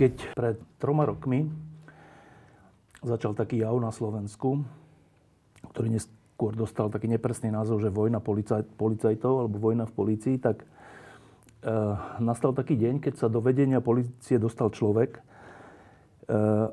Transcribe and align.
Keď 0.00 0.32
pred 0.32 0.56
troma 0.80 1.04
rokmi 1.04 1.44
začal 3.04 3.36
taký 3.36 3.60
jav 3.60 3.76
na 3.76 3.92
Slovensku, 3.92 4.64
ktorý 5.76 5.92
neskôr 5.92 6.56
dostal 6.56 6.88
taký 6.88 7.04
nepresný 7.04 7.52
názov, 7.52 7.84
že 7.84 7.92
vojna 7.92 8.16
policaj, 8.24 8.64
policajtov 8.80 9.44
alebo 9.44 9.60
vojna 9.60 9.84
v 9.84 9.92
polícii, 9.92 10.40
tak 10.40 10.64
e, 10.64 10.66
nastal 12.16 12.56
taký 12.56 12.80
deň, 12.80 13.04
keď 13.04 13.14
sa 13.20 13.28
do 13.28 13.44
vedenia 13.44 13.84
policie 13.84 14.40
dostal 14.40 14.72
človek, 14.72 15.20
e, 15.20 15.22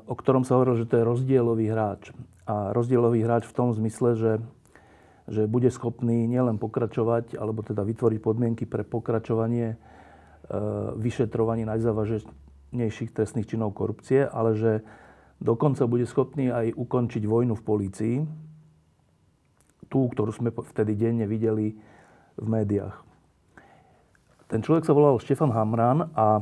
o 0.08 0.14
ktorom 0.16 0.48
sa 0.48 0.56
hovorilo, 0.56 0.80
že 0.80 0.88
to 0.88 0.96
je 0.96 1.04
rozdielový 1.04 1.68
hráč. 1.68 2.16
A 2.48 2.72
rozdielový 2.72 3.28
hráč 3.28 3.44
v 3.44 3.56
tom 3.60 3.76
zmysle, 3.76 4.16
že, 4.16 4.32
že 5.28 5.44
bude 5.44 5.68
schopný 5.68 6.24
nielen 6.24 6.56
pokračovať, 6.56 7.36
alebo 7.36 7.60
teda 7.60 7.84
vytvoriť 7.84 8.18
podmienky 8.24 8.64
pre 8.64 8.88
pokračovanie 8.88 9.76
e, 9.76 9.76
vyšetrovaní 10.96 11.68
najzávažnejších 11.68 12.47
najvážnejších 12.72 13.16
trestných 13.16 13.48
činov 13.48 13.72
korupcie, 13.72 14.28
ale 14.28 14.52
že 14.56 14.72
dokonca 15.40 15.88
bude 15.88 16.04
schopný 16.04 16.52
aj 16.52 16.76
ukončiť 16.76 17.22
vojnu 17.24 17.56
v 17.56 17.64
polícii, 17.64 18.16
tú, 19.88 20.04
ktorú 20.12 20.30
sme 20.36 20.52
vtedy 20.52 20.92
denne 20.92 21.24
videli 21.24 21.72
v 22.36 22.46
médiách. 22.46 22.96
Ten 24.48 24.60
človek 24.64 24.84
sa 24.84 24.96
volal 24.96 25.20
Štefan 25.20 25.52
Hamran 25.52 26.12
a, 26.12 26.40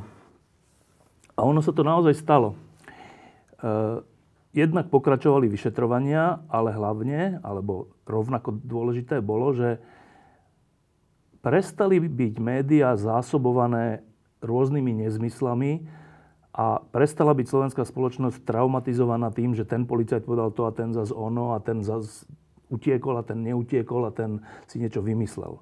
a 1.35 1.41
ono 1.43 1.63
sa 1.63 1.75
to 1.75 1.83
naozaj 1.83 2.15
stalo. 2.15 2.55
E, 2.55 2.57
jednak 4.55 4.91
pokračovali 4.91 5.51
vyšetrovania, 5.51 6.47
ale 6.51 6.75
hlavne, 6.75 7.39
alebo 7.43 7.91
rovnako 8.07 8.63
dôležité 8.63 9.19
bolo, 9.23 9.55
že 9.55 9.79
prestali 11.43 12.03
byť 12.03 12.35
médiá 12.43 12.95
zásobované 12.99 14.03
rôznymi 14.43 15.07
nezmyslami, 15.07 15.87
a 16.57 16.81
prestala 16.81 17.37
byť 17.37 17.47
slovenská 17.53 17.85
spoločnosť 17.85 18.49
traumatizovaná 18.49 19.29
tým, 19.29 19.53
že 19.53 19.69
ten 19.69 19.85
policajt 19.85 20.25
povedal 20.25 20.49
to 20.57 20.65
a 20.65 20.73
ten 20.73 20.97
zas 20.97 21.13
ono 21.13 21.53
a 21.53 21.61
ten 21.61 21.85
zas 21.85 22.25
utiekol 22.73 23.21
a 23.21 23.27
ten 23.29 23.45
neutiekol 23.45 24.09
a 24.09 24.11
ten 24.11 24.41
si 24.65 24.81
niečo 24.81 25.05
vymyslel. 25.05 25.61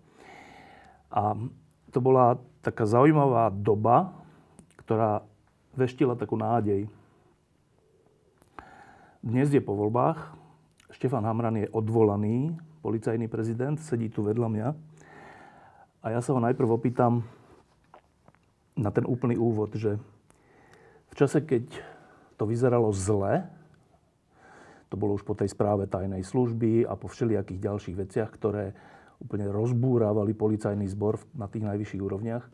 A 1.11 1.35
to 1.91 1.99
bola 1.99 2.39
taká 2.63 2.87
zaujímavá 2.87 3.51
doba, 3.51 4.15
ktorá 4.87 5.27
veštila 5.75 6.15
takú 6.15 6.39
nádej. 6.39 6.87
Dnes 9.19 9.51
je 9.51 9.59
po 9.59 9.75
voľbách. 9.75 10.31
Štefan 10.95 11.27
Hamran 11.27 11.59
je 11.59 11.67
odvolaný 11.75 12.55
policajný 12.87 13.27
prezident, 13.27 13.75
sedí 13.83 14.07
tu 14.07 14.23
vedľa 14.23 14.47
mňa. 14.47 14.69
A 16.05 16.07
ja 16.15 16.23
sa 16.23 16.37
ho 16.37 16.39
najprv 16.39 16.71
opýtam 16.71 17.27
na 18.79 18.95
ten 18.95 19.03
úplný 19.03 19.35
úvod, 19.35 19.75
že 19.75 19.99
v 21.15 21.23
čase, 21.23 21.47
keď 21.47 21.71
to 22.35 22.51
vyzeralo 22.51 22.91
zle, 22.91 23.47
to 24.91 24.99
bolo 24.99 25.15
už 25.15 25.23
po 25.23 25.39
tej 25.39 25.47
správe 25.47 25.87
tajnej 25.87 26.27
služby 26.27 26.83
a 26.91 26.99
po 26.99 27.07
všelijakých 27.07 27.63
ďalších 27.63 27.97
veciach, 28.03 28.31
ktoré 28.35 28.75
úplne 29.23 29.47
rozbúrávali 29.47 30.35
policajný 30.35 30.91
zbor 30.91 31.23
na 31.39 31.47
tých 31.47 31.71
najvyšších 31.71 32.03
úrovniach. 32.03 32.45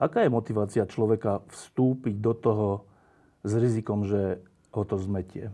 Aká 0.00 0.24
je 0.24 0.32
motivácia 0.32 0.88
človeka 0.88 1.44
vstúpiť 1.52 2.16
do 2.16 2.32
toho 2.32 2.68
s 3.44 3.52
rizikom, 3.52 4.08
že 4.08 4.40
ho 4.72 4.82
to 4.88 4.96
zmetie? 4.96 5.52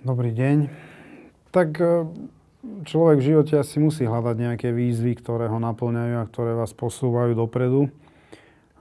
Dobrý 0.00 0.32
deň. 0.32 0.72
Tak 1.52 1.68
e, 1.80 2.08
človek 2.88 3.20
v 3.20 3.28
živote 3.28 3.54
asi 3.60 3.76
musí 3.76 4.08
hľadať 4.08 4.36
nejaké 4.40 4.68
výzvy, 4.72 5.20
ktoré 5.20 5.52
ho 5.52 5.60
naplňajú 5.60 6.14
a 6.16 6.28
ktoré 6.28 6.52
vás 6.56 6.72
posúvajú 6.72 7.36
dopredu. 7.36 7.92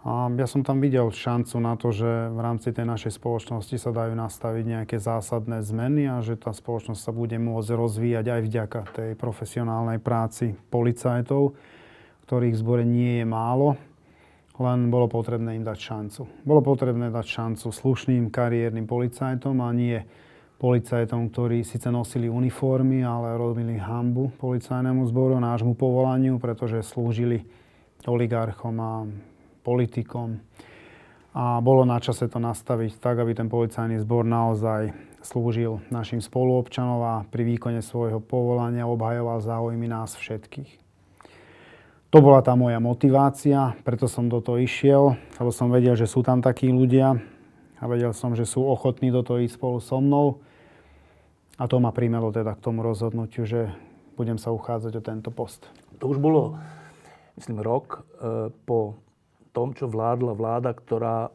Ja 0.03 0.47
som 0.51 0.67
tam 0.67 0.83
videl 0.83 1.07
šancu 1.15 1.63
na 1.63 1.79
to, 1.79 1.95
že 1.95 2.27
v 2.27 2.39
rámci 2.43 2.75
tej 2.75 2.83
našej 2.83 3.23
spoločnosti 3.23 3.79
sa 3.79 3.95
dajú 3.95 4.11
nastaviť 4.19 4.63
nejaké 4.67 4.97
zásadné 4.99 5.63
zmeny 5.63 6.11
a 6.11 6.19
že 6.19 6.35
tá 6.35 6.51
spoločnosť 6.51 6.99
sa 6.99 7.15
bude 7.15 7.39
môcť 7.39 7.71
rozvíjať 7.71 8.25
aj 8.27 8.41
vďaka 8.43 8.81
tej 8.91 9.11
profesionálnej 9.15 10.03
práci 10.03 10.59
policajtov, 10.67 11.55
ktorých 12.27 12.51
v 12.51 12.59
zbore 12.59 12.83
nie 12.83 13.23
je 13.23 13.25
málo, 13.27 13.79
len 14.59 14.91
bolo 14.91 15.07
potrebné 15.07 15.55
im 15.55 15.63
dať 15.63 15.79
šancu. 15.79 16.21
Bolo 16.43 16.59
potrebné 16.59 17.07
dať 17.07 17.23
šancu 17.23 17.71
slušným 17.71 18.27
kariérnym 18.27 18.83
policajtom 18.83 19.55
a 19.63 19.71
nie 19.71 20.03
policajtom, 20.59 21.31
ktorí 21.31 21.63
síce 21.63 21.87
nosili 21.87 22.27
uniformy, 22.27 23.07
ale 23.07 23.39
robili 23.39 23.79
hambu 23.79 24.35
policajnému 24.35 25.07
zboru, 25.07 25.39
nášmu 25.39 25.79
povolaniu, 25.79 26.43
pretože 26.43 26.83
slúžili 26.83 27.47
oligarchom 28.03 28.75
a 28.83 29.07
politikom. 29.63 30.43
A 31.33 31.57
bolo 31.65 31.81
na 31.87 31.97
čase 31.97 32.29
to 32.29 32.37
nastaviť 32.37 33.01
tak, 33.01 33.17
aby 33.17 33.33
ten 33.33 33.49
policajný 33.49 33.97
zbor 34.03 34.21
naozaj 34.21 34.93
slúžil 35.23 35.81
našim 35.89 36.19
spoluobčanov 36.19 36.99
a 37.01 37.15
pri 37.25 37.47
výkone 37.47 37.79
svojho 37.79 38.19
povolania 38.19 38.85
obhajoval 38.85 39.39
záujmy 39.41 39.87
nás 39.89 40.13
všetkých. 40.19 40.83
To 42.13 42.21
bola 42.21 42.45
tá 42.45 42.53
moja 42.53 42.77
motivácia, 42.77 43.73
preto 43.81 44.05
som 44.05 44.29
do 44.29 44.37
toho 44.37 44.61
išiel, 44.61 45.17
lebo 45.41 45.49
som 45.49 45.73
vedel, 45.73 45.97
že 45.97 46.05
sú 46.05 46.21
tam 46.21 46.45
takí 46.45 46.69
ľudia 46.69 47.17
a 47.81 47.83
vedel 47.89 48.13
som, 48.13 48.37
že 48.37 48.45
sú 48.45 48.61
ochotní 48.61 49.09
do 49.09 49.25
toho 49.25 49.41
ísť 49.41 49.57
spolu 49.57 49.81
so 49.81 49.97
mnou. 49.97 50.37
A 51.57 51.65
to 51.65 51.81
ma 51.81 51.89
primelo 51.89 52.29
teda 52.29 52.53
k 52.53 52.61
tomu 52.61 52.85
rozhodnutiu, 52.85 53.49
že 53.49 53.73
budem 54.13 54.37
sa 54.37 54.53
uchádzať 54.53 54.93
o 54.93 55.01
tento 55.01 55.29
post. 55.33 55.65
To 55.97 56.05
už 56.05 56.21
bolo, 56.21 56.61
myslím, 57.33 57.65
rok 57.65 58.05
e, 58.21 58.53
po 58.69 59.01
tom, 59.53 59.77
čo 59.77 59.85
vládla 59.87 60.33
vláda, 60.33 60.73
ktorá 60.73 61.29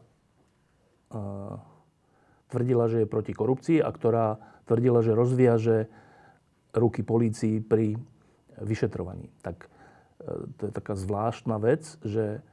tvrdila, 2.51 2.85
že 2.91 3.01
je 3.01 3.07
proti 3.09 3.33
korupcii 3.33 3.79
a 3.81 3.89
ktorá 3.89 4.37
tvrdila, 4.69 5.01
že 5.01 5.17
rozviaže 5.17 5.89
ruky 6.77 7.01
polícii 7.01 7.63
pri 7.63 7.97
vyšetrovaní. 8.61 9.31
Tak 9.41 9.65
uh, 9.65 10.45
to 10.59 10.69
je 10.69 10.71
taká 10.75 10.93
zvláštna 10.93 11.57
vec, 11.57 11.97
že 12.05 12.45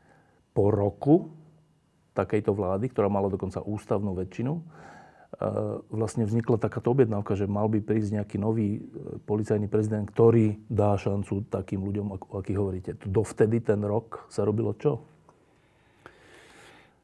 po 0.57 0.73
roku 0.73 1.37
takejto 2.17 2.57
vlády, 2.57 2.89
ktorá 2.89 3.13
mala 3.13 3.29
dokonca 3.29 3.61
ústavnú 3.61 4.17
väčšinu, 4.17 4.65
vlastne 5.93 6.25
vznikla 6.25 6.57
takáto 6.57 6.97
objednávka, 6.97 7.37
že 7.37 7.45
mal 7.45 7.69
by 7.69 7.85
prísť 7.85 8.17
nejaký 8.17 8.37
nový 8.41 8.81
policajný 9.29 9.69
prezident, 9.69 10.09
ktorý 10.09 10.65
dá 10.65 10.97
šancu 10.97 11.45
takým 11.53 11.85
ľuďom, 11.85 12.07
o 12.09 12.41
akých 12.41 12.57
hovoríte. 12.57 12.91
Dovtedy 13.05 13.61
ten 13.61 13.85
rok 13.85 14.25
sa 14.33 14.49
robilo 14.49 14.73
čo? 14.81 15.05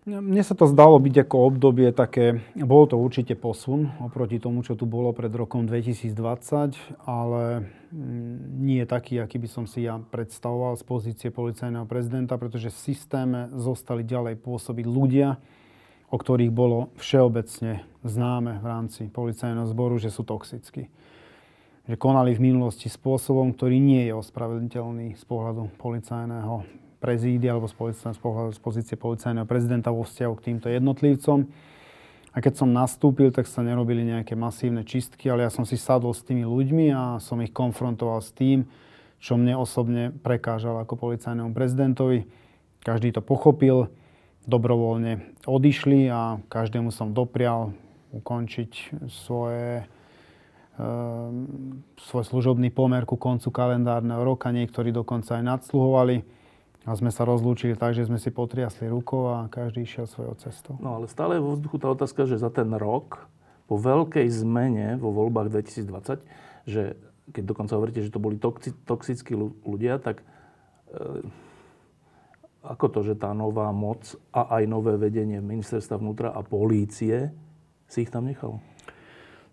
Mne 0.02 0.42
sa 0.42 0.58
to 0.58 0.66
zdalo 0.66 0.98
byť 0.98 1.14
ako 1.14 1.36
obdobie 1.46 1.94
také, 1.94 2.42
bolo 2.58 2.90
to 2.90 2.98
určite 2.98 3.38
posun 3.38 3.94
oproti 4.02 4.42
tomu, 4.42 4.66
čo 4.66 4.74
tu 4.74 4.82
bolo 4.82 5.14
pred 5.14 5.30
rokom 5.30 5.62
2020, 5.62 7.06
ale 7.06 7.70
mm, 7.94 8.66
nie 8.66 8.82
taký, 8.82 9.22
aký 9.22 9.38
by 9.38 9.46
som 9.46 9.64
si 9.70 9.86
ja 9.86 10.02
predstavoval 10.02 10.74
z 10.74 10.82
pozície 10.82 11.28
policajného 11.30 11.86
prezidenta, 11.86 12.34
pretože 12.34 12.74
v 12.74 12.82
systéme 12.82 13.54
zostali 13.54 14.02
ďalej 14.02 14.42
pôsobiť 14.42 14.86
ľudia, 14.90 15.38
o 16.10 16.18
ktorých 16.18 16.50
bolo 16.50 16.90
všeobecne 16.98 17.86
známe 18.02 18.58
v 18.58 18.66
rámci 18.66 19.06
policajného 19.06 19.70
zboru, 19.70 20.02
že 20.02 20.10
sú 20.10 20.26
toxickí. 20.26 20.90
Že 21.86 21.94
konali 21.94 22.34
v 22.34 22.50
minulosti 22.50 22.90
spôsobom, 22.90 23.54
ktorý 23.54 23.78
nie 23.78 24.10
je 24.10 24.18
ospravedlniteľný 24.18 25.14
z 25.14 25.24
pohľadu 25.30 25.70
policajného 25.78 26.81
prezídy 27.02 27.50
alebo 27.50 27.66
z, 27.66 27.74
z 28.14 28.58
pozície 28.62 28.94
policajného 28.94 29.42
prezidenta 29.42 29.90
vo 29.90 30.06
vzťahu 30.06 30.34
k 30.38 30.44
týmto 30.54 30.70
jednotlivcom. 30.70 31.50
A 32.32 32.40
keď 32.40 32.64
som 32.64 32.70
nastúpil, 32.70 33.28
tak 33.34 33.44
sa 33.50 33.60
nerobili 33.60 34.06
nejaké 34.06 34.38
masívne 34.38 34.86
čistky, 34.86 35.28
ale 35.28 35.44
ja 35.44 35.50
som 35.52 35.68
si 35.68 35.76
sadol 35.76 36.14
s 36.14 36.24
tými 36.24 36.46
ľuďmi 36.46 36.86
a 36.94 37.20
som 37.20 37.36
ich 37.44 37.52
konfrontoval 37.52 38.24
s 38.24 38.32
tým, 38.32 38.64
čo 39.20 39.36
mne 39.36 39.58
osobne 39.58 40.14
prekážalo 40.14 40.80
ako 40.80 40.96
policajnému 40.96 41.52
prezidentovi. 41.52 42.24
Každý 42.80 43.12
to 43.12 43.20
pochopil, 43.20 43.92
dobrovoľne 44.48 45.44
odišli 45.44 46.08
a 46.10 46.40
každému 46.50 46.90
som 46.90 47.14
doprial 47.14 47.76
ukončiť 48.10 48.96
svoje, 49.06 49.84
e, 50.80 50.84
svoj 52.00 52.24
služobný 52.26 52.74
pomer 52.74 53.06
ku 53.06 53.14
koncu 53.20 53.52
kalendárneho 53.54 54.24
roka. 54.24 54.50
Niektorí 54.50 54.90
dokonca 54.90 55.38
aj 55.38 55.44
nadsluhovali 55.46 56.41
A 56.82 56.98
sme 56.98 57.14
sa 57.14 57.22
rozlúčili 57.22 57.78
tak, 57.78 57.94
že 57.94 58.10
sme 58.10 58.18
si 58.18 58.34
potriasli 58.34 58.90
rukou 58.90 59.30
a 59.30 59.46
každý 59.46 59.86
išiel 59.86 60.10
svojou 60.10 60.34
cestou. 60.42 60.74
No 60.82 60.98
ale 60.98 61.06
stále 61.06 61.38
je 61.38 61.44
vo 61.46 61.54
vzduchu 61.54 61.78
tá 61.78 61.86
otázka, 61.94 62.26
že 62.26 62.42
za 62.42 62.50
ten 62.50 62.74
rok, 62.74 63.30
po 63.70 63.78
veľkej 63.78 64.26
zmene 64.28 64.98
vo 64.98 65.14
voľbách 65.14 65.48
2020, 65.48 66.26
že 66.66 66.98
keď 67.30 67.42
dokonca 67.46 67.78
hovoríte, 67.78 68.02
že 68.02 68.10
to 68.10 68.18
boli 68.18 68.36
toxi, 68.36 68.74
toxickí 68.84 69.32
ľudia, 69.62 70.02
tak 70.02 70.26
e, 70.90 71.24
ako 72.66 72.86
to, 72.90 73.00
že 73.06 73.14
tá 73.14 73.30
nová 73.30 73.70
moc 73.70 74.02
a 74.34 74.58
aj 74.58 74.62
nové 74.66 74.98
vedenie 74.98 75.38
ministerstva 75.38 76.02
vnútra 76.02 76.34
a 76.34 76.42
polície 76.42 77.30
si 77.86 78.04
ich 78.04 78.10
tam 78.10 78.26
nechalo? 78.26 78.58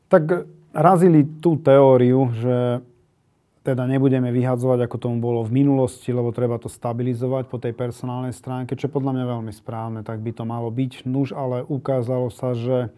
Tak 0.09 0.49
razili 0.73 1.25
tú 1.41 1.57
teóriu, 1.61 2.33
že 2.33 2.81
teda 3.63 3.83
nebudeme 3.85 4.31
vyhadzovať, 4.31 4.87
ako 4.87 4.97
tomu 4.97 5.17
bolo 5.19 5.43
v 5.43 5.63
minulosti, 5.63 6.15
lebo 6.15 6.31
treba 6.31 6.55
to 6.57 6.71
stabilizovať 6.71 7.51
po 7.51 7.59
tej 7.59 7.75
personálnej 7.75 8.31
stránke, 8.31 8.79
čo 8.79 8.87
podľa 8.87 9.19
mňa 9.19 9.25
veľmi 9.35 9.53
správne, 9.53 9.99
tak 10.01 10.23
by 10.23 10.31
to 10.31 10.43
malo 10.47 10.71
byť. 10.71 11.03
Nuž, 11.03 11.35
ale 11.35 11.67
ukázalo 11.67 12.31
sa, 12.31 12.55
že 12.55 12.89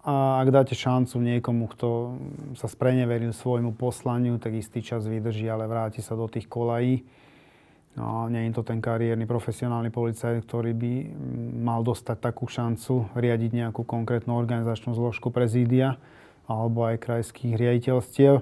a 0.00 0.40
ak 0.40 0.48
dáte 0.48 0.72
šancu 0.72 1.20
niekomu, 1.20 1.68
kto 1.76 2.16
sa 2.56 2.72
spreneveril 2.72 3.36
svojmu 3.36 3.76
poslaniu, 3.76 4.40
tak 4.40 4.56
istý 4.56 4.80
čas 4.80 5.04
vydrží, 5.04 5.44
ale 5.44 5.68
vráti 5.68 6.00
sa 6.00 6.16
do 6.16 6.24
tých 6.24 6.48
kolají. 6.48 7.04
No, 8.00 8.24
nie 8.32 8.48
je 8.48 8.56
to 8.56 8.64
ten 8.64 8.80
kariérny 8.80 9.28
profesionálny 9.28 9.92
policajt, 9.92 10.40
ktorý 10.48 10.72
by 10.72 10.92
mal 11.60 11.84
dostať 11.84 12.16
takú 12.16 12.48
šancu 12.48 13.12
riadiť 13.12 13.50
nejakú 13.52 13.84
konkrétnu 13.84 14.40
organizačnú 14.40 14.96
zložku 14.96 15.28
prezídia 15.28 16.00
alebo 16.48 16.88
aj 16.88 16.96
krajských 16.96 17.60
riaditeľstiev. 17.60 18.40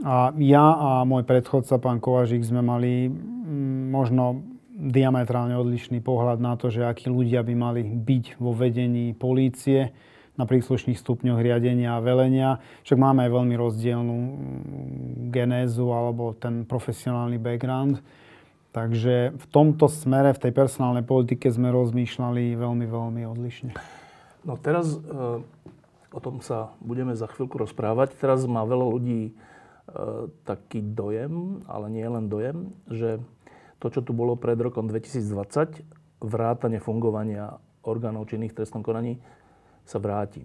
A 0.00 0.32
ja 0.40 0.66
a 0.72 0.90
môj 1.04 1.28
predchodca, 1.28 1.76
pán 1.76 2.00
Kovažík, 2.00 2.40
sme 2.40 2.64
mali 2.64 3.12
mm, 3.12 3.92
možno 3.92 4.44
diametrálne 4.80 5.52
odlišný 5.60 6.00
pohľad 6.00 6.40
na 6.40 6.56
to, 6.56 6.72
že 6.72 6.88
akí 6.88 7.12
ľudia 7.12 7.44
by 7.44 7.52
mali 7.52 7.84
byť 7.84 8.40
vo 8.40 8.56
vedení 8.56 9.12
polície 9.12 9.92
na 10.40 10.48
príslušných 10.48 10.96
stupňoch 10.96 11.44
riadenia 11.44 12.00
a 12.00 12.04
velenia. 12.04 12.64
Však 12.88 12.96
máme 12.96 13.28
aj 13.28 13.30
veľmi 13.36 13.54
rozdielnú 13.60 14.16
mm, 14.16 14.32
genézu 15.28 15.92
alebo 15.92 16.32
ten 16.32 16.64
profesionálny 16.64 17.36
background. 17.36 18.00
Takže 18.70 19.34
v 19.34 19.46
tomto 19.50 19.90
smere, 19.90 20.30
v 20.32 20.48
tej 20.48 20.52
personálnej 20.54 21.02
politike 21.02 21.50
sme 21.50 21.74
rozmýšľali 21.74 22.54
veľmi, 22.54 22.86
veľmi 22.86 23.22
odlišne. 23.26 23.74
No 24.46 24.54
teraz 24.56 24.94
e, 24.94 24.98
o 26.14 26.20
tom 26.22 26.40
sa 26.40 26.72
budeme 26.78 27.12
za 27.18 27.26
chvíľku 27.28 27.58
rozprávať. 27.60 28.14
Teraz 28.16 28.46
má 28.46 28.62
veľa 28.62 28.86
ľudí 28.96 29.34
taký 30.46 30.82
dojem, 30.82 31.62
ale 31.66 31.86
nie 31.90 32.06
len 32.06 32.30
dojem, 32.30 32.70
že 32.86 33.18
to, 33.80 33.88
čo 33.88 34.00
tu 34.04 34.12
bolo 34.12 34.36
pred 34.36 34.56
rokom 34.60 34.86
2020, 34.86 35.82
vrátanie 36.20 36.78
fungovania 36.78 37.56
orgánov 37.80 38.28
činných 38.28 38.52
v 38.52 38.58
trestnom 38.60 38.84
konaní, 38.84 39.16
sa 39.88 39.96
vráti. 39.96 40.44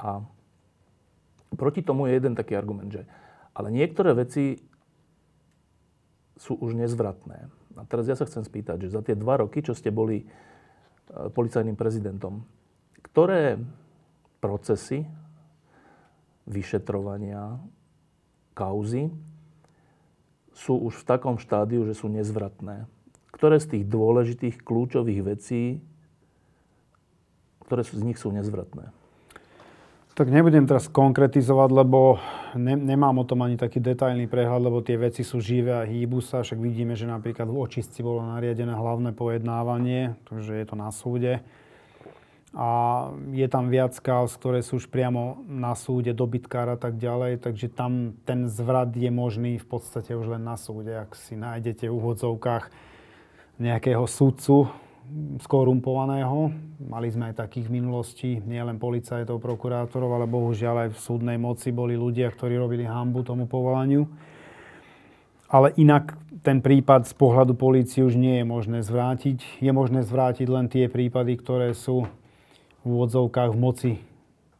A 0.00 0.24
proti 1.54 1.84
tomu 1.84 2.08
je 2.08 2.16
jeden 2.18 2.34
taký 2.34 2.56
argument, 2.56 2.90
že 2.90 3.04
ale 3.54 3.70
niektoré 3.70 4.16
veci 4.18 4.58
sú 6.34 6.58
už 6.58 6.74
nezvratné. 6.74 7.46
A 7.78 7.82
teraz 7.86 8.10
ja 8.10 8.18
sa 8.18 8.26
chcem 8.26 8.42
spýtať, 8.42 8.86
že 8.86 8.94
za 8.94 9.02
tie 9.06 9.14
dva 9.14 9.38
roky, 9.38 9.62
čo 9.62 9.74
ste 9.78 9.94
boli 9.94 10.22
e, 10.22 10.26
policajným 11.30 11.78
prezidentom, 11.78 12.42
ktoré 13.06 13.58
procesy 14.42 15.06
vyšetrovania 16.50 17.62
kauzy 18.54 19.10
sú 20.54 20.78
už 20.78 21.02
v 21.02 21.08
takom 21.10 21.36
štádiu, 21.36 21.82
že 21.84 21.98
sú 21.98 22.06
nezvratné. 22.06 22.86
Ktoré 23.34 23.58
z 23.58 23.76
tých 23.76 23.84
dôležitých, 23.90 24.62
kľúčových 24.62 25.20
vecí, 25.26 25.82
ktoré 27.66 27.82
z 27.82 28.06
nich 28.06 28.16
sú 28.16 28.30
nezvratné? 28.30 28.94
Tak 30.14 30.30
nebudem 30.30 30.62
teraz 30.62 30.86
konkretizovať, 30.86 31.70
lebo 31.74 32.22
ne, 32.54 32.78
nemám 32.78 33.18
o 33.18 33.26
tom 33.26 33.42
ani 33.42 33.58
taký 33.58 33.82
detailný 33.82 34.30
prehľad, 34.30 34.70
lebo 34.70 34.78
tie 34.78 34.94
veci 34.94 35.26
sú 35.26 35.42
živé 35.42 35.74
a 35.74 35.82
hýbu 35.82 36.22
sa. 36.22 36.46
Však 36.46 36.62
vidíme, 36.62 36.94
že 36.94 37.10
napríklad 37.10 37.50
v 37.50 37.58
očistci 37.58 37.98
bolo 37.98 38.22
nariadené 38.22 38.78
hlavné 38.78 39.10
pojednávanie, 39.10 40.14
takže 40.30 40.54
je 40.54 40.66
to 40.70 40.78
na 40.78 40.94
súde 40.94 41.42
a 42.54 43.10
je 43.34 43.46
tam 43.50 43.66
viac 43.66 43.98
kauz, 43.98 44.38
ktoré 44.38 44.62
sú 44.62 44.78
už 44.78 44.86
priamo 44.86 45.42
na 45.50 45.74
súde, 45.74 46.14
dobytkár 46.14 46.70
a 46.70 46.78
tak 46.78 47.02
ďalej, 47.02 47.42
takže 47.42 47.66
tam 47.66 48.14
ten 48.22 48.46
zvrat 48.46 48.94
je 48.94 49.10
možný 49.10 49.58
v 49.58 49.66
podstate 49.66 50.14
už 50.14 50.38
len 50.38 50.46
na 50.46 50.54
súde, 50.54 50.94
ak 50.94 51.18
si 51.18 51.34
nájdete 51.34 51.90
v 51.90 51.94
úvodzovkách 51.98 52.70
nejakého 53.58 54.06
sudcu 54.06 54.70
skorumpovaného. 55.42 56.54
Mali 56.78 57.10
sme 57.10 57.34
aj 57.34 57.42
takých 57.42 57.68
v 57.68 57.74
minulosti, 57.82 58.30
nielen 58.46 58.78
policajtov, 58.78 59.42
prokurátorov, 59.42 60.14
ale 60.14 60.26
bohužiaľ 60.30 60.86
aj 60.86 60.88
v 60.94 61.02
súdnej 61.02 61.38
moci 61.42 61.74
boli 61.74 61.98
ľudia, 61.98 62.30
ktorí 62.30 62.54
robili 62.54 62.86
hambu 62.86 63.26
tomu 63.26 63.50
povolaniu. 63.50 64.06
Ale 65.50 65.74
inak 65.76 66.16
ten 66.42 66.58
prípad 66.58 67.06
z 67.06 67.14
pohľadu 67.14 67.54
polície 67.54 68.02
už 68.02 68.14
nie 68.18 68.42
je 68.42 68.46
možné 68.46 68.80
zvrátiť. 68.82 69.62
Je 69.62 69.70
možné 69.70 70.02
zvrátiť 70.02 70.46
len 70.50 70.66
tie 70.66 70.90
prípady, 70.90 71.38
ktoré 71.38 71.76
sú 71.76 72.08
v 72.84 72.86
úvodzovkách 72.86 73.50
v 73.56 73.58
moci 73.58 73.92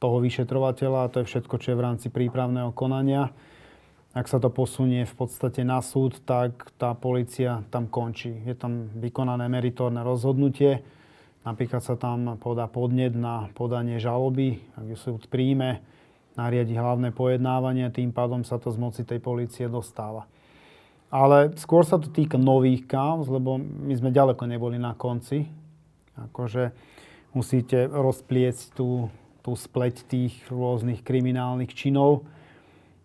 toho 0.01 0.17
vyšetrovateľa 0.21 0.99
a 1.05 1.11
to 1.13 1.21
je 1.23 1.29
všetko, 1.29 1.55
čo 1.61 1.73
je 1.73 1.79
v 1.79 1.85
rámci 1.85 2.09
prípravného 2.09 2.73
konania. 2.73 3.31
Ak 4.17 4.31
sa 4.31 4.41
to 4.41 4.49
posunie 4.49 5.05
v 5.05 5.15
podstate 5.15 5.61
na 5.67 5.83
súd, 5.85 6.23
tak 6.25 6.73
tá 6.81 6.97
policia 6.97 7.67
tam 7.69 7.91
končí. 7.91 8.33
Je 8.49 8.57
tam 8.57 8.89
vykonané 8.97 9.51
meritórne 9.51 10.01
rozhodnutie. 10.07 10.81
Napríklad 11.45 11.85
sa 11.85 12.01
tam 12.01 12.41
podá 12.41 12.65
podnet 12.71 13.13
na 13.13 13.53
podanie 13.53 14.01
žaloby, 14.01 14.65
ak 14.81 14.87
ju 14.89 14.97
súd 14.97 15.29
príjme, 15.29 15.85
nariadi 16.41 16.73
hlavné 16.73 17.13
pojednávanie, 17.13 17.93
tým 17.93 18.15
pádom 18.15 18.47
sa 18.47 18.57
to 18.57 18.73
z 18.73 18.79
moci 18.81 19.03
tej 19.05 19.21
policie 19.21 19.69
dostáva. 19.69 20.25
Ale 21.13 21.53
skôr 21.61 21.85
sa 21.85 22.01
to 22.01 22.09
týka 22.11 22.41
nových 22.41 22.89
kauz, 22.89 23.29
lebo 23.29 23.61
my 23.61 23.95
sme 23.95 24.11
ďaleko 24.11 24.47
neboli 24.49 24.81
na 24.81 24.97
konci. 24.97 25.47
Akože 26.17 26.75
musíte 27.35 27.91
rozpliecť 27.91 28.79
tú, 28.79 29.11
tú 29.43 29.53
spleť 29.53 30.07
tých 30.07 30.35
rôznych 30.49 31.03
kriminálnych 31.03 31.75
činov. 31.75 32.25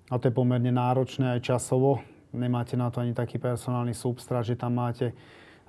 A 0.09 0.17
to 0.17 0.29
je 0.29 0.37
pomerne 0.37 0.69
náročné 0.69 1.37
aj 1.37 1.45
časovo. 1.53 2.01
Nemáte 2.29 2.77
na 2.77 2.93
to 2.93 3.01
ani 3.01 3.17
taký 3.17 3.41
personálny 3.41 3.97
substrát, 3.97 4.45
že 4.45 4.57
tam 4.57 4.77
máte 4.77 5.17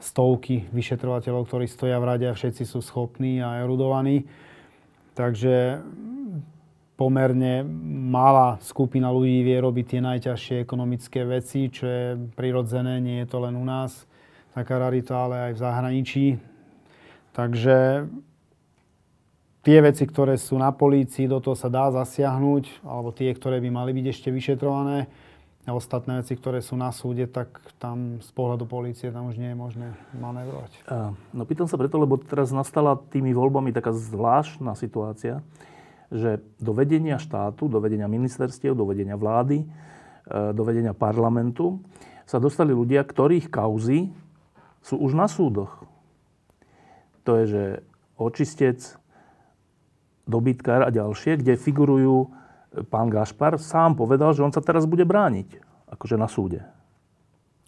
stovky 0.00 0.68
vyšetrovateľov, 0.72 1.48
ktorí 1.48 1.66
stoja 1.68 1.96
v 2.00 2.08
rade 2.08 2.26
a 2.28 2.36
všetci 2.36 2.64
sú 2.64 2.80
schopní 2.80 3.40
a 3.44 3.60
erudovaní. 3.60 4.24
Takže 5.12 5.80
pomerne 7.00 7.64
malá 8.12 8.60
skupina 8.60 9.08
ľudí 9.08 9.40
vie 9.40 9.56
robiť 9.56 9.84
tie 9.88 10.00
najťažšie 10.04 10.56
ekonomické 10.60 11.24
veci, 11.24 11.72
čo 11.72 11.84
je 11.88 12.06
prirodzené, 12.36 13.00
nie 13.00 13.24
je 13.24 13.28
to 13.28 13.40
len 13.40 13.56
u 13.56 13.64
nás 13.64 14.04
taká 14.52 14.76
rarita, 14.76 15.16
ale 15.16 15.48
aj 15.48 15.52
v 15.56 15.62
zahraničí. 15.64 16.26
Takže 17.32 18.04
tie 19.60 19.78
veci, 19.84 20.08
ktoré 20.08 20.40
sú 20.40 20.56
na 20.56 20.72
polícii, 20.72 21.28
do 21.28 21.40
toho 21.40 21.56
sa 21.56 21.68
dá 21.68 21.92
zasiahnuť, 21.92 22.84
alebo 22.84 23.12
tie, 23.12 23.28
ktoré 23.32 23.60
by 23.60 23.70
mali 23.72 23.90
byť 23.92 24.06
ešte 24.08 24.28
vyšetrované. 24.32 25.08
A 25.68 25.76
ostatné 25.76 26.24
veci, 26.24 26.32
ktoré 26.34 26.64
sú 26.64 26.72
na 26.74 26.88
súde, 26.88 27.28
tak 27.28 27.60
tam 27.76 28.16
z 28.24 28.30
pohľadu 28.32 28.64
polície 28.64 29.12
tam 29.12 29.28
už 29.28 29.36
nie 29.36 29.52
je 29.52 29.58
možné 29.60 29.88
manévrovať. 30.16 30.72
No 31.36 31.44
pýtam 31.44 31.68
sa 31.68 31.76
preto, 31.76 32.00
lebo 32.00 32.16
teraz 32.16 32.48
nastala 32.48 32.96
tými 32.96 33.36
voľbami 33.36 33.68
taká 33.68 33.92
zvláštna 33.92 34.72
situácia, 34.72 35.44
že 36.08 36.40
do 36.58 36.72
vedenia 36.72 37.20
štátu, 37.20 37.68
do 37.68 37.78
vedenia 37.78 38.08
ministerstiev, 38.10 38.72
do 38.72 38.88
vedenia 38.88 39.14
vlády, 39.14 39.62
e, 39.62 39.66
do 40.50 40.66
vedenia 40.66 40.90
parlamentu 40.90 41.78
sa 42.26 42.42
dostali 42.42 42.74
ľudia, 42.74 43.06
ktorých 43.06 43.46
kauzy 43.46 44.10
sú 44.82 44.98
už 44.98 45.14
na 45.14 45.30
súdoch. 45.30 45.86
To 47.28 47.36
je, 47.36 47.44
že 47.46 47.64
očistec, 48.18 48.99
dobytkár 50.30 50.86
a 50.86 50.94
ďalšie, 50.94 51.42
kde 51.42 51.58
figurujú 51.58 52.26
e, 52.26 52.28
pán 52.86 53.10
Gašpar, 53.10 53.58
sám 53.58 53.98
povedal, 53.98 54.30
že 54.32 54.46
on 54.46 54.54
sa 54.54 54.62
teraz 54.62 54.86
bude 54.86 55.02
brániť, 55.02 55.58
akože 55.90 56.14
na 56.14 56.30
súde. 56.30 56.62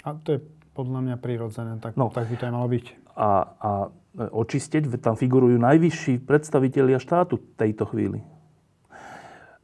A 0.07 0.14
to 0.14 0.38
je 0.38 0.40
podľa 0.73 1.00
mňa 1.04 1.16
prirodzené, 1.21 1.76
tak, 1.83 1.99
no. 1.99 2.09
tak 2.09 2.31
by 2.31 2.37
to 2.38 2.47
aj 2.49 2.54
malo 2.54 2.69
byť. 2.71 2.87
A, 3.19 3.31
a 3.59 3.71
e, 4.16 4.25
očisteť, 4.31 4.88
tam 5.02 5.19
figurujú 5.19 5.59
najvyšší 5.59 6.23
predstavitelia 6.23 7.02
štátu 7.02 7.42
tejto 7.59 7.90
chvíli. 7.90 8.23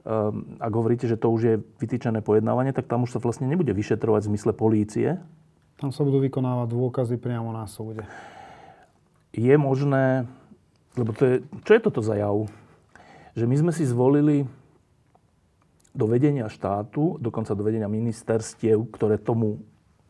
Um, 0.08 0.56
ak 0.56 0.72
hovoríte, 0.72 1.04
že 1.04 1.20
to 1.20 1.28
už 1.28 1.42
je 1.44 1.54
vytýčené 1.84 2.24
pojednávanie, 2.24 2.72
tak 2.72 2.88
tam 2.88 3.04
už 3.04 3.12
sa 3.12 3.20
vlastne 3.20 3.44
nebude 3.44 3.76
vyšetrovať 3.76 4.24
v 4.24 4.28
zmysle 4.32 4.52
polície. 4.56 5.20
Tam 5.76 5.92
sa 5.92 6.00
budú 6.00 6.24
vykonávať 6.24 6.72
dôkazy 6.72 7.20
priamo 7.20 7.52
na 7.52 7.68
súde. 7.68 8.08
Je 9.36 9.52
možné, 9.60 10.24
lebo 10.96 11.12
to 11.12 11.22
je, 11.28 11.34
čo 11.60 11.72
je 11.76 11.80
toto 11.84 12.00
za 12.00 12.16
jav? 12.16 12.48
Že 13.38 13.46
my 13.46 13.54
sme 13.54 13.72
si 13.72 13.86
zvolili 13.86 14.42
do 15.94 16.04
vedenia 16.10 16.50
štátu, 16.50 17.22
dokonca 17.22 17.54
do 17.54 17.62
vedenia 17.62 17.86
ministerstiev, 17.86 18.90
ktoré 18.90 19.14
tomu 19.14 19.62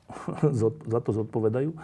za 0.93 1.01
to 1.05 1.11
zodpovedajú, 1.13 1.71
e, 1.73 1.79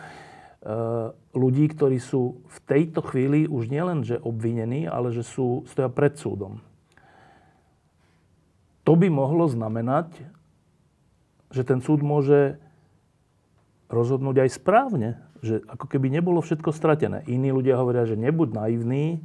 ľudí, 1.36 1.68
ktorí 1.68 2.00
sú 2.00 2.40
v 2.48 2.58
tejto 2.64 3.04
chvíli 3.04 3.44
už 3.44 3.68
nielen, 3.68 4.00
že 4.08 4.16
obvinení, 4.16 4.88
ale 4.88 5.12
že 5.12 5.20
sú, 5.20 5.68
stoja 5.68 5.92
pred 5.92 6.16
súdom. 6.16 6.64
To 8.84 8.96
by 8.96 9.08
mohlo 9.12 9.48
znamenať, 9.48 10.12
že 11.52 11.64
ten 11.64 11.80
súd 11.84 12.00
môže 12.00 12.56
rozhodnúť 13.92 14.48
aj 14.48 14.50
správne, 14.56 15.20
že 15.44 15.60
ako 15.68 15.86
keby 15.88 16.08
nebolo 16.08 16.40
všetko 16.40 16.72
stratené. 16.72 17.20
Iní 17.28 17.52
ľudia 17.52 17.76
hovoria, 17.76 18.08
že 18.08 18.16
nebuď 18.16 18.56
naivný, 18.56 19.20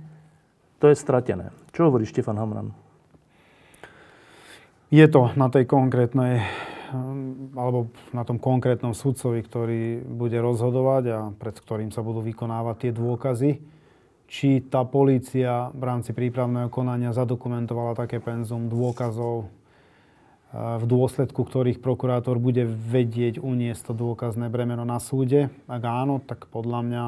to 0.79 0.89
je 0.89 0.95
stratené. 0.95 1.51
Čo 1.75 1.91
hovorí 1.91 2.07
Štefan 2.07 2.39
Hamran? 2.39 2.71
Je 4.89 5.05
to 5.05 5.29
na 5.37 5.51
tej 5.53 5.69
konkrétnej 5.69 6.41
alebo 7.53 7.93
na 8.17 8.25
tom 8.25 8.41
konkrétnom 8.41 8.97
sudcovi, 8.97 9.45
ktorý 9.45 10.01
bude 10.01 10.41
rozhodovať 10.41 11.03
a 11.13 11.19
pred 11.37 11.53
ktorým 11.53 11.93
sa 11.93 12.01
budú 12.01 12.25
vykonávať 12.25 12.75
tie 12.81 12.91
dôkazy, 12.97 13.51
či 14.25 14.65
tá 14.65 14.81
polícia 14.89 15.69
v 15.77 15.83
rámci 15.85 16.17
prípravného 16.17 16.73
konania 16.73 17.13
zadokumentovala 17.13 17.93
také 17.93 18.17
penzum 18.17 18.65
dôkazov, 18.65 19.53
v 20.53 20.85
dôsledku 20.89 21.45
ktorých 21.45 21.77
prokurátor 21.77 22.41
bude 22.41 22.65
vedieť 22.65 23.37
uniesť 23.37 23.93
to 23.93 23.93
dôkazné 23.93 24.49
bremeno 24.49 24.81
na 24.81 24.97
súde. 24.97 25.53
Ak 25.69 25.85
áno, 25.85 26.17
tak 26.25 26.49
podľa 26.49 26.79
mňa, 26.81 27.03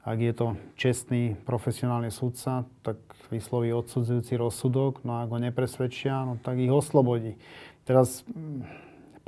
ak 0.00 0.18
je 0.18 0.32
to 0.32 0.46
čestný, 0.80 1.36
profesionálny 1.44 2.08
sudca, 2.08 2.64
tak 2.80 2.96
vysloví 3.28 3.72
odsudzujúci 3.76 4.36
rozsudok, 4.40 5.04
no 5.04 5.20
a 5.20 5.28
ak 5.28 5.30
ho 5.30 5.38
nepresvedčia, 5.38 6.24
no 6.24 6.40
tak 6.40 6.56
ich 6.56 6.72
oslobodí. 6.72 7.36
Teraz 7.84 8.24
mm, 8.26 8.64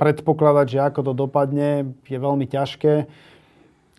predpokladať, 0.01 0.65
že 0.67 0.79
ako 0.81 0.99
to 1.05 1.13
dopadne, 1.13 1.93
je 2.03 2.17
veľmi 2.17 2.49
ťažké. 2.49 2.93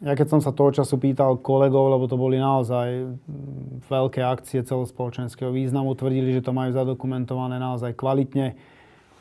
Ja 0.02 0.12
keď 0.18 0.26
som 0.36 0.40
sa 0.42 0.50
toho 0.50 0.74
času 0.74 0.98
pýtal 0.98 1.38
kolegov, 1.38 1.94
lebo 1.94 2.10
to 2.10 2.18
boli 2.18 2.36
naozaj 2.42 3.14
mm, 3.14 3.86
veľké 3.86 4.20
akcie 4.20 4.60
celospoločenského 4.66 5.54
významu, 5.54 5.94
tvrdili, 5.94 6.34
že 6.34 6.42
to 6.42 6.50
majú 6.50 6.74
zadokumentované 6.74 7.62
naozaj 7.62 7.94
kvalitne 7.94 8.58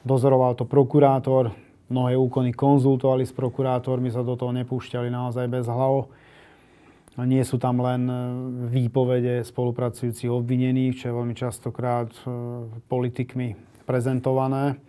Dozoroval 0.03 0.60
to 0.60 0.67
prokurátor, 0.67 1.55
mnohé 1.88 2.19
úkony 2.19 2.51
konzultovali 2.51 3.24
s 3.24 3.31
prokurátormi, 3.31 4.12
sa 4.12 4.19
do 4.19 4.36
toho 4.36 4.51
nepúšťali 4.51 5.07
naozaj 5.07 5.48
bez 5.48 5.63
hlav. 7.15 7.25
Nie 7.29 7.43
sú 7.46 7.62
tam 7.62 7.79
len 7.79 8.10
e, 8.10 8.15
výpovede 8.74 9.46
spolupracujúcich 9.46 10.29
obvinených, 10.29 11.00
čo 11.00 11.03
je 11.10 11.17
veľmi 11.17 11.36
častokrát 11.38 12.10
e, 12.24 12.29
politikmi 12.89 13.55
prezentované 13.84 14.82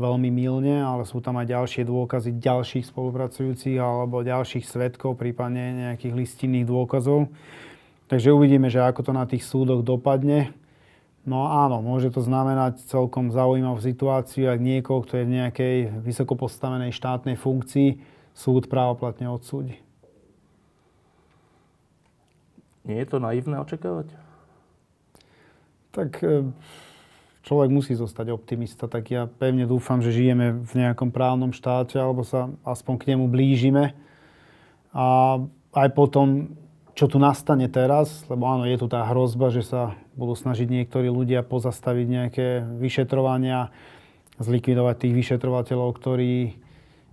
veľmi 0.00 0.32
milne, 0.32 0.80
ale 0.80 1.04
sú 1.04 1.20
tam 1.20 1.36
aj 1.36 1.52
ďalšie 1.52 1.82
dôkazy 1.84 2.40
ďalších 2.40 2.88
spolupracujúcich 2.88 3.76
alebo 3.76 4.24
ďalších 4.24 4.64
svetkov, 4.64 5.20
prípadne 5.20 5.92
nejakých 5.92 6.16
listinných 6.16 6.66
dôkazov. 6.66 7.28
Takže 8.08 8.32
uvidíme, 8.32 8.68
že 8.68 8.80
ako 8.80 9.00
to 9.04 9.12
na 9.12 9.24
tých 9.28 9.44
súdoch 9.44 9.84
dopadne. 9.84 10.52
No 11.22 11.46
áno, 11.46 11.78
môže 11.84 12.10
to 12.10 12.18
znamenať 12.18 12.82
celkom 12.90 13.30
zaujímavú 13.30 13.78
situáciu, 13.78 14.50
ak 14.50 14.58
niekoho, 14.58 15.06
kto 15.06 15.22
je 15.22 15.24
v 15.28 15.34
nejakej 15.38 15.76
vysoko 16.02 16.34
postavenej 16.34 16.90
štátnej 16.90 17.38
funkcii, 17.38 18.02
súd 18.34 18.66
právoplatne 18.66 19.30
odsúdi. 19.30 19.78
Nie 22.82 23.02
je 23.02 23.06
to 23.06 23.22
naivné 23.22 23.58
očakávať? 23.62 24.10
Tak 25.92 26.10
e, 26.24 26.50
človek 27.46 27.70
musí 27.70 27.94
zostať 27.94 28.34
optimista, 28.34 28.90
tak 28.90 29.12
ja 29.12 29.28
pevne 29.28 29.68
dúfam, 29.68 30.02
že 30.02 30.14
žijeme 30.14 30.62
v 30.62 30.72
nejakom 30.74 31.14
právnom 31.14 31.54
štáte, 31.54 32.00
alebo 32.00 32.26
sa 32.26 32.50
aspoň 32.66 32.94
k 32.98 33.08
nemu 33.14 33.30
blížime. 33.30 33.94
A 34.90 35.38
aj 35.72 35.88
potom 35.94 36.58
čo 36.92 37.08
tu 37.08 37.16
nastane 37.16 37.72
teraz, 37.72 38.24
lebo 38.28 38.44
áno, 38.44 38.68
je 38.68 38.76
tu 38.76 38.84
tá 38.84 39.08
hrozba, 39.08 39.48
že 39.48 39.64
sa 39.64 39.96
budú 40.12 40.36
snažiť 40.36 40.68
niektorí 40.68 41.08
ľudia 41.08 41.40
pozastaviť 41.40 42.06
nejaké 42.06 42.46
vyšetrovania, 42.76 43.72
zlikvidovať 44.36 44.96
tých 45.00 45.14
vyšetrovateľov, 45.16 45.88
ktorí 45.96 46.60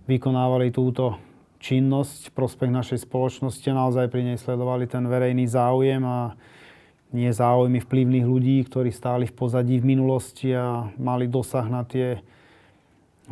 vykonávali 0.04 0.68
túto 0.68 1.16
činnosť 1.60 2.32
prospech 2.32 2.72
našej 2.72 3.04
spoločnosti 3.04 3.68
naozaj 3.68 4.08
pri 4.08 4.32
nej 4.32 4.38
sledovali 4.40 4.88
ten 4.88 5.04
verejný 5.04 5.44
záujem 5.44 6.00
a 6.02 6.34
nie 7.12 7.28
záujmy 7.28 7.84
vplyvných 7.84 8.26
ľudí, 8.26 8.56
ktorí 8.64 8.88
stáli 8.90 9.28
v 9.28 9.36
pozadí 9.36 9.76
v 9.78 9.94
minulosti 9.94 10.56
a 10.56 10.88
mali 10.96 11.28
dosah 11.28 11.66
na 11.68 11.84
tie 11.84 12.24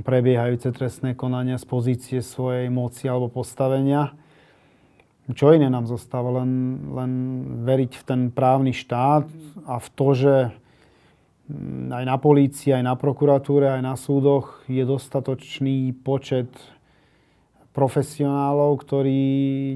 prebiehajúce 0.03 0.71
trestné 0.71 1.17
konania 1.17 1.59
z 1.59 1.67
pozície 1.67 2.21
svojej 2.23 2.71
moci 2.71 3.11
alebo 3.11 3.33
postavenia. 3.33 4.15
Čo 5.29 5.53
iné 5.53 5.69
nám 5.69 5.85
zostáva, 5.85 6.41
len, 6.43 6.81
len 6.89 7.13
veriť 7.69 7.93
v 8.01 8.03
ten 8.05 8.21
právny 8.33 8.73
štát 8.73 9.29
a 9.69 9.77
v 9.77 9.89
to, 9.93 10.09
že 10.17 10.35
aj 11.89 12.05
na 12.05 12.17
polícii, 12.21 12.77
aj 12.77 12.85
na 12.85 12.95
prokuratúre, 12.97 13.69
aj 13.69 13.83
na 13.85 13.97
súdoch 13.97 14.65
je 14.69 14.85
dostatočný 14.85 15.97
počet 16.05 16.49
profesionálov, 17.79 18.83
ktorí 18.83 19.23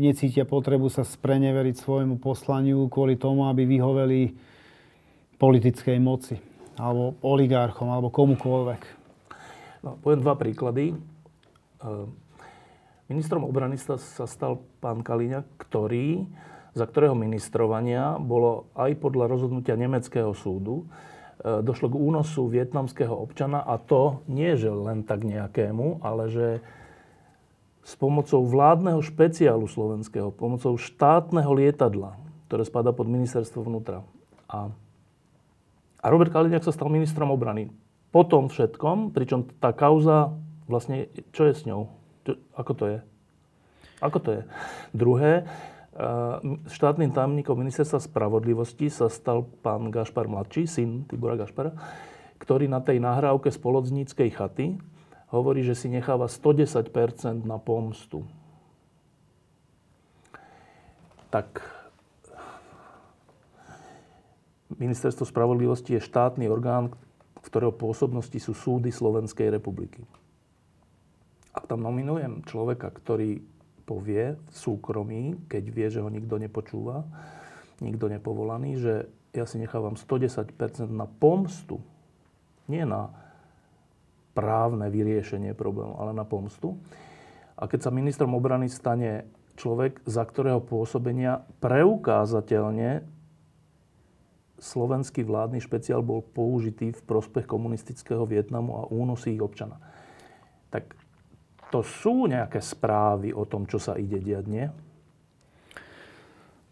necítia 0.03 0.43
potrebu 0.43 0.91
sa 0.91 1.07
spreneveriť 1.07 1.79
svojmu 1.79 2.19
poslaniu 2.19 2.91
kvôli 2.91 3.15
tomu, 3.15 3.47
aby 3.47 3.63
vyhoveli 3.63 4.35
politickej 5.39 6.03
moci 6.03 6.35
alebo 6.75 7.15
oligarchom, 7.23 7.95
alebo 7.95 8.11
komukoľvek. 8.11 8.83
No, 9.87 10.03
poviem 10.03 10.19
dva 10.19 10.35
príklady. 10.35 10.99
Ministrom 13.07 13.47
obrany 13.47 13.79
sa 13.79 13.99
stal 14.27 14.59
pán 14.83 15.07
Kaliňák, 15.07 15.47
ktorý, 15.63 16.27
za 16.75 16.91
ktorého 16.91 17.15
ministrovania 17.15 18.19
bolo 18.19 18.67
aj 18.75 18.99
podľa 18.99 19.31
rozhodnutia 19.31 19.79
nemeckého 19.79 20.33
súdu, 20.33 20.89
e, 21.45 21.61
došlo 21.61 21.93
k 21.93 22.01
únosu 22.01 22.49
vietnamského 22.49 23.13
občana 23.13 23.61
a 23.61 23.77
to 23.77 24.25
nie, 24.33 24.57
že 24.57 24.73
len 24.73 25.05
tak 25.05 25.29
nejakému, 25.29 26.01
ale 26.01 26.33
že 26.33 26.47
s 27.83 27.99
pomocou 27.99 28.47
vládneho 28.47 29.03
špeciálu 29.03 29.67
slovenského, 29.67 30.31
pomocou 30.31 30.79
štátneho 30.79 31.51
lietadla, 31.51 32.15
ktoré 32.47 32.63
spada 32.63 32.95
pod 32.95 33.11
ministerstvo 33.11 33.67
vnútra. 33.67 34.07
A, 34.47 34.71
a 35.99 36.07
Robert 36.07 36.31
Kaliňák 36.31 36.63
sa 36.63 36.75
stal 36.75 36.87
ministrom 36.89 37.35
obrany. 37.35 37.75
Po 38.15 38.23
tom 38.23 38.47
všetkom, 38.47 39.11
pričom 39.11 39.51
tá 39.59 39.75
kauza, 39.75 40.31
vlastne, 40.71 41.11
čo 41.35 41.49
je 41.49 41.55
s 41.59 41.67
ňou? 41.67 41.91
Ako 42.55 42.73
to 42.79 42.85
je? 42.87 42.99
Ako 43.99 44.19
to 44.23 44.31
je? 44.37 44.43
Druhé, 44.95 45.49
štátnym 46.71 47.13
tajomníkom 47.13 47.59
ministerstva 47.59 48.01
spravodlivosti 48.01 48.89
sa 48.89 49.13
stal 49.13 49.45
pán 49.61 49.93
Gašpar 49.93 50.25
mladší, 50.31 50.65
syn 50.65 51.05
Tibora 51.05 51.37
Gašpara, 51.37 51.77
ktorý 52.41 52.67
na 52.67 52.81
tej 52.81 52.99
nahrávke 52.99 53.53
z 53.53 53.59
Polodzníckej 53.61 54.29
chaty 54.33 54.81
hovorí, 55.33 55.65
že 55.65 55.75
si 55.75 55.89
necháva 55.89 56.29
110% 56.29 57.43
na 57.43 57.57
pomstu. 57.57 58.29
Tak 61.33 61.65
Ministerstvo 64.77 65.25
spravodlivosti 65.25 65.97
je 65.97 66.05
štátny 66.05 66.47
orgán, 66.49 66.93
v 67.41 67.47
ktorého 67.49 67.73
pôsobnosti 67.73 68.37
sú 68.37 68.53
súdy 68.53 68.93
Slovenskej 68.93 69.49
republiky 69.49 70.05
ak 71.53 71.69
tam 71.69 71.85
nominujem 71.85 72.43
človeka, 72.49 72.89
ktorý 72.89 73.45
povie 73.85 74.41
v 74.41 74.55
súkromí, 74.57 75.23
keď 75.53 75.65
vie, 75.69 75.87
že 75.93 76.01
ho 76.01 76.09
nikto 76.09 76.41
nepočúva, 76.41 77.05
nikto 77.85 78.09
nepovolaný, 78.09 78.81
že 78.81 78.95
ja 79.37 79.45
si 79.45 79.61
nechávam 79.61 79.97
110% 79.97 80.49
na 80.89 81.05
pomstu, 81.05 81.81
nie 82.69 82.85
na 82.89 83.13
právne 84.33 84.89
vyriešenie 84.89 85.53
problému, 85.53 85.97
ale 86.01 86.17
na 86.17 86.25
pomstu. 86.25 86.81
A 87.57 87.69
keď 87.69 87.89
sa 87.89 87.91
ministrom 87.95 88.33
obrany 88.33 88.67
stane 88.73 89.29
človek, 89.61 90.01
za 90.09 90.25
ktorého 90.25 90.65
pôsobenia 90.65 91.45
preukázateľne 91.61 93.05
slovenský 94.63 95.27
vládny 95.27 95.59
špeciál 95.59 96.01
bol 96.07 96.23
použitý 96.23 96.95
v 96.95 97.03
prospech 97.03 97.51
komunistického 97.51 98.23
Vietnamu 98.25 98.79
a 98.79 98.89
únosy 98.89 99.35
ich 99.35 99.43
občana. 99.43 99.83
Tak 100.71 100.95
to 101.75 101.83
sú 101.83 102.31
nejaké 102.31 102.63
správy 102.63 103.35
o 103.35 103.43
tom, 103.43 103.67
čo 103.67 103.83
sa 103.83 103.99
ide 103.99 104.23
diať, 104.23 104.47
nie? 104.47 104.67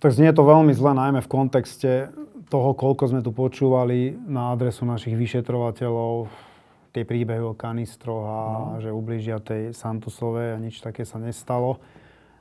Tak 0.01 0.17
znie 0.17 0.33
to 0.33 0.47
veľmi 0.47 0.73
zle, 0.73 0.97
najmä 0.97 1.21
v 1.21 1.29
kontexte 1.29 2.09
toho, 2.49 2.73
koľko 2.73 3.05
sme 3.13 3.21
tu 3.21 3.37
počúvali 3.37 4.17
na 4.17 4.57
adresu 4.57 4.89
našich 4.89 5.13
vyšetrovateľov, 5.13 6.31
tie 6.91 7.07
príbehy 7.07 7.43
o 7.43 7.55
kanistroch 7.55 8.25
a 8.27 8.39
no. 8.39 8.83
že 8.83 8.91
ubližia 8.91 9.39
tej 9.39 9.75
Santusovej 9.75 10.55
a 10.55 10.63
nič 10.63 10.83
také 10.83 11.07
sa 11.07 11.23
nestalo. 11.23 11.79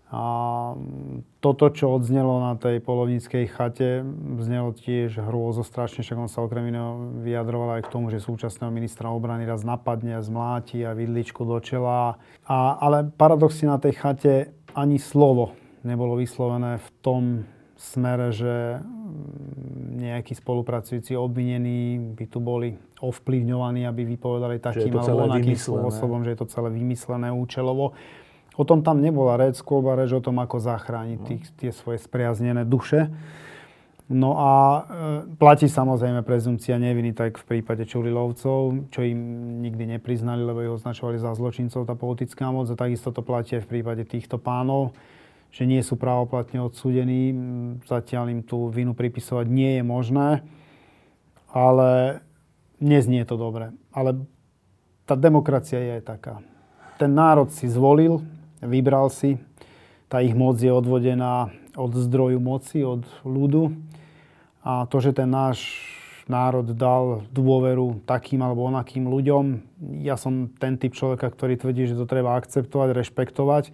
A 0.09 0.23
toto, 1.37 1.69
čo 1.69 1.93
odznelo 1.93 2.41
na 2.41 2.57
tej 2.57 2.81
polovníckej 2.81 3.45
chate, 3.45 4.01
znelo 4.41 4.73
tiež 4.73 5.21
hrôzo 5.21 5.61
strašne, 5.61 6.01
však 6.01 6.17
on 6.17 6.25
sa 6.25 6.41
okrem 6.41 6.73
iného 6.73 7.13
vyjadroval 7.21 7.77
aj 7.77 7.85
k 7.85 7.93
tomu, 7.93 8.09
že 8.09 8.17
súčasného 8.17 8.73
ministra 8.73 9.13
obrany 9.13 9.45
raz 9.45 9.61
napadne 9.61 10.17
a 10.17 10.25
zmláti 10.25 10.81
a 10.81 10.97
vidličku 10.97 11.45
do 11.45 11.61
čela. 11.61 12.17
A, 12.49 12.57
ale 12.81 13.05
paradoxne 13.05 13.69
na 13.69 13.77
tej 13.77 14.01
chate 14.01 14.33
ani 14.73 14.97
slovo 14.97 15.53
nebolo 15.85 16.17
vyslovené 16.17 16.81
v 16.81 16.89
tom 17.05 17.23
smere, 17.77 18.33
že 18.33 18.81
nejakí 19.99 20.33
spolupracujúci 20.33 21.13
obvinení 21.19 22.15
by 22.15 22.25
tu 22.31 22.39
boli 22.39 22.79
ovplyvňovaní, 23.03 23.83
aby 23.83 24.07
vypovedali 24.07 24.57
takým 24.63 24.95
alebo 24.95 25.27
onakým 25.27 25.59
spôsobom, 25.59 26.23
že 26.23 26.33
je 26.35 26.39
to 26.39 26.47
celé 26.47 26.69
vymyslené 26.71 27.29
účelovo. 27.29 27.93
O 28.59 28.63
tom 28.67 28.83
tam 28.83 28.99
nebola 28.99 29.39
reč, 29.39 29.63
skôr 29.63 29.83
reč 29.95 30.11
o 30.11 30.19
tom, 30.19 30.39
ako 30.43 30.59
zachrániť 30.59 31.19
no. 31.19 31.27
tých, 31.27 31.43
tie 31.55 31.71
svoje 31.71 31.99
spriaznené 32.03 32.67
duše. 32.67 33.07
No 34.09 34.41
a 34.41 34.51
e, 34.51 34.81
platí 35.37 35.69
samozrejme 35.69 36.25
prezumcia 36.25 36.81
neviny, 36.81 37.13
tak 37.13 37.37
v 37.37 37.45
prípade 37.45 37.85
Čurilovcov, 37.85 38.89
čo 38.89 38.99
im 39.05 39.19
nikdy 39.61 39.95
nepriznali, 39.95 40.41
lebo 40.41 40.65
ich 40.65 40.73
označovali 40.81 41.21
za 41.21 41.37
zločincov, 41.37 41.85
tá 41.85 41.93
politická 41.93 42.49
moc. 42.49 42.65
A 42.73 42.75
takisto 42.75 43.13
to 43.13 43.21
platí 43.21 43.61
aj 43.61 43.69
v 43.69 43.79
prípade 43.79 44.03
týchto 44.09 44.41
pánov, 44.41 44.97
že 45.49 45.65
nie 45.65 45.81
sú 45.81 45.97
právoplatne 45.97 46.61
odsúdení. 46.61 47.33
Zatiaľ 47.85 48.33
im 48.33 48.41
tú 48.45 48.69
vinu 48.69 48.93
pripisovať 48.93 49.45
nie 49.49 49.81
je 49.81 49.83
možné, 49.83 50.29
ale 51.49 52.21
neznie 52.77 53.25
to 53.25 53.35
dobre. 53.35 53.73
Ale 53.89 54.23
tá 55.09 55.17
demokracia 55.17 55.81
je 55.81 55.91
aj 55.99 56.03
taká. 56.05 56.35
Ten 57.01 57.17
národ 57.17 57.49
si 57.49 57.65
zvolil, 57.65 58.21
vybral 58.61 59.09
si. 59.09 59.41
Tá 60.05 60.21
ich 60.21 60.37
moc 60.37 60.57
je 60.61 60.69
odvodená 60.69 61.49
od 61.77 61.93
zdroju 61.93 62.37
moci, 62.41 62.85
od 62.85 63.05
ľudu. 63.25 63.73
A 64.61 64.85
to, 64.85 65.01
že 65.01 65.15
ten 65.15 65.29
náš 65.29 65.63
národ 66.29 66.77
dal 66.77 67.25
dôveru 67.33 68.05
takým 68.05 68.45
alebo 68.45 68.69
onakým 68.69 69.09
ľuďom, 69.09 69.65
ja 70.05 70.13
som 70.13 70.45
ten 70.61 70.77
typ 70.77 70.93
človeka, 70.93 71.25
ktorý 71.33 71.57
tvrdí, 71.57 71.89
že 71.89 71.97
to 71.97 72.05
treba 72.05 72.37
akceptovať, 72.37 72.93
rešpektovať, 72.93 73.73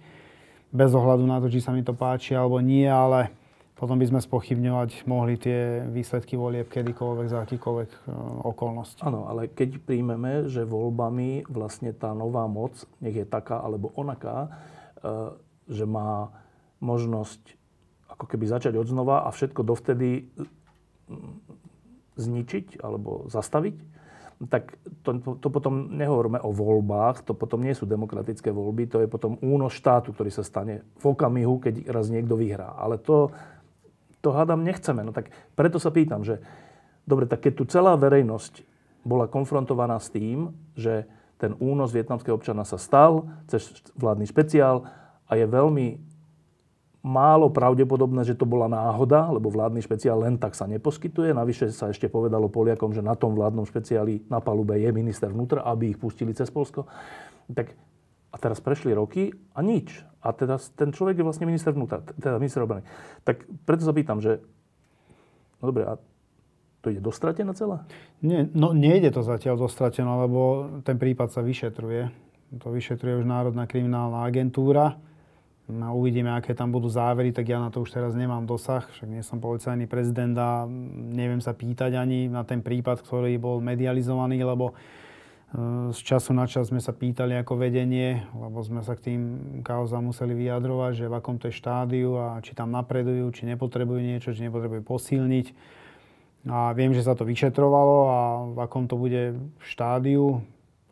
bez 0.76 0.92
ohľadu 0.92 1.24
na 1.24 1.40
to, 1.40 1.48
či 1.48 1.64
sa 1.64 1.72
mi 1.72 1.80
to 1.80 1.96
páči 1.96 2.36
alebo 2.36 2.60
nie, 2.60 2.84
ale 2.84 3.32
potom 3.76 3.96
by 3.96 4.08
sme 4.08 4.20
spochybňovať 4.20 5.04
mohli 5.08 5.36
tie 5.40 5.84
výsledky 5.88 6.36
volieb 6.36 6.68
kedykoľvek, 6.68 7.26
za 7.28 7.44
akýkoľvek 7.44 7.90
e, 7.92 7.98
okolnosti. 8.44 9.00
Áno, 9.04 9.28
ale 9.28 9.52
keď 9.52 9.84
príjmeme, 9.84 10.48
že 10.48 10.64
voľbami 10.64 11.44
vlastne 11.48 11.92
tá 11.92 12.16
nová 12.16 12.48
moc, 12.48 12.72
nech 13.04 13.16
je 13.16 13.28
taká 13.28 13.60
alebo 13.60 13.92
onaká, 13.92 14.48
E, 15.06 15.10
že 15.66 15.82
má 15.82 16.30
možnosť 16.78 17.42
ako 18.06 18.24
keby 18.30 18.46
začať 18.46 18.78
od 18.78 18.86
znova 18.86 19.26
a 19.26 19.34
všetko 19.34 19.66
dovtedy 19.66 20.30
zničiť 22.14 22.78
alebo 22.78 23.26
zastaviť, 23.26 23.74
tak 24.36 24.76
to, 25.00 25.40
to 25.40 25.48
potom 25.48 25.96
nehovoríme 25.96 26.36
o 26.44 26.52
voľbách, 26.52 27.24
to 27.24 27.32
potom 27.32 27.64
nie 27.64 27.72
sú 27.72 27.88
demokratické 27.88 28.52
voľby, 28.52 28.84
to 28.84 29.00
je 29.00 29.08
potom 29.08 29.40
únos 29.40 29.72
štátu, 29.72 30.12
ktorý 30.12 30.28
sa 30.28 30.44
stane 30.44 30.84
v 31.00 31.04
okamihu, 31.08 31.56
keď 31.56 31.88
raz 31.88 32.12
niekto 32.12 32.36
vyhrá. 32.36 32.76
Ale 32.76 33.00
to, 33.00 33.32
to 34.20 34.36
hádam 34.36 34.60
nechceme. 34.60 35.00
No 35.00 35.16
tak 35.16 35.32
preto 35.56 35.80
sa 35.80 35.88
pýtam, 35.88 36.20
že 36.20 36.44
dobre, 37.08 37.24
tak 37.24 37.48
keď 37.48 37.52
tu 37.56 37.64
celá 37.64 37.96
verejnosť 37.96 38.60
bola 39.08 39.24
konfrontovaná 39.24 39.96
s 39.96 40.12
tým, 40.12 40.52
že 40.76 41.08
ten 41.40 41.56
únos 41.56 41.96
vietnamského 41.96 42.36
občana 42.36 42.68
sa 42.68 42.76
stal 42.76 43.28
cez 43.48 43.72
vládny 43.96 44.28
špeciál 44.28 44.84
a 45.24 45.32
je 45.32 45.46
veľmi 45.48 46.15
málo 47.06 47.54
pravdepodobné, 47.54 48.26
že 48.26 48.34
to 48.34 48.42
bola 48.42 48.66
náhoda, 48.66 49.30
lebo 49.30 49.46
vládny 49.46 49.78
špeciál 49.78 50.26
len 50.26 50.34
tak 50.42 50.58
sa 50.58 50.66
neposkytuje. 50.66 51.30
Navyše 51.30 51.70
sa 51.70 51.94
ešte 51.94 52.10
povedalo 52.10 52.50
Poliakom, 52.50 52.90
že 52.90 52.98
na 52.98 53.14
tom 53.14 53.38
vládnom 53.38 53.62
špeciáli 53.62 54.26
na 54.26 54.42
palube 54.42 54.74
je 54.74 54.90
minister 54.90 55.30
vnútra, 55.30 55.62
aby 55.62 55.94
ich 55.94 55.98
pustili 56.02 56.34
cez 56.34 56.50
Polsko. 56.50 56.90
Tak 57.46 57.78
a 58.34 58.36
teraz 58.42 58.58
prešli 58.58 58.90
roky 58.90 59.30
a 59.54 59.62
nič. 59.62 60.02
A 60.18 60.34
teda 60.34 60.58
ten 60.74 60.90
človek 60.90 61.22
je 61.22 61.24
vlastne 61.24 61.46
minister 61.46 61.70
vnútra, 61.70 62.02
teda 62.18 62.42
minister 62.42 62.66
obrany. 62.66 62.82
Tak 63.22 63.46
preto 63.62 63.86
sa 63.86 63.94
pýtam, 63.94 64.18
že 64.18 64.42
no 65.62 65.70
dobre, 65.70 65.86
a 65.86 65.94
to 66.82 66.90
ide 66.90 66.98
dostratené 66.98 67.54
celé? 67.54 67.86
Nie, 68.26 68.50
no 68.50 68.74
nejde 68.74 69.14
to 69.14 69.22
zatiaľ 69.22 69.62
dostratené, 69.62 70.10
lebo 70.26 70.68
ten 70.82 70.98
prípad 70.98 71.30
sa 71.30 71.40
vyšetruje. 71.46 72.10
To 72.58 72.74
vyšetruje 72.74 73.22
už 73.22 73.26
Národná 73.30 73.70
kriminálna 73.70 74.26
agentúra. 74.26 74.98
No, 75.66 75.98
uvidíme, 75.98 76.30
aké 76.30 76.54
tam 76.54 76.70
budú 76.70 76.86
závery, 76.86 77.34
tak 77.34 77.50
ja 77.50 77.58
na 77.58 77.74
to 77.74 77.82
už 77.82 77.90
teraz 77.90 78.14
nemám 78.14 78.46
dosah, 78.46 78.86
však 78.86 79.10
nie 79.10 79.18
som 79.26 79.42
policajný 79.42 79.90
prezident 79.90 80.38
a 80.38 80.62
neviem 80.94 81.42
sa 81.42 81.58
pýtať 81.58 81.98
ani 81.98 82.30
na 82.30 82.46
ten 82.46 82.62
prípad, 82.62 83.02
ktorý 83.02 83.34
bol 83.34 83.58
medializovaný, 83.58 84.46
lebo 84.46 84.70
e, 84.70 84.74
z 85.90 86.00
času 86.06 86.38
na 86.38 86.46
čas 86.46 86.70
sme 86.70 86.78
sa 86.78 86.94
pýtali 86.94 87.34
ako 87.42 87.58
vedenie, 87.58 88.22
lebo 88.38 88.62
sme 88.62 88.78
sa 88.86 88.94
k 88.94 89.10
tým 89.10 89.20
kauzám 89.66 90.06
museli 90.06 90.38
vyjadrovať, 90.38 90.92
že 91.02 91.10
v 91.10 91.14
akom 91.18 91.34
to 91.34 91.50
je 91.50 91.58
štádiu 91.58 92.14
a 92.14 92.38
či 92.46 92.54
tam 92.54 92.70
napredujú, 92.70 93.26
či 93.34 93.50
nepotrebujú 93.50 93.98
niečo, 93.98 94.30
či 94.30 94.46
nepotrebujú 94.46 94.86
posilniť. 94.86 95.46
A 96.46 96.70
viem, 96.78 96.94
že 96.94 97.02
sa 97.02 97.18
to 97.18 97.26
vyšetrovalo 97.26 97.98
a 98.06 98.18
v 98.54 98.58
akom 98.62 98.86
to 98.86 98.94
bude 98.94 99.34
štádiu, 99.66 100.46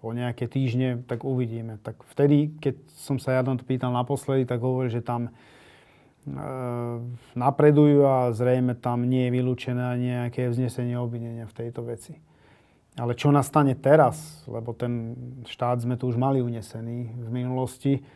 o 0.05 0.13
nejaké 0.13 0.45
týždne, 0.45 1.01
tak 1.09 1.25
uvidíme. 1.25 1.81
Tak 1.81 2.05
vtedy, 2.13 2.53
keď 2.61 2.77
som 3.01 3.17
sa 3.17 3.41
ja 3.41 3.43
to 3.43 3.57
pýtal 3.65 3.91
naposledy, 3.91 4.45
tak 4.45 4.61
hovoril, 4.61 4.93
že 4.93 5.01
tam 5.01 5.29
e, 5.29 5.31
napredujú 7.33 8.05
a 8.05 8.31
zrejme 8.37 8.77
tam 8.77 9.09
nie 9.09 9.27
je 9.27 9.35
vylúčené 9.35 9.97
nejaké 9.97 10.53
vznesenie 10.53 11.01
obvinenia 11.01 11.49
v 11.49 11.57
tejto 11.57 11.81
veci. 11.89 12.21
Ale 12.95 13.19
čo 13.19 13.35
nastane 13.35 13.75
teraz, 13.75 14.47
lebo 14.47 14.71
ten 14.71 15.19
štát 15.51 15.83
sme 15.83 15.99
tu 15.99 16.07
už 16.07 16.15
mali 16.15 16.39
unesený 16.39 17.11
v 17.11 17.31
minulosti, 17.33 18.07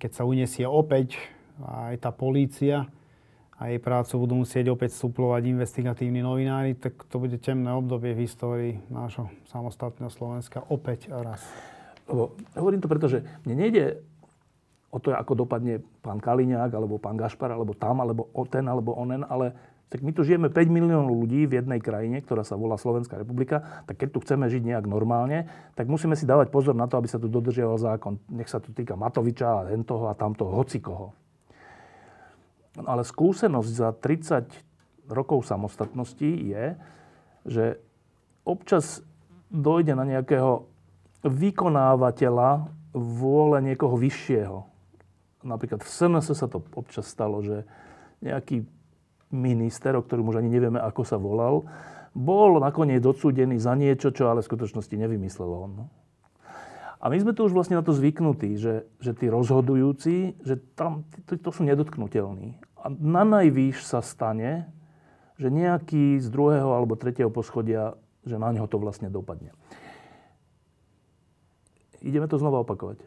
keď 0.00 0.10
sa 0.10 0.26
unesie 0.26 0.66
opäť 0.66 1.20
aj 1.62 2.02
tá 2.02 2.10
polícia, 2.10 2.90
a 3.56 3.72
jej 3.72 3.80
prácu 3.80 4.20
budú 4.20 4.44
musieť 4.44 4.68
opäť 4.68 5.00
suplovať 5.00 5.48
investigatívni 5.48 6.20
novinári, 6.20 6.76
tak 6.76 7.08
to 7.08 7.16
bude 7.16 7.40
temné 7.40 7.72
obdobie 7.72 8.12
v 8.12 8.28
histórii 8.28 8.72
nášho 8.92 9.32
samostatného 9.48 10.12
Slovenska 10.12 10.60
opäť 10.68 11.08
raz. 11.08 11.40
Lebo, 12.04 12.36
hovorím 12.52 12.84
to 12.84 12.92
preto, 12.92 13.08
že 13.08 13.24
mne 13.48 13.56
nejde 13.66 13.84
o 14.92 15.00
to, 15.00 15.16
ako 15.16 15.48
dopadne 15.48 15.80
pán 16.04 16.20
Kaliňák, 16.20 16.70
alebo 16.70 17.00
pán 17.00 17.16
Gašpar, 17.16 17.48
alebo 17.48 17.72
tam, 17.72 18.04
alebo 18.04 18.28
o 18.36 18.44
ten, 18.44 18.68
alebo 18.68 18.92
onen, 18.92 19.24
ale 19.24 19.56
tak 19.86 20.02
my 20.02 20.10
tu 20.12 20.26
žijeme 20.26 20.50
5 20.50 20.66
miliónov 20.66 21.14
ľudí 21.14 21.46
v 21.46 21.62
jednej 21.62 21.78
krajine, 21.78 22.18
ktorá 22.18 22.42
sa 22.42 22.58
volá 22.58 22.76
Slovenská 22.76 23.16
republika, 23.22 23.84
tak 23.86 24.02
keď 24.02 24.08
tu 24.12 24.18
chceme 24.20 24.50
žiť 24.50 24.62
nejak 24.66 24.84
normálne, 24.84 25.46
tak 25.78 25.86
musíme 25.86 26.18
si 26.18 26.26
dávať 26.26 26.50
pozor 26.50 26.74
na 26.74 26.90
to, 26.90 26.98
aby 26.98 27.06
sa 27.06 27.22
tu 27.22 27.30
dodržiaval 27.30 27.78
zákon. 27.78 28.18
Nech 28.28 28.50
sa 28.50 28.58
to 28.58 28.74
týka 28.74 28.98
Matoviča 28.98 29.62
a 29.62 29.70
toho 29.86 30.10
a 30.10 30.14
tamtoho, 30.18 30.52
hocikoho. 30.58 31.14
Ale 32.84 33.02
skúsenosť 33.06 33.70
za 33.72 33.88
30 33.94 35.08
rokov 35.08 35.48
samostatnosti 35.48 36.28
je, 36.28 36.76
že 37.46 37.64
občas 38.44 39.00
dojde 39.48 39.94
na 39.94 40.04
nejakého 40.04 40.66
vykonávateľa 41.24 42.68
vôle 42.92 43.58
niekoho 43.62 43.96
vyššieho. 43.96 44.66
Napríklad 45.46 45.80
v 45.80 45.88
SNS 45.88 46.34
sa 46.34 46.50
to 46.50 46.60
občas 46.74 47.06
stalo, 47.06 47.38
že 47.40 47.62
nejaký 48.20 48.66
minister, 49.30 49.94
o 49.94 50.02
ktorom 50.02 50.30
už 50.30 50.42
ani 50.42 50.50
nevieme, 50.50 50.80
ako 50.82 51.02
sa 51.06 51.18
volal, 51.18 51.66
bol 52.16 52.56
nakoniec 52.58 53.04
odsúdený 53.04 53.60
za 53.60 53.76
niečo, 53.76 54.10
čo 54.10 54.32
ale 54.32 54.40
v 54.40 54.48
skutočnosti 54.48 54.94
nevymyslel 54.96 55.50
on. 55.52 55.72
A 56.96 57.12
my 57.12 57.16
sme 57.20 57.36
tu 57.36 57.44
už 57.44 57.52
vlastne 57.52 57.76
na 57.76 57.84
to 57.84 57.92
zvyknutí, 57.92 58.56
že, 58.56 58.88
že 59.04 59.12
tí 59.12 59.28
rozhodujúci, 59.28 60.40
že 60.40 60.56
tam, 60.74 61.04
to, 61.28 61.36
to 61.36 61.50
sú 61.52 61.62
nedotknutelní. 61.62 62.56
A 62.86 62.94
na 62.94 63.26
najvýš 63.26 63.82
sa 63.82 63.98
stane, 63.98 64.70
že 65.42 65.50
nejaký 65.50 66.22
z 66.22 66.30
druhého 66.30 66.70
alebo 66.70 66.94
tretieho 66.94 67.34
poschodia, 67.34 67.98
že 68.22 68.38
na 68.38 68.54
neho 68.54 68.70
to 68.70 68.78
vlastne 68.78 69.10
dopadne. 69.10 69.50
Ideme 71.98 72.30
to 72.30 72.38
znova 72.38 72.62
opakovať. 72.62 73.02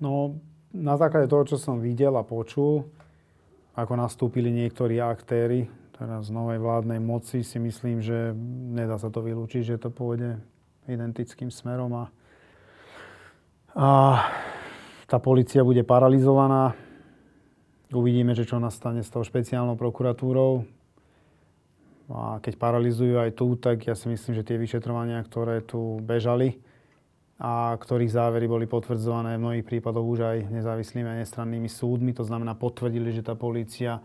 No, 0.00 0.40
na 0.72 0.96
základe 0.96 1.28
toho, 1.28 1.44
čo 1.44 1.60
som 1.60 1.76
videl 1.76 2.16
a 2.16 2.24
počul, 2.24 2.88
ako 3.76 3.92
nastúpili 4.00 4.48
niektorí 4.48 4.96
aktéry 4.96 5.68
teraz 5.92 6.32
novej 6.32 6.56
vládnej 6.56 7.00
moci, 7.00 7.44
si 7.44 7.60
myslím, 7.60 8.00
že 8.00 8.32
nedá 8.72 8.96
sa 8.96 9.12
to 9.12 9.20
vylúčiť, 9.20 9.76
že 9.76 9.76
to 9.76 9.92
pôjde 9.92 10.40
identickým 10.88 11.52
smerom 11.52 11.92
a, 11.92 12.04
a 13.76 13.88
tá 15.04 15.20
policia 15.20 15.60
bude 15.60 15.84
paralizovaná. 15.84 16.85
Uvidíme, 17.94 18.34
že 18.34 18.42
čo 18.42 18.58
nastane 18.58 19.06
s 19.06 19.12
tou 19.14 19.22
špeciálnou 19.22 19.78
prokuratúrou. 19.78 20.66
A 22.10 22.42
keď 22.42 22.58
paralizujú 22.58 23.18
aj 23.18 23.30
tu, 23.38 23.54
tak 23.54 23.86
ja 23.86 23.94
si 23.94 24.10
myslím, 24.10 24.34
že 24.34 24.46
tie 24.46 24.58
vyšetrovania, 24.58 25.22
ktoré 25.22 25.62
tu 25.62 26.02
bežali, 26.02 26.58
a 27.36 27.76
ktorých 27.78 28.10
závery 28.10 28.48
boli 28.48 28.66
potvrdzované 28.66 29.36
v 29.36 29.42
mnohých 29.42 29.66
prípadoch 29.68 30.02
už 30.02 30.18
aj 30.24 30.38
nezávislými 30.50 31.06
a 31.06 31.20
nestrannými 31.22 31.68
súdmi. 31.68 32.10
To 32.16 32.24
znamená, 32.26 32.58
potvrdili, 32.58 33.12
že 33.14 33.22
tá 33.22 33.38
polícia 33.38 34.02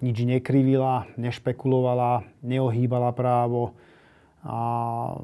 nič 0.00 0.16
nekrivila, 0.24 1.10
nešpekulovala, 1.20 2.24
neohýbala 2.40 3.12
právo 3.12 3.76
a 4.40 4.56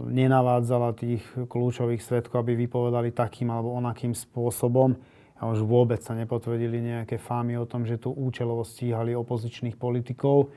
nenavádzala 0.04 0.92
tých 0.92 1.24
kľúčových 1.48 2.04
svetkov, 2.04 2.44
aby 2.44 2.68
vypovedali 2.68 3.08
takým 3.14 3.48
alebo 3.48 3.72
onakým 3.72 4.12
spôsobom. 4.12 4.98
A 5.36 5.52
už 5.52 5.68
vôbec 5.68 6.00
sa 6.00 6.16
nepotvrdili 6.16 6.80
nejaké 6.80 7.20
fámy 7.20 7.60
o 7.60 7.68
tom, 7.68 7.84
že 7.84 8.00
tu 8.00 8.08
účelovo 8.08 8.64
stíhali 8.64 9.12
opozičných 9.12 9.76
politikov. 9.76 10.48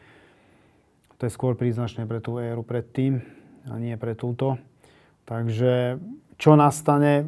To 1.19 1.21
je 1.27 1.35
skôr 1.35 1.59
príznačné 1.59 2.07
pre 2.07 2.23
tú 2.23 2.39
éru 2.39 2.63
predtým 2.63 3.19
a 3.67 3.75
nie 3.75 3.91
pre 3.99 4.15
túto. 4.15 4.55
Takže 5.27 5.99
čo 6.39 6.55
nastane, 6.55 7.27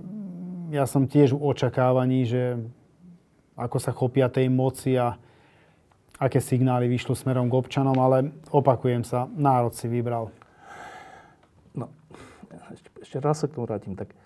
ja 0.72 0.88
som 0.88 1.12
tiež 1.12 1.36
v 1.36 1.44
očakávaní, 1.44 2.24
že 2.24 2.56
ako 3.60 3.78
sa 3.84 3.92
chopia 3.92 4.32
tej 4.32 4.48
moci 4.48 4.96
a 4.96 5.20
aké 6.16 6.40
signály 6.40 6.88
vyšlo 6.88 7.20
smerom 7.20 7.52
k 7.52 7.58
občanom, 7.60 7.98
ale 8.00 8.32
opakujem 8.48 9.04
sa, 9.04 9.28
národ 9.36 9.76
si 9.76 9.92
vybral. 9.92 10.32
No, 11.76 11.92
ešte, 12.72 12.90
ešte 13.04 13.18
raz 13.20 13.44
sa 13.44 13.52
k 13.52 13.60
tomu 13.60 13.68
vrátim. 13.68 14.00
Tak 14.00 14.21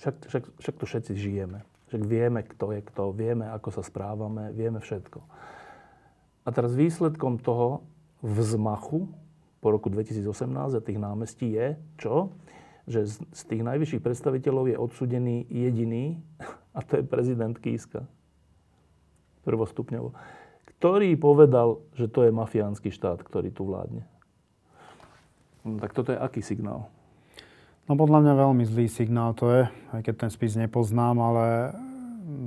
však, 0.00 0.14
však, 0.32 0.44
však 0.64 0.74
tu 0.80 0.84
všetci 0.88 1.12
žijeme. 1.14 1.60
Však 1.92 2.02
vieme, 2.06 2.40
kto 2.46 2.72
je 2.72 2.80
kto, 2.86 3.12
vieme, 3.12 3.50
ako 3.52 3.68
sa 3.74 3.82
správame, 3.84 4.54
vieme 4.56 4.80
všetko. 4.80 5.20
A 6.46 6.48
teraz 6.48 6.72
výsledkom 6.72 7.36
toho 7.36 7.84
vzmachu 8.24 9.12
po 9.60 9.68
roku 9.68 9.92
2018 9.92 10.24
a 10.72 10.80
tých 10.80 10.96
námestí 10.96 11.52
je 11.52 11.76
čo? 12.00 12.32
Že 12.88 13.00
z, 13.04 13.14
z 13.28 13.42
tých 13.44 13.62
najvyšších 13.66 14.02
predstaviteľov 14.02 14.72
je 14.72 14.76
odsudený 14.80 15.44
jediný, 15.52 16.16
a 16.76 16.80
to 16.80 17.00
je 17.00 17.04
prezident 17.04 17.52
Kíska. 17.52 18.08
Prvostupňovo. 19.44 20.16
Ktorý 20.78 21.12
povedal, 21.20 21.84
že 21.92 22.08
to 22.08 22.24
je 22.24 22.32
mafiánsky 22.32 22.88
štát, 22.88 23.20
ktorý 23.20 23.52
tu 23.52 23.68
vládne. 23.68 24.08
No, 25.60 25.76
tak 25.76 25.92
toto 25.92 26.16
je 26.16 26.16
aký 26.16 26.40
signál? 26.40 26.88
No 27.88 27.96
podľa 27.98 28.22
mňa 28.22 28.34
veľmi 28.34 28.64
zlý 28.68 28.86
signál 28.86 29.32
to 29.34 29.46
je, 29.50 29.62
aj 29.96 30.00
keď 30.04 30.14
ten 30.26 30.30
spis 30.30 30.54
nepoznám, 30.58 31.16
ale 31.18 31.46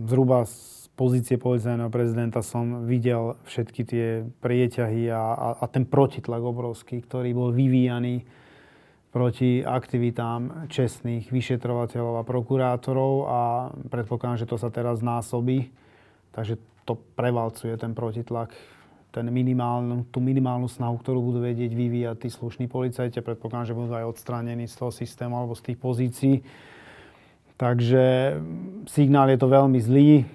zhruba 0.07 0.45
z 0.47 0.87
pozície 0.93 1.41
policajného 1.41 1.89
prezidenta 1.89 2.45
som 2.45 2.85
videl 2.85 3.35
všetky 3.49 3.81
tie 3.83 4.07
prieťahy 4.39 5.09
a, 5.09 5.23
a, 5.33 5.47
a 5.61 5.65
ten 5.65 5.89
protitlak 5.89 6.41
obrovský, 6.45 7.01
ktorý 7.01 7.33
bol 7.33 7.49
vyvíjaný 7.49 8.23
proti 9.13 9.61
aktivitám 9.61 10.69
čestných 10.73 11.29
vyšetrovateľov 11.29 12.21
a 12.21 12.27
prokurátorov 12.27 13.13
a 13.29 13.41
predpokladám, 13.89 14.41
že 14.41 14.49
to 14.49 14.57
sa 14.57 14.73
teraz 14.73 15.05
násobí. 15.05 15.69
Takže 16.33 16.57
to 16.81 16.97
prevalcuje 17.13 17.77
ten 17.77 17.93
protitlak 17.93 18.57
ten 19.13 19.29
minimálnu, 19.29 20.09
tú 20.09 20.17
minimálnu 20.17 20.65
snahu, 20.65 20.97
ktorú 20.97 21.21
budú 21.21 21.45
vedieť 21.45 21.69
vyvíjať 21.69 22.25
tí 22.25 22.29
slušní 22.33 22.65
policajti. 22.65 23.21
Predpokladám, 23.21 23.69
že 23.69 23.77
budú 23.77 23.93
aj 23.93 24.09
odstránení 24.09 24.65
z 24.65 24.73
toho 24.73 24.89
systému 24.89 25.37
alebo 25.37 25.53
z 25.53 25.69
tých 25.69 25.77
pozícií. 25.77 26.35
Takže 27.61 28.35
signál 28.89 29.29
je 29.29 29.37
to 29.37 29.45
veľmi 29.45 29.77
zlý. 29.77 30.25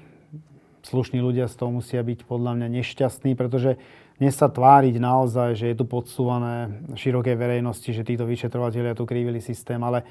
Slušní 0.86 1.18
ľudia 1.18 1.50
z 1.50 1.58
toho 1.58 1.74
musia 1.74 1.98
byť 2.06 2.22
podľa 2.22 2.54
mňa 2.54 2.68
nešťastní, 2.78 3.34
pretože 3.34 3.82
dnes 4.22 4.38
sa 4.38 4.46
tváriť 4.46 4.94
naozaj, 5.02 5.58
že 5.58 5.74
je 5.74 5.76
tu 5.76 5.82
podsúvané 5.82 6.86
širokej 6.94 7.34
verejnosti, 7.34 7.90
že 7.90 8.06
títo 8.06 8.30
vyšetrovateľia 8.30 8.94
tu 8.94 9.02
krivili 9.02 9.42
systém, 9.42 9.82
ale 9.82 10.06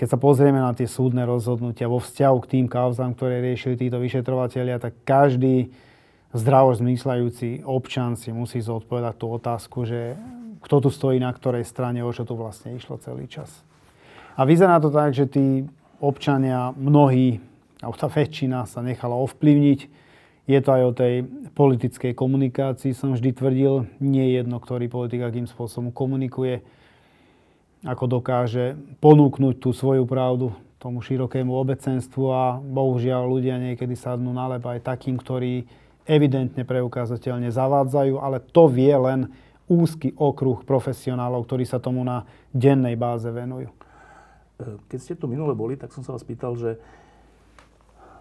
keď 0.00 0.16
sa 0.16 0.18
pozrieme 0.18 0.56
na 0.56 0.72
tie 0.72 0.88
súdne 0.88 1.28
rozhodnutia 1.28 1.84
vo 1.84 2.00
vzťahu 2.00 2.36
k 2.40 2.50
tým 2.56 2.66
kauzám, 2.72 3.12
ktoré 3.12 3.44
riešili 3.44 3.76
títo 3.76 4.00
vyšetrovateľia, 4.00 4.80
tak 4.80 4.96
každý 5.04 5.68
zdravo 6.34 6.74
zmýšľajúci 6.74 7.66
občan 7.66 8.14
si 8.14 8.30
musí 8.30 8.62
zodpovedať 8.62 9.14
tú 9.18 9.26
otázku, 9.34 9.78
že 9.86 10.14
kto 10.60 10.76
tu 10.86 10.88
stojí 10.92 11.18
na 11.18 11.32
ktorej 11.32 11.66
strane, 11.66 12.04
o 12.04 12.10
čo 12.12 12.28
tu 12.28 12.36
vlastne 12.36 12.76
išlo 12.76 13.00
celý 13.00 13.26
čas. 13.26 13.50
A 14.38 14.46
vyzerá 14.46 14.78
to 14.78 14.92
tak, 14.92 15.16
že 15.16 15.26
tí 15.26 15.66
občania, 15.98 16.72
mnohí, 16.76 17.42
alebo 17.80 17.96
tá 17.96 18.08
väčšina 18.08 18.68
sa 18.68 18.80
nechala 18.84 19.16
ovplyvniť. 19.20 19.80
Je 20.48 20.58
to 20.60 20.70
aj 20.70 20.82
o 20.82 20.96
tej 20.96 21.14
politickej 21.54 22.12
komunikácii, 22.16 22.96
som 22.96 23.14
vždy 23.14 23.30
tvrdil. 23.36 23.86
Nie 24.00 24.30
je 24.30 24.32
jedno, 24.42 24.58
ktorý 24.58 24.88
politik 24.88 25.22
akým 25.22 25.46
spôsobom 25.46 25.92
komunikuje, 25.92 26.64
ako 27.84 28.20
dokáže 28.20 28.76
ponúknuť 29.00 29.54
tú 29.60 29.72
svoju 29.72 30.04
pravdu 30.04 30.52
tomu 30.80 31.04
širokému 31.04 31.52
obecenstvu 31.52 32.24
a 32.32 32.56
bohužiaľ 32.56 33.28
ľudia 33.28 33.60
niekedy 33.60 33.92
sadnú 33.92 34.32
na 34.32 34.48
lep 34.56 34.64
aj 34.64 34.80
takým, 34.80 35.20
ktorí 35.20 35.68
evidentne 36.10 36.66
preukázateľne 36.66 37.54
zavádzajú, 37.54 38.18
ale 38.18 38.42
to 38.42 38.66
vie 38.66 38.90
len 38.90 39.30
úzky 39.70 40.10
okruh 40.18 40.66
profesionálov, 40.66 41.46
ktorí 41.46 41.62
sa 41.62 41.78
tomu 41.78 42.02
na 42.02 42.26
dennej 42.50 42.98
báze 42.98 43.30
venujú. 43.30 43.70
Keď 44.90 44.98
ste 44.98 45.14
tu 45.14 45.30
minule 45.30 45.54
boli, 45.54 45.78
tak 45.78 45.94
som 45.94 46.02
sa 46.02 46.10
vás 46.10 46.26
pýtal, 46.26 46.58
že 46.58 46.82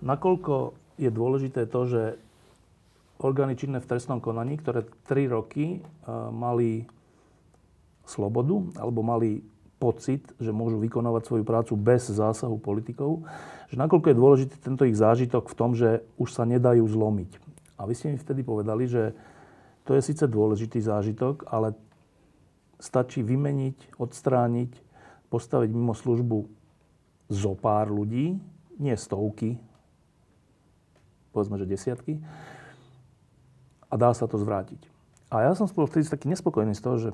nakoľko 0.06 0.78
je 1.02 1.10
dôležité 1.10 1.66
to, 1.66 1.90
že 1.90 2.02
orgány 3.20 3.58
činné 3.58 3.82
v 3.84 3.90
trestnom 3.90 4.22
konaní, 4.22 4.56
ktoré 4.62 4.86
3 5.10 5.36
roky 5.36 5.82
mali 6.32 6.86
slobodu 8.08 8.64
alebo 8.80 9.04
mali 9.04 9.44
pocit, 9.80 10.24
že 10.40 10.56
môžu 10.56 10.80
vykonávať 10.80 11.24
svoju 11.28 11.44
prácu 11.44 11.74
bez 11.76 12.08
zásahu 12.08 12.60
politikov, 12.60 13.24
že 13.72 13.80
nakoľko 13.80 14.12
je 14.12 14.20
dôležitý 14.20 14.56
tento 14.60 14.84
ich 14.88 14.96
zážitok 14.96 15.48
v 15.52 15.58
tom, 15.58 15.72
že 15.72 16.04
už 16.20 16.30
sa 16.32 16.44
nedajú 16.48 16.84
zlomiť. 16.84 17.49
A 17.80 17.88
vy 17.88 17.96
ste 17.96 18.12
mi 18.12 18.20
vtedy 18.20 18.44
povedali, 18.44 18.86
že 18.86 19.16
to 19.88 19.96
je 19.96 20.04
síce 20.04 20.28
dôležitý 20.28 20.84
zážitok, 20.84 21.48
ale 21.48 21.74
stačí 22.78 23.24
vymeniť, 23.24 23.96
odstrániť, 23.96 24.72
postaviť 25.32 25.70
mimo 25.72 25.96
službu 25.96 26.46
zo 27.32 27.54
pár 27.56 27.88
ľudí, 27.88 28.36
nie 28.80 28.96
stovky, 29.00 29.56
povedzme, 31.32 31.56
že 31.56 31.70
desiatky, 31.70 32.20
a 33.90 33.94
dá 33.98 34.14
sa 34.14 34.30
to 34.30 34.38
zvrátiť. 34.38 34.78
A 35.30 35.50
ja 35.50 35.52
som 35.54 35.70
spolu 35.70 35.90
vtedy 35.90 36.06
taký 36.10 36.30
nespokojný 36.30 36.74
z 36.74 36.84
toho, 36.84 36.98
že 36.98 37.12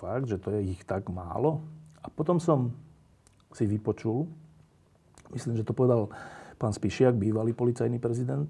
fakt, 0.00 0.28
že 0.28 0.40
to 0.40 0.52
je 0.56 0.76
ich 0.76 0.82
tak 0.88 1.12
málo. 1.12 1.60
A 2.00 2.08
potom 2.08 2.40
som 2.40 2.72
si 3.52 3.68
vypočul, 3.68 4.24
myslím, 5.36 5.60
že 5.60 5.66
to 5.66 5.76
povedal 5.76 6.08
pán 6.56 6.72
Spišiak, 6.72 7.16
bývalý 7.16 7.52
policajný 7.52 8.00
prezident, 8.00 8.48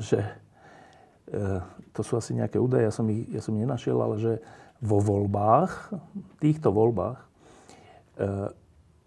že 0.00 0.24
e, 1.28 1.60
to 1.92 2.00
sú 2.00 2.16
asi 2.16 2.32
nejaké 2.32 2.56
údaje, 2.56 2.88
ja 2.88 2.94
som 2.94 3.04
ich, 3.12 3.28
ja 3.28 3.44
som 3.44 3.52
ich 3.54 3.62
nenašiel, 3.68 4.00
ale 4.00 4.16
že 4.16 4.32
vo 4.80 4.96
voľbách, 4.98 5.92
týchto 6.40 6.72
voľbách, 6.72 7.20
e, 7.20 7.26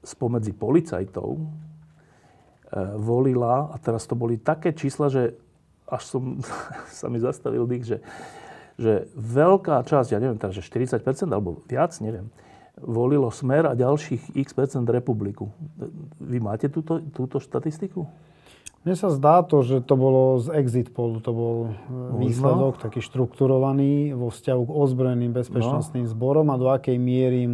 spomedzi 0.05 0.53
policajtov 0.53 1.41
e, 1.41 1.45
volila, 3.01 3.73
a 3.73 3.75
teraz 3.81 4.05
to 4.05 4.13
boli 4.13 4.37
také 4.37 4.77
čísla, 4.77 5.09
že 5.09 5.33
až 5.89 6.03
som 6.05 6.23
sa 7.01 7.09
mi 7.09 7.17
zastavil 7.17 7.65
dých, 7.65 7.85
že, 7.89 7.97
že 8.77 8.93
veľká 9.17 9.81
časť, 9.81 10.13
ja 10.13 10.21
neviem, 10.21 10.37
takže 10.37 10.61
40% 10.61 11.01
alebo 11.33 11.65
viac, 11.65 11.97
neviem, 11.99 12.29
volilo 12.77 13.29
Smer 13.29 13.69
a 13.69 13.77
ďalších 13.77 14.33
x 14.33 14.49
percent 14.53 14.89
republiku. 14.89 15.53
Vy 16.17 16.41
máte 16.41 16.69
túto, 16.73 17.01
túto 17.13 17.37
štatistiku? 17.37 18.09
Mne 18.83 18.99
sa 18.99 19.07
zdá 19.15 19.39
to, 19.47 19.63
že 19.63 19.79
to 19.79 19.95
bolo 19.95 20.43
z 20.43 20.51
exit 20.59 20.91
polu, 20.91 21.23
to 21.23 21.31
bol 21.31 21.55
e, 21.71 22.27
výsledok 22.27 22.83
taký 22.83 22.99
štrukturovaný 22.99 24.11
vo 24.11 24.27
vzťahu 24.27 24.61
k 24.67 24.71
ozbrojeným 24.75 25.31
bezpečnostným 25.31 26.03
no. 26.03 26.11
zborom 26.11 26.51
a 26.51 26.59
do 26.59 26.67
akej 26.67 26.99
miery 26.99 27.47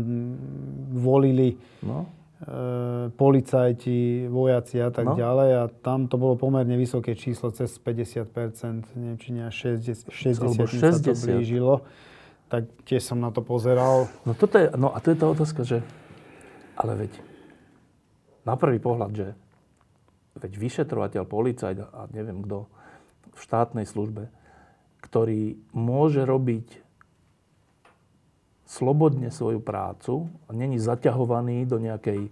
volili 0.90 1.54
no. 1.86 2.10
e, 2.42 3.14
policajti, 3.14 4.26
vojaci 4.26 4.82
a 4.82 4.90
tak 4.90 5.06
no. 5.06 5.14
ďalej. 5.14 5.50
A 5.54 5.64
tam 5.70 6.10
to 6.10 6.18
bolo 6.18 6.34
pomerne 6.34 6.74
vysoké 6.74 7.14
číslo, 7.14 7.54
cez 7.54 7.78
50%, 7.78 8.90
neviem, 8.98 9.18
či 9.22 9.30
nie 9.30 9.46
60, 9.46 10.10
60, 10.10 10.66
60. 10.66 10.82
sa 10.82 10.98
to 10.98 11.14
blížilo. 11.14 11.86
Tak 12.50 12.66
tiež 12.90 13.06
som 13.06 13.22
na 13.22 13.30
to 13.30 13.46
pozeral. 13.46 14.10
No, 14.26 14.34
toto 14.34 14.58
je, 14.58 14.74
no 14.74 14.90
a 14.90 14.98
to 14.98 15.14
je 15.14 15.18
tá 15.22 15.30
otázka, 15.30 15.62
že 15.62 15.86
ale 16.74 17.06
veď 17.06 17.12
na 18.50 18.58
prvý 18.58 18.82
pohľad, 18.82 19.12
že 19.14 19.28
veď 20.40 20.54
vyšetrovateľ, 20.56 21.24
policajt 21.28 21.78
a 21.84 22.08
neviem 22.16 22.42
kto 22.44 22.66
v 23.36 23.40
štátnej 23.40 23.86
službe, 23.88 24.32
ktorý 25.04 25.60
môže 25.72 26.24
robiť 26.24 26.84
slobodne 28.70 29.34
svoju 29.34 29.60
prácu 29.64 30.30
a 30.46 30.54
není 30.54 30.78
zaťahovaný 30.78 31.66
do 31.66 31.82
nejakej 31.82 32.30
e, 32.30 32.32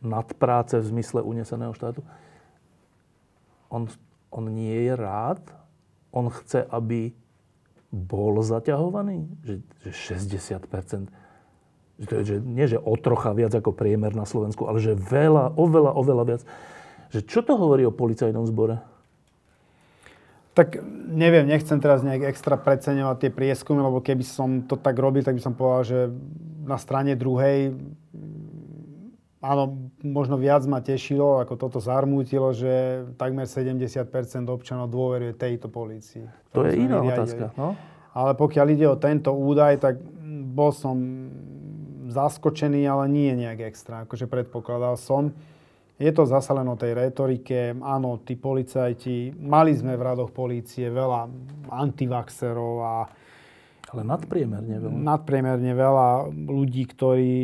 nadpráce 0.00 0.80
v 0.80 0.88
zmysle 0.88 1.20
uneseného 1.20 1.76
štátu, 1.76 2.00
on, 3.68 3.90
on 4.32 4.44
nie 4.48 4.88
je 4.88 4.94
rád, 4.94 5.42
on 6.14 6.30
chce, 6.30 6.62
aby 6.70 7.10
bol 7.90 8.38
zaťahovaný, 8.42 9.26
že, 9.42 9.54
že 9.82 10.16
60% 10.16 11.23
Že 11.98 12.42
nie, 12.42 12.66
že 12.66 12.78
o 12.80 12.98
trocha 12.98 13.30
viac 13.32 13.54
ako 13.54 13.70
priemer 13.70 14.10
na 14.18 14.26
Slovensku, 14.26 14.66
ale 14.66 14.82
že 14.82 14.98
veľa, 14.98 15.54
oveľa, 15.54 15.94
oveľa 15.94 16.24
viac. 16.26 16.42
Že 17.14 17.20
čo 17.22 17.40
to 17.46 17.54
hovorí 17.54 17.86
o 17.86 17.94
policajnom 17.94 18.42
zbore? 18.50 18.82
Tak 20.54 20.82
neviem, 21.10 21.50
nechcem 21.50 21.78
teraz 21.82 22.02
nejak 22.02 22.30
extra 22.30 22.54
preceňovať 22.58 23.16
tie 23.26 23.30
prieskumy, 23.30 23.82
lebo 23.82 24.02
keby 24.02 24.22
som 24.26 24.62
to 24.66 24.78
tak 24.78 24.94
robil, 24.98 25.22
tak 25.22 25.38
by 25.38 25.42
som 25.42 25.54
povedal, 25.54 25.82
že 25.86 25.98
na 26.66 26.78
strane 26.78 27.18
druhej 27.18 27.74
áno, 29.44 29.92
možno 30.00 30.40
viac 30.40 30.64
ma 30.64 30.80
tešilo, 30.80 31.44
ako 31.44 31.60
toto 31.60 31.78
zarmútilo, 31.78 32.56
že 32.56 33.04
takmer 33.20 33.44
70% 33.44 34.08
občanov 34.48 34.88
dôveruje 34.88 35.36
tejto 35.36 35.68
policii. 35.68 36.24
To 36.56 36.64
je 36.64 36.72
iná 36.80 37.04
otázka. 37.04 37.52
No? 37.60 37.76
Ale 38.16 38.32
pokiaľ 38.32 38.66
ide 38.72 38.86
o 38.88 38.96
tento 38.96 39.36
údaj, 39.36 39.84
tak 39.84 40.00
bol 40.54 40.72
som 40.72 40.96
zaskočený, 42.14 42.86
ale 42.86 43.10
nie 43.10 43.34
nejak 43.34 43.74
extra, 43.74 44.06
akože 44.06 44.30
predpokladal 44.30 44.94
som. 44.94 45.34
Je 45.98 46.10
to 46.10 46.26
zase 46.26 46.50
len 46.50 46.66
o 46.66 46.74
tej 46.78 46.94
retorike. 46.94 47.74
Áno, 47.78 48.18
tí 48.22 48.34
policajti, 48.34 49.34
mali 49.38 49.74
sme 49.74 49.94
v 49.94 50.02
radoch 50.02 50.34
polície 50.34 50.90
veľa 50.90 51.30
antivaxerov 51.70 52.74
a 52.82 52.94
ale 53.94 54.02
nadpriemerne 54.02 54.76
veľa. 54.82 54.96
Nadpriemerne 55.06 55.70
veľa 55.70 56.08
ľudí, 56.50 56.82
ktorí 56.90 57.36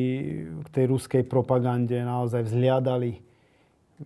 k 0.66 0.68
tej 0.74 0.84
ruskej 0.90 1.22
propagande 1.22 1.94
naozaj 2.02 2.42
vzliadali. 2.42 3.22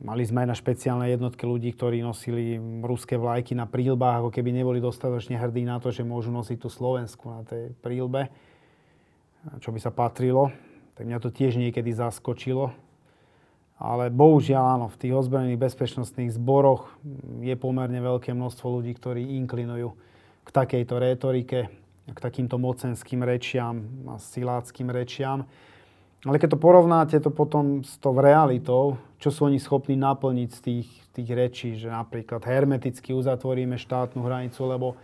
Mali 0.05 0.22
sme 0.29 0.44
aj 0.44 0.48
na 0.53 0.57
špeciálne 0.59 1.07
jednotke 1.09 1.48
ľudí, 1.48 1.72
ktorí 1.72 2.05
nosili 2.05 2.61
ruské 2.85 3.16
vlajky 3.16 3.57
na 3.57 3.64
prílbách, 3.64 4.20
ako 4.20 4.31
keby 4.35 4.50
neboli 4.53 4.83
dostatočne 4.83 5.40
hrdí 5.40 5.64
na 5.64 5.81
to, 5.81 5.88
že 5.88 6.05
môžu 6.05 6.35
nosiť 6.35 6.59
tú 6.61 6.68
Slovensku 6.68 7.33
na 7.33 7.46
tej 7.48 7.72
prílbe, 7.81 8.29
čo 9.61 9.70
by 9.72 9.80
sa 9.80 9.92
patrilo. 9.92 10.52
Tak 10.94 11.04
mňa 11.11 11.18
to 11.18 11.35
tiež 11.35 11.59
niekedy 11.59 11.90
zaskočilo. 11.90 12.70
Ale 13.74 14.07
bohužiaľ 14.09 14.78
áno, 14.78 14.87
v 14.87 15.00
tých 15.02 15.12
ozbrojených 15.12 15.59
bezpečnostných 15.59 16.30
zboroch 16.38 16.94
je 17.42 17.54
pomerne 17.59 17.98
veľké 17.98 18.30
množstvo 18.30 18.66
ľudí, 18.80 18.94
ktorí 18.94 19.35
inklinujú 19.42 19.90
k 20.46 20.48
takejto 20.48 20.94
rétorike, 20.94 21.66
k 22.07 22.18
takýmto 22.18 22.54
mocenským 22.57 23.26
rečiam 23.26 23.83
a 24.07 24.16
siláckým 24.22 24.94
rečiam. 24.94 25.42
Ale 26.24 26.40
keď 26.40 26.57
to 26.57 26.62
porovnáte 26.62 27.16
to 27.20 27.28
potom 27.28 27.85
s 27.85 28.00
tou 28.00 28.16
realitou, 28.16 28.96
čo 29.20 29.28
sú 29.28 29.50
oni 29.50 29.61
schopní 29.61 29.98
naplniť 29.98 30.48
z 30.54 30.61
tých, 30.62 30.88
tých 31.12 31.28
rečí, 31.35 31.68
že 31.76 31.92
napríklad 31.92 32.40
hermeticky 32.46 33.12
uzatvoríme 33.12 33.76
štátnu 33.76 34.24
hranicu, 34.24 34.64
lebo 34.64 34.96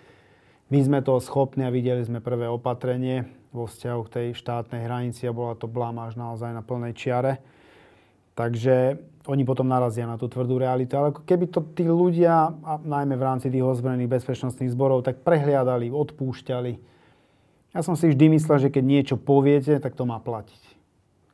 my 0.71 0.79
sme 0.81 1.01
to 1.03 1.19
schopní 1.19 1.67
a 1.67 1.75
videli 1.75 2.01
sme 2.07 2.23
prvé 2.23 2.47
opatrenie 2.47 3.40
vo 3.51 3.67
vzťahu 3.67 4.01
k 4.07 4.13
tej 4.15 4.27
štátnej 4.39 4.87
hranici 4.87 5.27
a 5.27 5.35
bola 5.35 5.59
to 5.59 5.67
blamáž 5.67 6.15
naozaj 6.15 6.55
na 6.55 6.63
plnej 6.63 6.95
čiare 6.95 7.43
Takže 8.41 8.97
oni 9.29 9.45
potom 9.45 9.69
narazia 9.69 10.09
na 10.09 10.17
tú 10.17 10.25
tvrdú 10.25 10.57
realitu. 10.57 10.97
Ale 10.97 11.13
keby 11.13 11.53
to 11.53 11.61
tí 11.77 11.85
ľudia, 11.85 12.57
a 12.65 12.81
najmä 12.81 13.13
v 13.21 13.27
rámci 13.29 13.53
tých 13.53 13.61
ozbrojených 13.61 14.09
bezpečnostných 14.09 14.73
zborov, 14.73 15.05
tak 15.05 15.21
prehliadali, 15.21 15.93
odpúšťali. 15.93 16.73
Ja 17.77 17.85
som 17.85 18.01
si 18.01 18.09
vždy 18.09 18.41
myslel, 18.41 18.57
že 18.65 18.73
keď 18.73 18.85
niečo 18.89 19.17
poviete, 19.21 19.77
tak 19.77 19.93
to 19.93 20.09
má 20.09 20.17
platiť. 20.25 20.63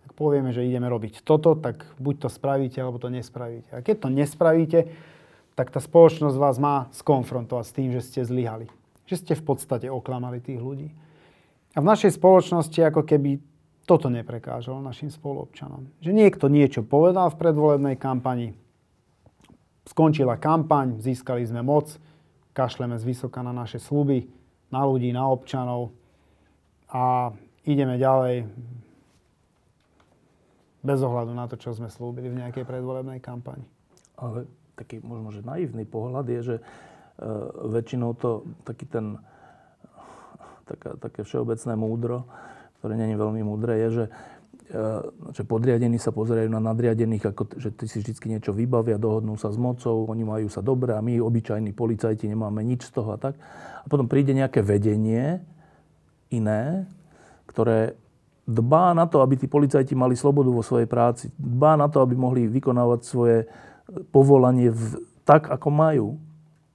Ak 0.03 0.19
povieme, 0.19 0.51
že 0.51 0.67
ideme 0.67 0.91
robiť 0.91 1.23
toto, 1.23 1.55
tak 1.55 1.87
buď 2.03 2.27
to 2.27 2.29
spravíte, 2.29 2.83
alebo 2.83 2.99
to 2.99 3.07
nespravíte. 3.07 3.71
A 3.71 3.87
keď 3.87 3.97
to 4.03 4.09
nespravíte, 4.11 4.91
tak 5.55 5.71
tá 5.71 5.79
spoločnosť 5.79 6.37
vás 6.37 6.59
má 6.59 6.91
skonfrontovať 6.91 7.65
s 7.65 7.73
tým, 7.73 7.89
že 7.95 8.03
ste 8.03 8.21
zlyhali. 8.27 8.67
Že 9.07 9.17
ste 9.23 9.33
v 9.39 9.45
podstate 9.47 9.87
oklamali 9.87 10.43
tých 10.43 10.59
ľudí. 10.59 10.91
A 11.77 11.85
v 11.85 11.87
našej 11.87 12.17
spoločnosti 12.17 12.81
ako 12.81 13.05
keby 13.05 13.37
toto 13.85 14.09
neprekážalo 14.09 14.81
našim 14.81 15.13
spoluobčanom. 15.13 15.93
Že 16.01 16.11
niekto 16.17 16.49
niečo 16.49 16.81
povedal 16.81 17.29
v 17.31 17.39
predvolebnej 17.39 17.97
kampani, 18.01 18.57
skončila 19.85 20.41
kampaň, 20.41 20.99
získali 20.99 21.45
sme 21.45 21.61
moc, 21.61 21.95
kašleme 22.57 22.97
zvysoka 22.97 23.45
na 23.45 23.53
naše 23.53 23.77
sluby, 23.77 24.27
na 24.73 24.83
ľudí, 24.83 25.13
na 25.13 25.29
občanov 25.29 25.93
a 26.91 27.31
ideme 27.69 28.01
ďalej 28.01 28.49
bez 30.81 30.99
ohľadu 31.03 31.33
na 31.37 31.45
to, 31.51 31.61
čo 31.61 31.77
sme 31.77 31.93
slúbili 31.93 32.33
v 32.33 32.41
nejakej 32.41 32.65
predvolebnej 32.65 33.21
kampani. 33.21 33.67
Ale 34.17 34.49
taký 34.79 35.03
možno, 35.05 35.35
že 35.35 35.45
naivný 35.45 35.85
pohľad 35.85 36.27
je, 36.31 36.41
že 36.41 36.57
e, 36.59 36.63
väčšinou 37.69 38.15
to 38.17 38.47
taký 38.63 38.87
ten 38.87 39.19
taká, 40.67 40.99
také 40.99 41.23
všeobecné 41.23 41.73
múdro 41.79 42.27
ktoré 42.87 43.03
je 43.03 43.19
veľmi 43.19 43.43
múdre, 43.43 43.73
je, 43.83 43.89
že, 43.91 44.05
e, 44.71 44.83
že 45.35 45.43
podriadení 45.43 45.99
sa 45.99 46.15
pozerajú 46.15 46.47
na 46.47 46.63
nadriadených, 46.63 47.35
ako, 47.35 47.59
že 47.59 47.75
ty 47.75 47.91
si 47.91 47.99
vždy 47.99 48.39
niečo 48.39 48.55
vybavia, 48.55 49.01
dohodnú 49.01 49.35
sa 49.35 49.51
s 49.51 49.59
mocou, 49.59 50.07
oni 50.07 50.23
majú 50.23 50.47
sa 50.47 50.63
dobre 50.63 50.95
a 50.95 51.03
my, 51.03 51.19
obyčajní 51.19 51.75
policajti, 51.75 52.31
nemáme 52.31 52.63
nič 52.63 52.87
z 52.87 52.95
toho 52.95 53.17
a 53.17 53.19
tak. 53.19 53.35
A 53.83 53.87
potom 53.91 54.07
príde 54.07 54.31
nejaké 54.31 54.63
vedenie 54.63 55.43
iné, 56.31 56.87
ktoré 57.51 57.99
dbá 58.47 58.95
na 58.95 59.11
to, 59.11 59.19
aby 59.19 59.35
tí 59.35 59.51
policajti 59.51 59.99
mali 59.99 60.15
slobodu 60.15 60.55
vo 60.55 60.63
svojej 60.63 60.87
práci. 60.87 61.35
Dbá 61.35 61.75
na 61.75 61.91
to, 61.91 61.99
aby 62.07 62.15
mohli 62.15 62.47
vykonávať 62.47 63.01
svoje 63.03 63.51
povolanie 64.15 64.71
v, 64.71 65.03
tak, 65.27 65.51
ako 65.51 65.69
majú. 65.75 66.07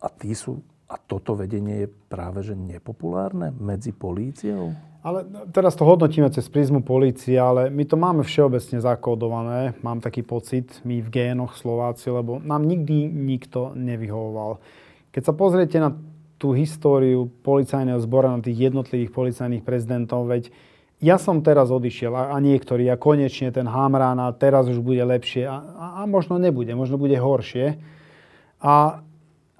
A 0.03 0.11
tí 0.11 0.35
sú 0.35 0.59
a 0.91 0.99
toto 0.99 1.39
vedenie 1.39 1.87
je 1.87 1.87
práve 1.87 2.43
že 2.43 2.51
nepopulárne 2.51 3.55
medzi 3.55 3.95
políciou? 3.95 4.75
Ale 5.01 5.25
teraz 5.49 5.73
to 5.73 5.81
hodnotíme 5.81 6.29
cez 6.29 6.45
prízmu 6.45 6.85
polície, 6.85 7.33
ale 7.33 7.73
my 7.73 7.83
to 7.89 7.97
máme 7.97 8.21
všeobecne 8.21 8.77
zakódované, 8.77 9.73
mám 9.81 9.97
taký 9.97 10.21
pocit, 10.21 10.77
my 10.85 11.01
v 11.01 11.09
génoch 11.09 11.57
Slováci, 11.57 12.13
lebo 12.13 12.37
nám 12.37 12.69
nikdy 12.69 13.09
nikto 13.09 13.73
nevyhovoval. 13.73 14.61
Keď 15.09 15.23
sa 15.25 15.33
pozriete 15.33 15.81
na 15.81 15.97
tú 16.37 16.53
históriu 16.53 17.33
policajného 17.41 17.97
zbora, 17.97 18.37
na 18.37 18.45
tých 18.45 18.69
jednotlivých 18.69 19.09
policajných 19.09 19.65
prezidentov, 19.65 20.29
veď 20.29 20.53
ja 21.01 21.17
som 21.17 21.41
teraz 21.41 21.73
odišiel 21.73 22.13
a, 22.13 22.23
a 22.33 22.37
niektorí 22.37 22.85
a 22.85 22.97
konečne 22.97 23.49
ten 23.49 23.65
Hamrán 23.65 24.21
a 24.21 24.29
teraz 24.37 24.69
už 24.69 24.85
bude 24.85 25.01
lepšie 25.01 25.49
a, 25.49 25.57
a 25.97 26.05
možno 26.05 26.37
nebude, 26.37 26.77
možno 26.77 27.01
bude 27.01 27.17
horšie. 27.17 27.81
A 28.61 29.01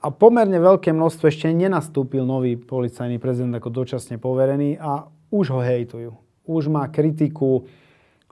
a 0.02 0.08
pomerne 0.10 0.58
veľké 0.58 0.90
množstvo 0.90 1.30
ešte 1.30 1.54
nenastúpil 1.54 2.26
nový 2.26 2.58
policajný 2.58 3.22
prezident 3.22 3.54
ako 3.54 3.70
dočasne 3.70 4.18
poverený 4.18 4.82
a 4.82 5.06
už 5.30 5.54
ho 5.54 5.62
hejtujú. 5.62 6.12
Už 6.50 6.74
má 6.74 6.90
kritiku, 6.90 7.70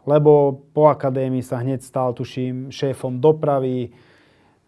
lebo 0.10 0.66
po 0.74 0.90
akadémii 0.90 1.46
sa 1.46 1.62
hneď 1.62 1.86
stal, 1.86 2.18
tuším, 2.18 2.74
šéfom 2.74 3.22
dopravy. 3.22 3.94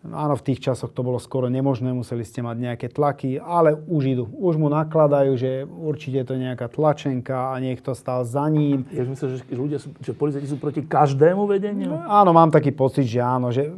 Áno, 0.02 0.34
v 0.38 0.46
tých 0.46 0.62
časoch 0.62 0.94
to 0.94 1.02
bolo 1.02 1.18
skoro 1.18 1.50
nemožné, 1.50 1.90
museli 1.94 2.22
ste 2.26 2.42
mať 2.46 2.58
nejaké 2.58 2.88
tlaky, 2.90 3.42
ale 3.42 3.74
už 3.74 4.04
idú. 4.18 4.26
Už 4.38 4.58
mu 4.62 4.70
nakladajú, 4.70 5.34
že 5.38 5.66
určite 5.66 6.26
to 6.26 6.38
je 6.38 6.46
nejaká 6.46 6.70
tlačenka 6.70 7.54
a 7.54 7.58
niekto 7.58 7.98
stal 7.98 8.26
za 8.26 8.46
ním. 8.50 8.86
Ja 8.94 9.06
myslím, 9.06 9.42
že 9.42 9.46
ľudia 9.50 9.78
sú, 9.82 9.94
že 10.02 10.14
policajti 10.14 10.50
sú 10.50 10.58
proti 10.62 10.86
každému 10.86 11.50
vedeniu? 11.50 11.98
No, 11.98 12.06
áno, 12.06 12.34
mám 12.34 12.50
taký 12.54 12.74
pocit, 12.74 13.10
že 13.10 13.22
áno, 13.22 13.54
že 13.54 13.70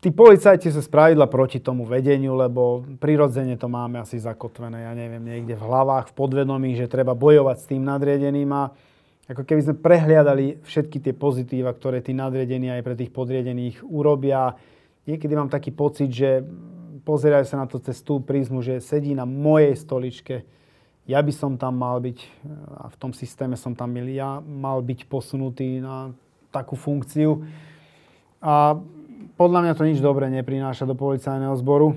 Tí 0.00 0.08
policajti 0.08 0.72
sú 0.72 0.80
spravidla 0.80 1.28
proti 1.28 1.60
tomu 1.60 1.84
vedeniu, 1.84 2.32
lebo 2.32 2.80
prirodzene 2.96 3.60
to 3.60 3.68
máme 3.68 4.00
asi 4.00 4.16
zakotvené, 4.16 4.88
ja 4.88 4.96
neviem, 4.96 5.20
niekde 5.20 5.60
v 5.60 5.60
hlavách, 5.60 6.08
v 6.08 6.16
podvedomí, 6.16 6.72
že 6.72 6.88
treba 6.88 7.12
bojovať 7.12 7.56
s 7.60 7.68
tým 7.68 7.84
nadriedeným 7.84 8.48
a 8.48 8.72
ako 9.28 9.44
keby 9.44 9.60
sme 9.60 9.76
prehliadali 9.76 10.64
všetky 10.64 11.04
tie 11.04 11.12
pozitíva, 11.12 11.76
ktoré 11.76 12.00
tí 12.00 12.16
nadriedení 12.16 12.72
aj 12.72 12.80
pre 12.80 12.96
tých 12.96 13.12
podriedených 13.12 13.84
urobia. 13.84 14.56
Niekedy 15.04 15.32
mám 15.36 15.52
taký 15.52 15.68
pocit, 15.68 16.08
že 16.08 16.48
pozerajú 17.04 17.44
sa 17.44 17.60
na 17.60 17.68
to 17.68 17.76
cez 17.76 18.00
tú 18.00 18.24
prízmu, 18.24 18.64
že 18.64 18.80
sedí 18.80 19.12
na 19.12 19.28
mojej 19.28 19.76
stoličke, 19.76 20.48
ja 21.04 21.20
by 21.20 21.32
som 21.36 21.60
tam 21.60 21.76
mal 21.76 22.00
byť, 22.00 22.18
a 22.80 22.88
v 22.88 22.96
tom 22.96 23.12
systéme 23.12 23.52
som 23.52 23.76
tam 23.76 23.92
ja, 24.08 24.40
mal 24.40 24.80
byť 24.80 25.04
posunutý 25.12 25.84
na 25.84 26.16
takú 26.48 26.72
funkciu. 26.72 27.44
A 28.40 28.80
podľa 29.40 29.64
mňa 29.64 29.72
to 29.72 29.88
nič 29.88 30.04
dobré 30.04 30.28
neprináša 30.28 30.84
do 30.84 30.92
policajného 30.92 31.56
zboru. 31.56 31.96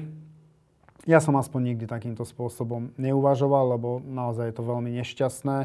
Ja 1.04 1.20
som 1.20 1.36
aspoň 1.36 1.76
nikdy 1.76 1.92
takýmto 1.92 2.24
spôsobom 2.24 2.96
neuvažoval, 2.96 3.76
lebo 3.76 4.00
naozaj 4.00 4.48
je 4.48 4.56
to 4.56 4.64
veľmi 4.64 4.88
nešťastné 5.04 5.58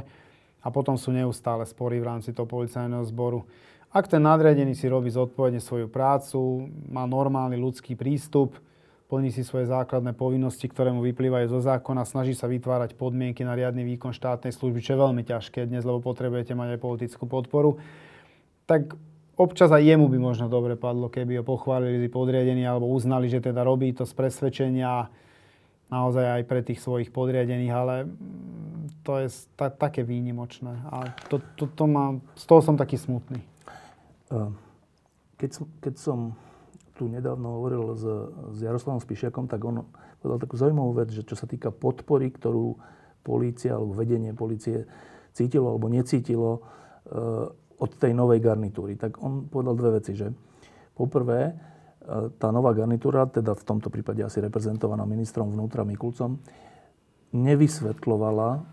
a 0.58 0.68
potom 0.74 0.98
sú 0.98 1.14
neustále 1.14 1.62
spory 1.62 2.02
v 2.02 2.08
rámci 2.10 2.34
toho 2.34 2.50
policajného 2.50 3.06
zboru. 3.06 3.46
Ak 3.94 4.10
ten 4.10 4.26
nadriadený 4.26 4.74
si 4.74 4.90
robí 4.90 5.06
zodpovedne 5.06 5.62
svoju 5.62 5.86
prácu, 5.86 6.66
má 6.90 7.06
normálny 7.06 7.54
ľudský 7.54 7.94
prístup, 7.94 8.58
plní 9.06 9.30
si 9.30 9.46
svoje 9.46 9.70
základné 9.70 10.18
povinnosti, 10.18 10.66
ktoré 10.66 10.90
mu 10.90 10.98
vyplývajú 11.06 11.46
zo 11.46 11.62
zákona, 11.62 12.02
snaží 12.02 12.34
sa 12.34 12.50
vytvárať 12.50 12.98
podmienky 12.98 13.46
na 13.46 13.54
riadny 13.54 13.86
výkon 13.86 14.10
štátnej 14.10 14.50
služby, 14.50 14.82
čo 14.82 14.98
je 14.98 15.04
veľmi 15.06 15.22
ťažké 15.22 15.70
dnes, 15.70 15.86
lebo 15.86 16.02
potrebujete 16.02 16.58
mať 16.58 16.74
aj 16.74 16.80
politickú 16.82 17.30
podporu, 17.30 17.78
tak 18.66 18.98
občas 19.38 19.70
aj 19.70 19.86
jemu 19.86 20.10
by 20.10 20.18
možno 20.18 20.50
dobre 20.50 20.74
padlo, 20.74 21.06
keby 21.06 21.40
ho 21.40 21.44
pochválili 21.46 22.10
podriadení 22.10 22.66
alebo 22.66 22.90
uznali, 22.90 23.30
že 23.30 23.38
teda 23.38 23.62
robí 23.62 23.94
to 23.94 24.02
z 24.02 24.12
presvedčenia 24.12 25.06
naozaj 25.88 26.42
aj 26.42 26.42
pre 26.44 26.60
tých 26.60 26.84
svojich 26.84 27.08
podriadených, 27.08 27.72
ale 27.72 27.94
to 29.06 29.24
je 29.24 29.32
ta, 29.56 29.72
také 29.72 30.04
výnimočné. 30.04 30.84
A 30.92 31.16
to, 31.32 31.40
to, 31.56 31.64
to 31.72 31.84
má, 31.88 32.20
z 32.36 32.44
toho 32.44 32.60
som 32.60 32.76
taký 32.76 33.00
smutný. 33.00 33.40
Keď 35.40 35.50
som, 35.54 35.64
keď 35.80 35.94
som 35.96 36.18
tu 36.98 37.08
nedávno 37.08 37.62
hovoril 37.62 37.96
s, 37.96 38.04
s 38.52 38.58
Jaroslavom 38.60 39.00
Spišiakom, 39.00 39.48
tak 39.48 39.64
on 39.64 39.88
povedal 40.20 40.44
takú 40.44 40.60
zaujímavú 40.60 40.92
vec, 40.98 41.08
že 41.14 41.24
čo 41.24 41.38
sa 41.38 41.48
týka 41.48 41.72
podpory, 41.72 42.28
ktorú 42.34 42.76
polícia 43.24 43.78
alebo 43.78 43.96
vedenie 43.96 44.36
polície 44.36 44.84
cítilo 45.32 45.72
alebo 45.72 45.88
necítilo 45.88 46.66
od 47.78 47.90
tej 47.94 48.12
novej 48.14 48.42
garnitúry. 48.42 48.98
Tak 48.98 49.22
on 49.22 49.46
povedal 49.46 49.74
dve 49.78 49.90
veci, 50.02 50.12
že 50.18 50.30
poprvé, 50.98 51.54
tá 52.40 52.48
nová 52.48 52.72
garnitúra, 52.72 53.28
teda 53.28 53.52
v 53.52 53.66
tomto 53.68 53.92
prípade 53.92 54.24
asi 54.24 54.40
reprezentovaná 54.40 55.04
ministrom 55.04 55.52
vnútra 55.52 55.84
Mikulcom, 55.84 56.40
nevysvetlovala 57.36 58.64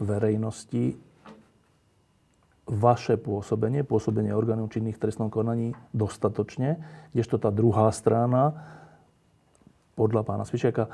verejnosti 0.00 0.96
vaše 2.68 3.16
pôsobenie, 3.16 3.84
pôsobenie 3.84 4.32
orgánov 4.32 4.72
činných 4.72 4.96
v 4.96 5.02
trestnom 5.08 5.28
konaní 5.32 5.72
dostatočne, 5.92 6.80
kdežto 7.12 7.40
tá 7.40 7.48
druhá 7.48 7.88
strana, 7.92 8.56
podľa 9.96 10.22
pána 10.24 10.44
Svišiaka, 10.44 10.84
e, 10.84 10.90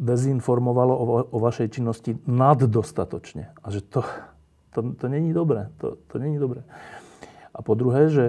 dezinformovalo 0.00 0.94
o, 0.96 1.04
o 1.30 1.38
vašej 1.38 1.68
činnosti 1.80 2.16
naddostatočne. 2.24 3.52
A 3.60 3.66
že 3.68 3.84
to, 3.84 4.02
to, 4.70 4.94
to 4.94 5.06
není 5.08 5.34
dobré. 5.34 5.68
To, 5.78 5.98
to 6.06 6.18
není 6.18 6.38
dobré. 6.38 6.62
A 7.54 7.62
po 7.62 7.74
druhé, 7.74 8.08
že 8.08 8.24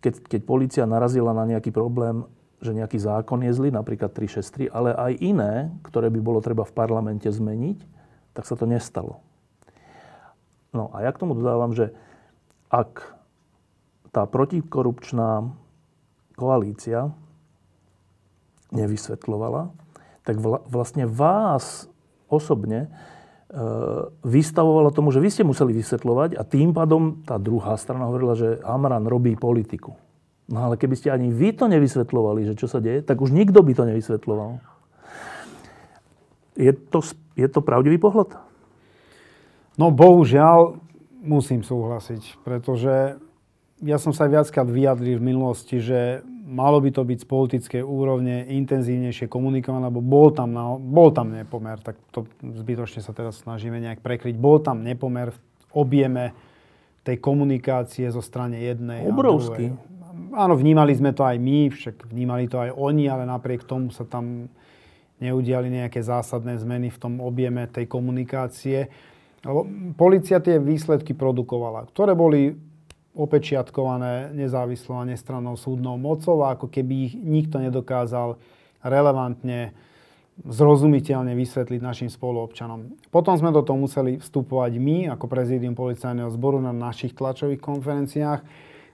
keď, 0.00 0.20
keď 0.24 0.40
policia 0.44 0.84
narazila 0.84 1.32
na 1.36 1.44
nejaký 1.48 1.72
problém, 1.72 2.24
že 2.64 2.72
nejaký 2.72 2.96
zákon 2.96 3.44
je 3.44 3.52
zlý, 3.52 3.68
napríklad 3.72 4.12
363, 4.16 4.72
ale 4.72 4.96
aj 4.96 5.12
iné, 5.20 5.52
ktoré 5.84 6.08
by 6.08 6.20
bolo 6.20 6.40
treba 6.40 6.64
v 6.64 6.72
parlamente 6.72 7.28
zmeniť, 7.28 7.78
tak 8.32 8.48
sa 8.48 8.56
to 8.56 8.64
nestalo. 8.64 9.20
No 10.72 10.90
a 10.96 11.04
ja 11.04 11.12
k 11.12 11.20
tomu 11.20 11.36
dodávam, 11.36 11.76
že 11.76 11.92
ak 12.72 13.14
tá 14.10 14.26
protikorupčná 14.26 15.54
koalícia 16.34 17.14
nevysvetlovala, 18.74 19.70
tak 20.26 20.40
vlastne 20.42 21.06
vás 21.06 21.86
osobne 22.26 22.90
vystavovala 24.26 24.90
tomu, 24.90 25.14
že 25.14 25.22
vy 25.22 25.30
ste 25.30 25.46
museli 25.46 25.70
vysvetľovať 25.78 26.34
a 26.34 26.42
tým 26.42 26.74
pádom 26.74 27.22
tá 27.22 27.38
druhá 27.38 27.78
strana 27.78 28.10
hovorila, 28.10 28.34
že 28.34 28.58
Amran 28.66 29.06
robí 29.06 29.38
politiku. 29.38 29.94
No 30.50 30.68
ale 30.68 30.76
keby 30.76 30.94
ste 30.98 31.08
ani 31.14 31.30
vy 31.30 31.56
to 31.56 31.70
nevysvetľovali, 31.70 32.50
že 32.50 32.58
čo 32.58 32.66
sa 32.68 32.82
deje, 32.82 33.00
tak 33.00 33.22
už 33.22 33.32
nikto 33.32 33.64
by 33.64 33.72
to 33.72 33.84
nevysvetľoval. 33.88 34.60
Je 36.58 36.72
to, 36.74 37.00
je 37.34 37.48
to 37.48 37.60
pravdivý 37.62 37.96
pohľad? 37.96 38.36
No 39.78 39.90
bohužiaľ 39.90 40.78
musím 41.24 41.64
súhlasiť, 41.64 42.44
pretože 42.44 43.16
ja 43.82 43.98
som 43.98 44.14
sa 44.14 44.30
viackrát 44.30 44.68
vyjadril 44.68 45.18
v 45.18 45.28
minulosti, 45.34 45.82
že 45.82 46.22
malo 46.46 46.78
by 46.78 46.94
to 46.94 47.02
byť 47.02 47.18
z 47.24 47.26
politickej 47.26 47.82
úrovne 47.82 48.46
intenzívnejšie 48.46 49.26
komunikované, 49.26 49.90
lebo 49.90 50.04
bol 50.04 50.30
tam, 50.30 50.54
na, 50.54 50.78
bol 50.78 51.10
tam 51.10 51.34
nepomer, 51.34 51.82
tak 51.82 51.98
to 52.14 52.28
zbytočne 52.44 53.02
sa 53.02 53.10
teraz 53.10 53.42
snažíme 53.42 53.80
nejak 53.82 54.04
prekryť. 54.04 54.38
Bol 54.38 54.62
tam 54.62 54.86
nepomer 54.86 55.34
v 55.34 55.38
objeme 55.74 56.36
tej 57.02 57.18
komunikácie 57.18 58.06
zo 58.14 58.22
strany 58.22 58.62
jednej 58.62 59.04
Obrovský. 59.04 59.70
A 59.70 59.74
druhej. 59.74 59.92
Áno, 60.34 60.54
vnímali 60.54 60.94
sme 60.94 61.10
to 61.10 61.26
aj 61.26 61.36
my, 61.42 61.74
však 61.74 62.06
vnímali 62.06 62.46
to 62.46 62.62
aj 62.62 62.70
oni, 62.70 63.10
ale 63.10 63.26
napriek 63.26 63.66
tomu 63.66 63.90
sa 63.90 64.06
tam 64.06 64.46
neudiali 65.18 65.70
nejaké 65.70 66.02
zásadné 66.02 66.58
zmeny 66.58 66.90
v 66.90 66.98
tom 66.98 67.18
objeme 67.18 67.66
tej 67.66 67.90
komunikácie. 67.90 68.90
Polícia 69.98 70.38
tie 70.38 70.56
výsledky 70.62 71.12
produkovala, 71.12 71.90
ktoré 71.90 72.16
boli 72.16 72.54
opečiatkované 73.14 74.34
nezávislou 74.34 74.98
a 75.00 75.08
nestrannou 75.08 75.54
súdnou 75.54 75.94
mocou 75.94 76.42
a 76.42 76.58
ako 76.58 76.66
keby 76.66 76.94
ich 77.10 77.14
nikto 77.14 77.62
nedokázal 77.62 78.36
relevantne, 78.82 79.70
zrozumiteľne 80.42 81.30
vysvetliť 81.38 81.78
našim 81.78 82.10
spoluobčanom. 82.10 82.90
Potom 83.14 83.38
sme 83.38 83.54
do 83.54 83.62
toho 83.62 83.78
museli 83.78 84.18
vstupovať 84.18 84.72
my 84.82 85.14
ako 85.14 85.30
prezídium 85.30 85.78
policajného 85.78 86.26
zboru 86.34 86.58
na 86.58 86.74
našich 86.74 87.14
tlačových 87.14 87.62
konferenciách, 87.62 88.42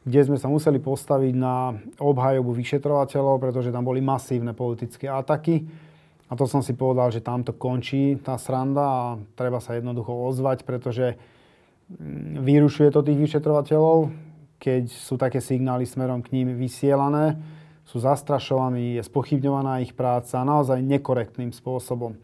kde 0.05 0.21
sme 0.21 0.37
sa 0.37 0.53
museli 0.53 0.77
postaviť 0.77 1.33
na 1.33 1.81
obhajobu 1.97 2.53
vyšetrovateľov, 2.53 3.41
pretože 3.41 3.73
tam 3.73 3.89
boli 3.89 4.05
masívne 4.05 4.53
politické 4.53 5.09
ataky. 5.09 5.65
A 6.29 6.37
to 6.37 6.45
som 6.45 6.61
si 6.61 6.77
povedal, 6.77 7.09
že 7.09 7.25
tamto 7.25 7.57
končí 7.57 8.21
tá 8.21 8.37
sranda 8.37 8.85
a 8.85 9.01
treba 9.33 9.65
sa 9.65 9.75
jednoducho 9.75 10.13
ozvať, 10.13 10.63
pretože 10.69 11.17
vyrušuje 12.41 12.95
to 12.95 13.03
tých 13.03 13.19
vyšetrovateľov, 13.19 14.11
keď 14.61 14.93
sú 14.93 15.19
také 15.19 15.43
signály 15.43 15.89
smerom 15.89 16.23
k 16.23 16.37
ním 16.37 16.55
vysielané, 16.55 17.41
sú 17.89 17.99
zastrašovaní, 17.99 19.01
je 19.01 19.03
spochybňovaná 19.03 19.83
ich 19.83 19.97
práca 19.97 20.47
naozaj 20.47 20.79
nekorektným 20.79 21.51
spôsobom. 21.51 22.15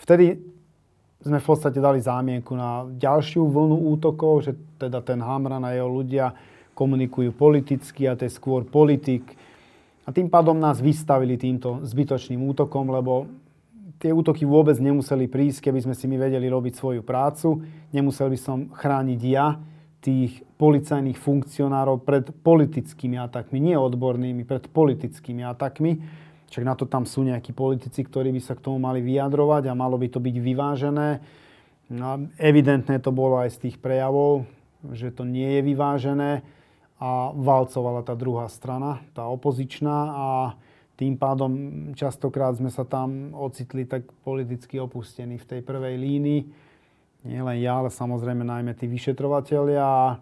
Vtedy 0.00 0.40
sme 1.20 1.36
v 1.36 1.44
podstate 1.44 1.76
dali 1.76 2.00
zámienku 2.00 2.56
na 2.56 2.88
ďalšiu 2.88 3.44
vlnu 3.44 3.92
útokov, 3.92 4.48
že 4.48 4.56
teda 4.80 5.04
ten 5.04 5.20
Hamran 5.20 5.60
a 5.68 5.76
jeho 5.76 5.90
ľudia 5.92 6.32
komunikujú 6.72 7.36
politicky 7.36 8.08
a 8.08 8.16
to 8.16 8.24
je 8.24 8.32
skôr 8.32 8.64
politik. 8.64 9.36
A 10.08 10.16
tým 10.16 10.32
pádom 10.32 10.56
nás 10.56 10.80
vystavili 10.80 11.36
týmto 11.36 11.84
zbytočným 11.84 12.40
útokom, 12.40 12.88
lebo 12.88 13.28
tie 14.00 14.10
útoky 14.10 14.48
vôbec 14.48 14.80
nemuseli 14.80 15.28
prísť, 15.28 15.68
keby 15.68 15.84
sme 15.84 15.94
si 15.94 16.08
my 16.08 16.16
vedeli 16.16 16.48
robiť 16.48 16.72
svoju 16.72 17.04
prácu. 17.04 17.60
Nemusel 17.92 18.32
by 18.32 18.38
som 18.40 18.58
chrániť 18.72 19.20
ja 19.28 19.60
tých 20.00 20.40
policajných 20.56 21.20
funkcionárov 21.20 22.00
pred 22.00 22.32
politickými 22.40 23.20
atakmi, 23.20 23.60
nie 23.60 23.76
odbornými, 23.76 24.48
pred 24.48 24.64
politickými 24.72 25.44
atakmi. 25.44 26.00
Však 26.48 26.64
na 26.64 26.74
to 26.74 26.88
tam 26.88 27.04
sú 27.04 27.22
nejakí 27.22 27.52
politici, 27.52 28.00
ktorí 28.02 28.32
by 28.32 28.40
sa 28.42 28.56
k 28.56 28.64
tomu 28.64 28.80
mali 28.80 29.04
vyjadrovať 29.04 29.68
a 29.68 29.76
malo 29.76 30.00
by 30.00 30.08
to 30.08 30.18
byť 30.18 30.36
vyvážené. 30.40 31.20
No, 31.92 32.26
evidentné 32.40 32.98
to 32.98 33.12
bolo 33.12 33.38
aj 33.38 33.60
z 33.60 33.68
tých 33.68 33.76
prejavov, 33.78 34.48
že 34.96 35.12
to 35.12 35.28
nie 35.28 35.60
je 35.60 35.62
vyvážené 35.62 36.40
a 36.96 37.32
valcovala 37.36 38.00
tá 38.00 38.16
druhá 38.16 38.48
strana, 38.48 39.04
tá 39.12 39.28
opozičná 39.28 39.98
a 40.10 40.26
tým 41.00 41.16
pádom 41.16 41.52
častokrát 41.96 42.60
sme 42.60 42.68
sa 42.68 42.84
tam 42.84 43.32
ocitli 43.32 43.88
tak 43.88 44.04
politicky 44.20 44.76
opustení 44.76 45.40
v 45.40 45.48
tej 45.48 45.60
prvej 45.64 45.96
línii. 45.96 46.40
Nie 47.24 47.40
len 47.40 47.56
ja, 47.64 47.80
ale 47.80 47.88
samozrejme 47.88 48.44
najmä 48.44 48.76
tí 48.76 48.84
vyšetrovateľia. 48.84 50.20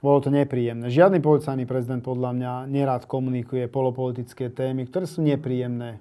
Bolo 0.00 0.18
to 0.24 0.32
nepríjemné. 0.32 0.88
Žiadny 0.88 1.20
policajný 1.20 1.68
prezident 1.68 2.00
podľa 2.00 2.32
mňa 2.40 2.52
nerád 2.72 3.04
komunikuje 3.04 3.68
polopolitické 3.68 4.48
témy, 4.48 4.88
ktoré 4.88 5.04
sú 5.04 5.20
nepríjemné. 5.20 6.00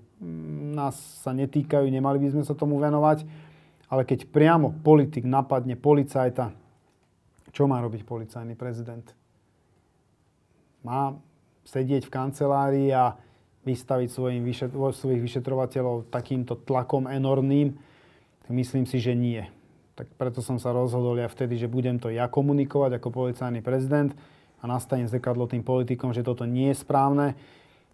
Nás 0.71 0.95
sa 1.19 1.35
netýkajú, 1.35 1.91
nemali 1.91 2.23
by 2.23 2.39
sme 2.39 2.43
sa 2.47 2.55
tomu 2.55 2.79
venovať. 2.79 3.27
Ale 3.91 4.07
keď 4.07 4.31
priamo 4.31 4.71
politik 4.71 5.27
napadne 5.27 5.75
policajta, 5.75 6.55
čo 7.51 7.67
má 7.67 7.83
robiť 7.83 8.07
policajný 8.07 8.55
prezident? 8.55 9.03
Má 10.87 11.11
sedieť 11.67 12.07
v 12.07 12.13
kancelárii 12.13 12.89
a 12.95 13.26
vystaviť 13.67 14.07
svojim 14.07 14.41
vyšet, 14.47 14.71
svojich 14.71 15.19
vyšetrovateľov 15.19 16.07
takýmto 16.07 16.55
tlakom 16.63 17.11
enormným, 17.11 17.75
myslím 18.47 18.87
si, 18.87 19.03
že 19.03 19.11
nie. 19.11 19.43
Tak 19.99 20.07
preto 20.15 20.39
som 20.39 20.55
sa 20.55 20.71
rozhodol 20.71 21.19
ja 21.19 21.27
vtedy, 21.27 21.59
že 21.59 21.67
budem 21.67 21.99
to 21.99 22.07
ja 22.07 22.31
komunikovať 22.31 23.01
ako 23.01 23.11
policajný 23.11 23.59
prezident 23.59 24.15
a 24.61 24.69
nastanem 24.69 25.09
zrkadlo 25.11 25.51
tým 25.51 25.65
politikom, 25.65 26.15
že 26.15 26.23
toto 26.23 26.47
nie 26.47 26.71
je 26.71 26.79
správne, 26.79 27.35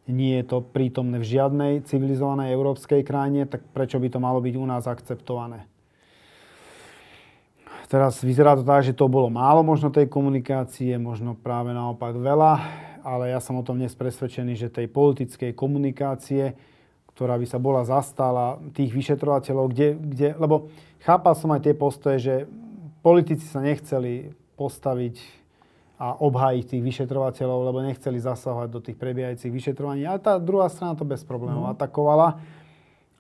nie 0.06 0.36
je 0.44 0.46
to 0.46 0.58
prítomné 0.60 1.18
v 1.18 1.26
žiadnej 1.26 1.74
civilizovanej 1.88 2.52
európskej 2.52 3.02
krajine, 3.08 3.48
tak 3.48 3.64
prečo 3.72 3.98
by 3.98 4.08
to 4.12 4.20
malo 4.20 4.44
byť 4.44 4.54
u 4.60 4.66
nás 4.68 4.84
akceptované? 4.84 5.66
Teraz 7.88 8.20
vyzerá 8.26 8.58
to 8.58 8.66
tak, 8.66 8.84
že 8.84 8.98
to 8.98 9.06
bolo 9.06 9.30
málo 9.30 9.62
možno 9.62 9.94
tej 9.94 10.10
komunikácie, 10.10 10.98
možno 10.98 11.38
práve 11.38 11.72
naopak 11.72 12.18
veľa 12.18 12.52
ale 13.04 13.36
ja 13.36 13.44
som 13.44 13.60
o 13.60 13.68
tom 13.68 13.76
dnes 13.78 13.92
presvedčený, 13.94 14.56
že 14.56 14.72
tej 14.72 14.88
politickej 14.88 15.52
komunikácie, 15.52 16.56
ktorá 17.14 17.38
by 17.38 17.46
sa 17.46 17.60
bola 17.62 17.84
zastala 17.86 18.58
tých 18.74 18.90
vyšetrovateľov, 18.96 19.70
kde, 19.70 19.88
kde, 20.00 20.30
lebo 20.40 20.72
chápal 21.04 21.36
som 21.38 21.52
aj 21.52 21.68
tie 21.70 21.76
postoje, 21.78 22.18
že 22.24 22.36
politici 23.06 23.46
sa 23.46 23.62
nechceli 23.62 24.34
postaviť 24.56 25.44
a 26.04 26.18
obhájiť 26.20 26.66
tých 26.68 26.84
vyšetrovateľov, 26.84 27.60
lebo 27.70 27.86
nechceli 27.86 28.18
zasahovať 28.18 28.70
do 28.72 28.80
tých 28.82 28.98
prebiehajúcich 28.98 29.54
vyšetrovaní. 29.54 30.04
Ale 30.04 30.20
tá 30.20 30.42
druhá 30.42 30.68
strana 30.68 30.98
to 30.98 31.06
bez 31.06 31.22
problémov 31.22 31.70
mm. 31.70 31.74
atakovala. 31.78 32.42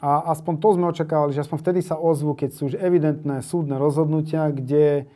A 0.04 0.36
aspoň 0.36 0.54
to 0.60 0.68
sme 0.76 0.92
očakávali, 0.92 1.32
že 1.32 1.48
aspoň 1.48 1.64
vtedy 1.64 1.80
sa 1.80 1.96
ozvu, 1.96 2.36
keď 2.36 2.50
sú 2.52 2.74
už 2.74 2.76
evidentné 2.76 3.40
súdne 3.40 3.80
rozhodnutia, 3.80 4.52
kde, 4.52 5.08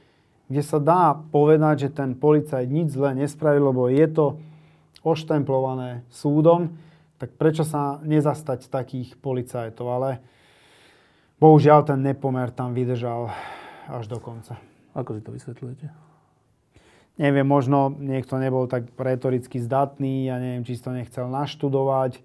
kde 0.47 0.61
sa 0.63 0.79
dá 0.79 1.11
povedať, 1.17 1.89
že 1.89 1.89
ten 1.91 2.15
policajt 2.15 2.71
nič 2.71 2.95
zle 2.95 3.11
nespravil, 3.19 3.67
lebo 3.67 3.91
je 3.91 4.07
to 4.07 4.39
oštemplované 5.07 6.03
súdom, 6.11 6.75
tak 7.17 7.33
prečo 7.39 7.63
sa 7.63 8.03
nezastať 8.03 8.67
takých 8.67 9.15
policajtov? 9.17 9.87
Ale 9.87 10.09
bohužiaľ 11.39 11.87
ten 11.87 12.03
nepomer 12.03 12.51
tam 12.51 12.75
vydržal 12.75 13.31
až 13.87 14.05
do 14.11 14.19
konca. 14.19 14.59
Ako 14.91 15.15
si 15.15 15.21
to 15.23 15.31
vysvetľujete? 15.31 15.87
Neviem, 17.17 17.47
možno 17.49 17.89
niekto 17.97 18.37
nebol 18.37 18.69
tak 18.69 18.93
retoricky 18.93 19.57
zdatný, 19.57 20.29
ja 20.29 20.37
neviem, 20.37 20.61
či 20.61 20.77
si 20.77 20.85
to 20.85 20.93
nechcel 20.93 21.25
naštudovať, 21.33 22.21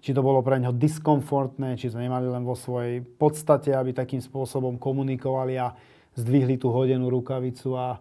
či 0.00 0.10
to 0.16 0.24
bolo 0.24 0.40
pre 0.40 0.56
neho 0.56 0.72
diskomfortné, 0.72 1.76
či 1.76 1.92
to 1.92 2.00
nemali 2.00 2.24
len 2.24 2.40
vo 2.40 2.56
svojej 2.56 3.04
podstate, 3.04 3.76
aby 3.76 3.92
takým 3.92 4.24
spôsobom 4.24 4.80
komunikovali 4.80 5.60
a 5.60 5.76
zdvihli 6.16 6.56
tú 6.56 6.72
hodenú 6.72 7.12
rukavicu 7.12 7.76
a 7.76 8.00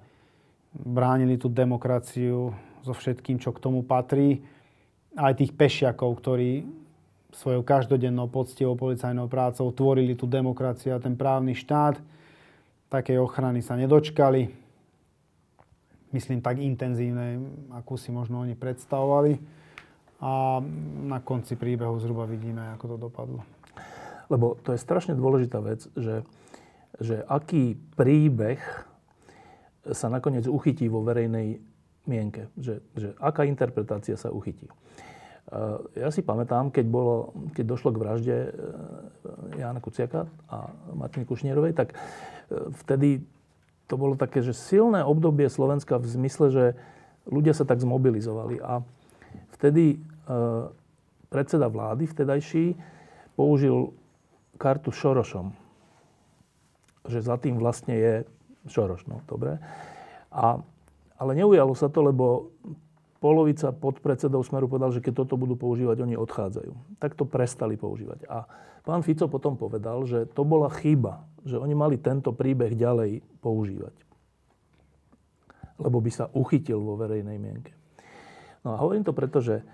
bránili 0.71 1.35
tú 1.35 1.51
demokraciu 1.51 2.55
so 2.87 2.95
všetkým, 2.95 3.43
čo 3.43 3.51
k 3.51 3.59
tomu 3.59 3.83
patrí. 3.83 4.39
Aj 5.19 5.35
tých 5.35 5.51
pešiakov, 5.51 6.15
ktorí 6.23 6.63
svojou 7.35 7.61
každodennou 7.61 8.31
poctivou 8.31 8.79
policajnou 8.79 9.27
prácou 9.27 9.67
tvorili 9.75 10.15
tú 10.15 10.25
demokraciu 10.25 10.95
a 10.95 11.03
ten 11.03 11.19
právny 11.19 11.53
štát. 11.53 11.99
Takej 12.87 13.19
ochrany 13.19 13.59
sa 13.59 13.75
nedočkali. 13.75 14.47
Myslím 16.15 16.39
tak 16.39 16.63
intenzívne, 16.63 17.43
akú 17.75 17.99
si 17.99 18.15
možno 18.15 18.39
oni 18.39 18.55
predstavovali. 18.55 19.35
A 20.23 20.63
na 21.03 21.19
konci 21.19 21.59
príbehu 21.59 21.99
zhruba 21.99 22.25
vidíme, 22.25 22.73
ako 22.73 22.85
to 22.89 22.97
dopadlo. 22.97 23.41
Lebo 24.31 24.55
to 24.63 24.73
je 24.73 24.79
strašne 24.79 25.13
dôležitá 25.13 25.59
vec, 25.61 25.85
že, 25.93 26.23
že 26.97 27.21
aký 27.27 27.75
príbeh 27.99 28.59
sa 29.91 30.07
nakoniec 30.11 30.47
uchytí 30.49 30.89
vo 30.89 31.03
verejnej 31.03 31.61
mienke. 32.07 32.49
Že, 32.57 32.73
že 32.95 33.07
aká 33.19 33.43
interpretácia 33.43 34.15
sa 34.15 34.31
uchytí. 34.31 34.67
Ja 35.95 36.11
si 36.11 36.19
pamätám, 36.19 36.75
keď, 36.75 36.85
bolo, 36.91 37.31
keď 37.55 37.65
došlo 37.71 37.95
k 37.95 38.01
vražde 38.03 38.35
e, 38.35 38.49
Jána 39.55 39.79
Kuciaka 39.79 40.27
a 40.51 40.67
Martiny 40.91 41.23
Kušnierovej, 41.23 41.71
tak 41.71 41.95
e, 41.95 42.67
vtedy 42.83 43.23
to 43.87 43.95
bolo 43.95 44.19
také, 44.19 44.43
že 44.43 44.51
silné 44.51 45.07
obdobie 45.07 45.47
Slovenska 45.47 46.03
v 46.03 46.03
zmysle, 46.03 46.51
že 46.51 46.65
ľudia 47.31 47.55
sa 47.55 47.63
tak 47.63 47.79
zmobilizovali. 47.79 48.59
A 48.59 48.83
vtedy 49.55 49.95
e, 49.95 49.97
predseda 51.31 51.71
vlády 51.71 52.11
vtedajší 52.11 52.75
použil 53.39 53.95
kartu 54.59 54.91
Šorošom. 54.91 55.55
Že 57.07 57.19
za 57.23 57.39
tým 57.39 57.55
vlastne 57.55 57.95
je 57.95 58.13
Šoroš, 58.67 59.07
no 59.07 59.23
dobre. 59.31 59.63
A, 60.27 60.59
ale 61.17 61.31
neujalo 61.33 61.73
sa 61.73 61.89
to, 61.89 62.05
lebo 62.05 62.53
polovica 63.17 63.73
podpredsedov 63.73 64.45
Smeru 64.45 64.69
povedal, 64.69 64.93
že 64.93 65.01
keď 65.01 65.25
toto 65.25 65.35
budú 65.35 65.57
používať, 65.57 66.05
oni 66.05 66.15
odchádzajú. 66.15 67.01
Tak 67.01 67.17
to 67.17 67.25
prestali 67.25 67.73
používať. 67.73 68.29
A 68.29 68.45
pán 68.85 69.01
Fico 69.01 69.25
potom 69.25 69.57
povedal, 69.57 70.05
že 70.05 70.29
to 70.29 70.45
bola 70.45 70.69
chyba, 70.69 71.25
že 71.41 71.57
oni 71.57 71.73
mali 71.73 71.97
tento 71.97 72.29
príbeh 72.33 72.77
ďalej 72.77 73.25
používať. 73.41 73.95
Lebo 75.81 75.97
by 76.01 76.11
sa 76.13 76.29
uchytil 76.33 76.81
vo 76.81 76.97
verejnej 76.97 77.37
mienke. 77.41 77.73
No 78.61 78.77
a 78.77 78.81
hovorím 78.81 79.05
to 79.05 79.13
preto, 79.13 79.41
že 79.41 79.65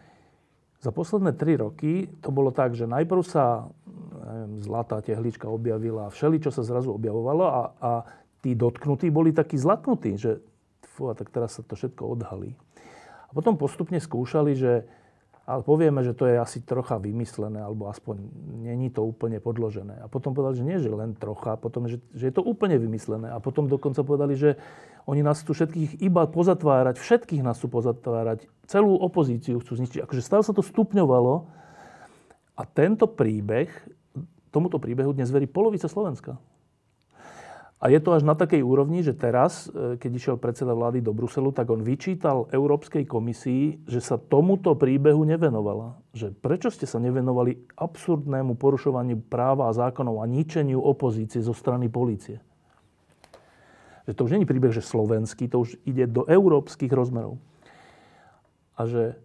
za 0.84 0.92
posledné 0.92 1.32
tri 1.40 1.56
roky 1.56 2.12
to 2.20 2.28
bolo 2.28 2.52
tak, 2.52 2.76
že 2.76 2.84
najprv 2.84 3.24
sa 3.24 3.72
neviem, 4.24 4.60
zlatá 4.60 5.00
tehlička 5.00 5.48
objavila, 5.48 6.12
všeli, 6.12 6.44
čo 6.44 6.52
sa 6.52 6.64
zrazu 6.64 6.92
objavovalo 6.92 7.44
a, 7.44 7.62
a 7.80 7.92
tí 8.44 8.56
dotknutí 8.56 9.08
boli 9.08 9.32
takí 9.32 9.56
zlatnutí, 9.56 10.20
že 10.20 10.44
fú, 10.94 11.10
a 11.10 11.18
tak 11.18 11.34
teraz 11.34 11.58
sa 11.58 11.66
to 11.66 11.74
všetko 11.74 12.06
odhalí. 12.06 12.54
A 13.28 13.32
potom 13.34 13.58
postupne 13.58 13.98
skúšali, 13.98 14.54
že 14.54 14.86
ale 15.44 15.60
povieme, 15.60 16.00
že 16.08 16.16
to 16.16 16.24
je 16.24 16.40
asi 16.40 16.64
trocha 16.64 16.96
vymyslené, 16.96 17.60
alebo 17.60 17.92
aspoň 17.92 18.16
není 18.64 18.88
to 18.88 19.04
úplne 19.04 19.44
podložené. 19.44 20.00
A 20.00 20.08
potom 20.08 20.32
povedali, 20.32 20.64
že 20.64 20.68
nie, 20.68 20.80
že 20.80 20.88
len 20.88 21.20
trocha, 21.20 21.60
potom, 21.60 21.84
že, 21.84 22.00
že 22.16 22.32
je 22.32 22.34
to 22.40 22.48
úplne 22.48 22.80
vymyslené. 22.80 23.28
A 23.28 23.44
potom 23.44 23.68
dokonca 23.68 24.08
povedali, 24.08 24.40
že 24.40 24.56
oni 25.04 25.20
nás 25.20 25.44
tu 25.44 25.52
všetkých 25.52 26.00
iba 26.00 26.24
pozatvárať, 26.32 26.96
všetkých 26.96 27.44
nás 27.44 27.60
chcú 27.60 27.76
pozatvárať, 27.76 28.48
celú 28.72 28.96
opozíciu 28.96 29.60
chcú 29.60 29.84
zničiť. 29.84 30.08
Akože 30.08 30.24
stále 30.24 30.48
sa 30.48 30.56
to 30.56 30.64
stupňovalo 30.64 31.44
a 32.56 32.64
tento 32.64 33.12
príbeh, 33.12 33.68
tomuto 34.48 34.80
príbehu 34.80 35.12
dnes 35.12 35.28
verí 35.28 35.44
polovica 35.44 35.92
Slovenska. 35.92 36.40
A 37.84 37.92
je 37.92 38.00
to 38.00 38.16
až 38.16 38.24
na 38.24 38.32
takej 38.32 38.64
úrovni, 38.64 39.04
že 39.04 39.12
teraz, 39.12 39.68
e, 39.68 40.00
keď 40.00 40.12
išiel 40.16 40.36
predseda 40.40 40.72
vlády 40.72 41.04
do 41.04 41.12
Bruselu, 41.12 41.52
tak 41.52 41.68
on 41.68 41.84
vyčítal 41.84 42.48
Európskej 42.48 43.04
komisii, 43.04 43.84
že 43.84 44.00
sa 44.00 44.16
tomuto 44.16 44.72
príbehu 44.72 45.28
nevenovala. 45.28 46.00
Že 46.16 46.32
prečo 46.32 46.72
ste 46.72 46.88
sa 46.88 47.04
nevenovali 47.04 47.76
absurdnému 47.76 48.56
porušovaniu 48.56 49.28
práva 49.28 49.68
a 49.68 49.76
zákonov 49.76 50.24
a 50.24 50.32
ničeniu 50.32 50.80
opozície 50.80 51.44
zo 51.44 51.52
strany 51.52 51.92
polície? 51.92 52.40
Že 54.08 54.16
to 54.16 54.22
už 54.32 54.34
není 54.40 54.48
príbeh, 54.48 54.72
že 54.72 54.80
slovenský, 54.80 55.52
to 55.52 55.68
už 55.68 55.76
ide 55.84 56.08
do 56.08 56.24
európskych 56.24 56.92
rozmerov. 56.96 57.44
A 58.80 58.88
že 58.88 59.20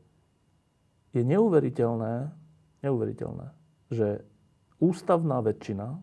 je 1.14 1.22
neuveriteľné, 1.22 2.34
neuveriteľné, 2.82 3.54
že 3.94 4.26
ústavná 4.82 5.46
väčšina 5.46 5.94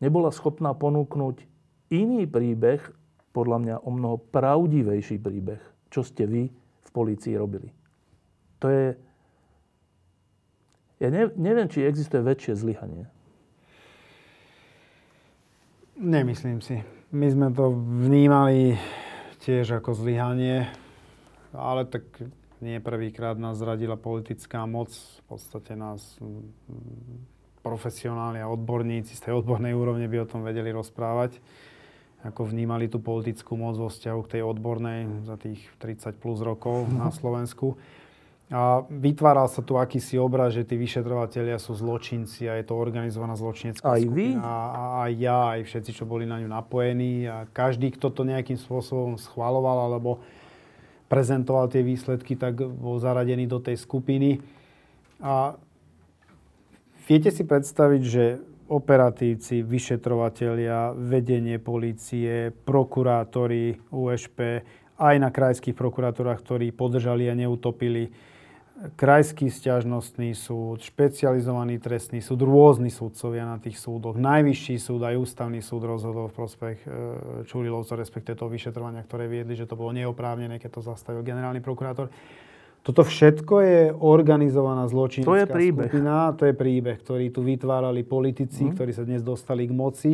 nebola 0.00 0.32
schopná 0.32 0.72
ponúknuť 0.72 1.49
iný 1.90 2.24
príbeh, 2.24 2.80
podľa 3.30 3.58
mňa 3.62 3.76
o 3.86 3.90
mnoho 3.94 4.16
pravdivejší 4.18 5.22
príbeh, 5.22 5.62
čo 5.90 6.02
ste 6.02 6.26
vy 6.26 6.50
v 6.82 6.90
polícii 6.90 7.34
robili. 7.38 7.70
To 8.62 8.66
je... 8.66 8.86
Ja 11.00 11.08
ne, 11.08 11.30
neviem, 11.38 11.70
či 11.70 11.86
existuje 11.86 12.20
väčšie 12.20 12.58
zlyhanie. 12.58 13.08
Nemyslím 15.96 16.60
si. 16.60 16.80
My 17.12 17.28
sme 17.28 17.48
to 17.52 17.72
vnímali 17.74 18.76
tiež 19.42 19.80
ako 19.80 19.96
zlyhanie, 19.96 20.68
ale 21.56 21.88
tak 21.88 22.04
nie 22.60 22.76
prvýkrát 22.78 23.40
nás 23.40 23.56
zradila 23.56 23.96
politická 23.96 24.68
moc. 24.68 24.92
V 24.92 25.22
podstate 25.26 25.72
nás 25.72 26.20
profesionáli 27.64 28.40
a 28.40 28.52
odborníci 28.52 29.16
z 29.16 29.28
tej 29.28 29.40
odbornej 29.40 29.72
úrovne 29.72 30.08
by 30.08 30.24
o 30.24 30.30
tom 30.30 30.44
vedeli 30.44 30.72
rozprávať 30.72 31.40
ako 32.20 32.52
vnímali 32.52 32.86
tú 32.86 33.00
politickú 33.00 33.56
moc 33.56 33.80
vo 33.80 33.88
vzťahu 33.88 34.20
k 34.24 34.32
tej 34.38 34.42
odbornej 34.44 35.24
za 35.24 35.40
tých 35.40 35.60
30 35.80 36.20
plus 36.20 36.44
rokov 36.44 36.88
na. 37.00 37.08
Slovensku. 37.10 37.80
A 38.50 38.82
vytváral 38.90 39.46
sa 39.46 39.62
tu 39.62 39.78
akýsi 39.78 40.18
obraz, 40.18 40.58
že 40.58 40.66
tí 40.66 40.74
vyšetrovateľia 40.74 41.62
sú 41.62 41.70
zločinci 41.78 42.50
a 42.50 42.58
je 42.58 42.66
to 42.66 42.74
organizovaná 42.74 43.38
zločinecká 43.38 43.86
aj 43.94 44.02
skupina. 44.02 44.42
Vy? 44.42 44.42
A, 44.42 44.54
a 44.74 44.82
aj 45.06 45.12
ja, 45.22 45.38
aj 45.54 45.60
všetci, 45.70 45.90
čo 45.94 46.02
boli 46.02 46.26
na 46.26 46.42
ňu 46.42 46.50
napojení. 46.50 47.30
A 47.30 47.46
každý, 47.54 47.94
kto 47.94 48.10
to 48.10 48.26
nejakým 48.26 48.58
spôsobom 48.58 49.14
schvaloval 49.22 49.86
alebo 49.86 50.18
prezentoval 51.06 51.70
tie 51.70 51.86
výsledky, 51.86 52.34
tak 52.34 52.58
bol 52.58 52.98
zaradený 52.98 53.46
do 53.46 53.62
tej 53.62 53.78
skupiny. 53.78 54.42
A 55.22 55.54
viete 57.06 57.30
si 57.30 57.46
predstaviť, 57.46 58.02
že 58.02 58.24
operatívci, 58.70 59.66
vyšetrovatelia, 59.66 60.94
vedenie 60.94 61.58
policie, 61.58 62.54
prokurátori 62.54 63.74
USP, 63.90 64.62
aj 64.94 65.16
na 65.18 65.34
krajských 65.34 65.74
prokurátorách, 65.74 66.38
ktorí 66.38 66.70
podržali 66.70 67.26
a 67.26 67.34
neutopili. 67.34 68.14
Krajský 68.96 69.52
stiažnostný 69.52 70.32
súd, 70.32 70.80
špecializovaný 70.80 71.76
trestný 71.76 72.24
súd, 72.24 72.48
rôzni 72.48 72.88
súdcovia 72.88 73.44
na 73.44 73.60
tých 73.60 73.76
súdoch. 73.76 74.16
Najvyšší 74.16 74.80
súd, 74.80 75.04
aj 75.04 75.20
ústavný 75.20 75.60
súd 75.60 75.84
rozhodol 75.84 76.32
v 76.32 76.36
prospech 76.40 76.78
e, 76.80 76.88
Čurilovcov, 77.44 78.00
respektive 78.00 78.40
toho 78.40 78.48
vyšetrovania, 78.48 79.04
ktoré 79.04 79.28
viedli, 79.28 79.52
že 79.52 79.68
to 79.68 79.76
bolo 79.76 79.92
neoprávnené, 79.92 80.56
keď 80.56 80.80
to 80.80 80.88
zastavil 80.96 81.20
generálny 81.20 81.60
prokurátor. 81.60 82.08
Toto 82.80 83.04
všetko 83.04 83.54
je 83.60 83.80
organizovaná 83.92 84.88
zločinecká 84.88 85.28
to 85.28 85.36
je 85.36 85.46
príbeh. 85.46 85.88
skupina. 85.92 86.32
To 86.32 86.48
je 86.48 86.54
príbeh, 86.56 86.96
ktorý 86.96 87.28
tu 87.28 87.44
vytvárali 87.44 88.00
politici, 88.08 88.64
mm. 88.64 88.72
ktorí 88.72 88.90
sa 88.96 89.04
dnes 89.04 89.20
dostali 89.20 89.68
k 89.68 89.72
moci. 89.76 90.12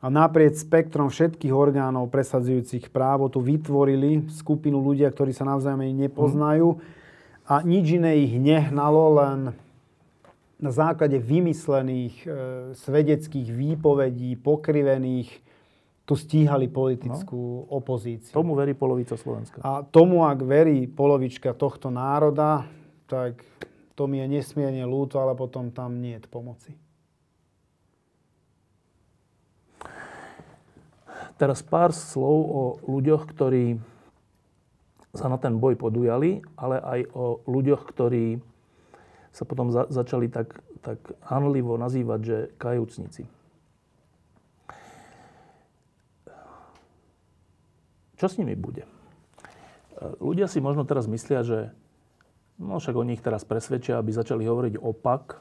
A 0.00 0.08
naprieč 0.08 0.64
spektrom 0.64 1.08
všetkých 1.08 1.52
orgánov 1.52 2.08
presadzujúcich 2.12 2.88
právo 2.92 3.28
tu 3.32 3.40
vytvorili 3.40 4.28
skupinu 4.32 4.80
ľudia, 4.80 5.08
ktorí 5.08 5.32
sa 5.32 5.48
navzájom 5.48 5.80
nepoznajú. 5.84 6.76
Mm. 6.76 6.80
A 7.48 7.54
nič 7.64 7.86
iné 7.96 8.12
ich 8.28 8.36
nehnalo, 8.36 9.16
len 9.16 9.40
na 10.60 10.70
základe 10.70 11.16
vymyslených 11.16 12.16
e, 12.22 12.26
svedeckých 12.76 13.48
výpovedí, 13.48 14.36
pokrivených 14.36 15.49
tu 16.10 16.18
stíhali 16.18 16.66
politickú 16.66 17.38
no. 17.38 17.70
opozíciu. 17.70 18.34
Tomu 18.34 18.58
verí 18.58 18.74
polovica 18.74 19.14
Slovenska. 19.14 19.62
A 19.62 19.86
tomu, 19.86 20.26
ak 20.26 20.42
verí 20.42 20.90
polovička 20.90 21.54
tohto 21.54 21.86
národa, 21.86 22.66
tak 23.06 23.46
to 23.94 24.10
mi 24.10 24.18
je 24.18 24.26
nesmierne 24.26 24.82
ľúto, 24.90 25.22
ale 25.22 25.38
potom 25.38 25.70
tam 25.70 26.02
nie 26.02 26.18
je 26.18 26.26
pomoci. 26.26 26.74
Teraz 31.38 31.62
pár 31.62 31.94
slov 31.94 32.38
o 32.42 32.62
ľuďoch, 32.90 33.30
ktorí 33.30 33.78
sa 35.14 35.30
na 35.30 35.38
ten 35.38 35.62
boj 35.62 35.78
podujali, 35.78 36.42
ale 36.58 36.82
aj 36.82 37.00
o 37.14 37.38
ľuďoch, 37.46 37.86
ktorí 37.86 38.42
sa 39.30 39.46
potom 39.46 39.70
za- 39.70 39.86
začali 39.86 40.26
tak, 40.26 40.58
tak 40.82 40.98
hanlivo 41.22 41.78
nazývať, 41.78 42.20
že 42.20 42.38
kajúcnici. 42.58 43.30
Čo 48.20 48.28
s 48.28 48.36
nimi 48.36 48.52
bude? 48.52 48.84
Ľudia 50.20 50.44
si 50.44 50.60
možno 50.60 50.84
teraz 50.84 51.08
myslia, 51.08 51.40
že 51.40 51.72
no 52.60 52.76
však 52.76 52.92
oni 52.92 53.16
ich 53.16 53.24
teraz 53.24 53.48
presvedčia, 53.48 53.96
aby 53.96 54.12
začali 54.12 54.44
hovoriť 54.44 54.76
opak, 54.76 55.40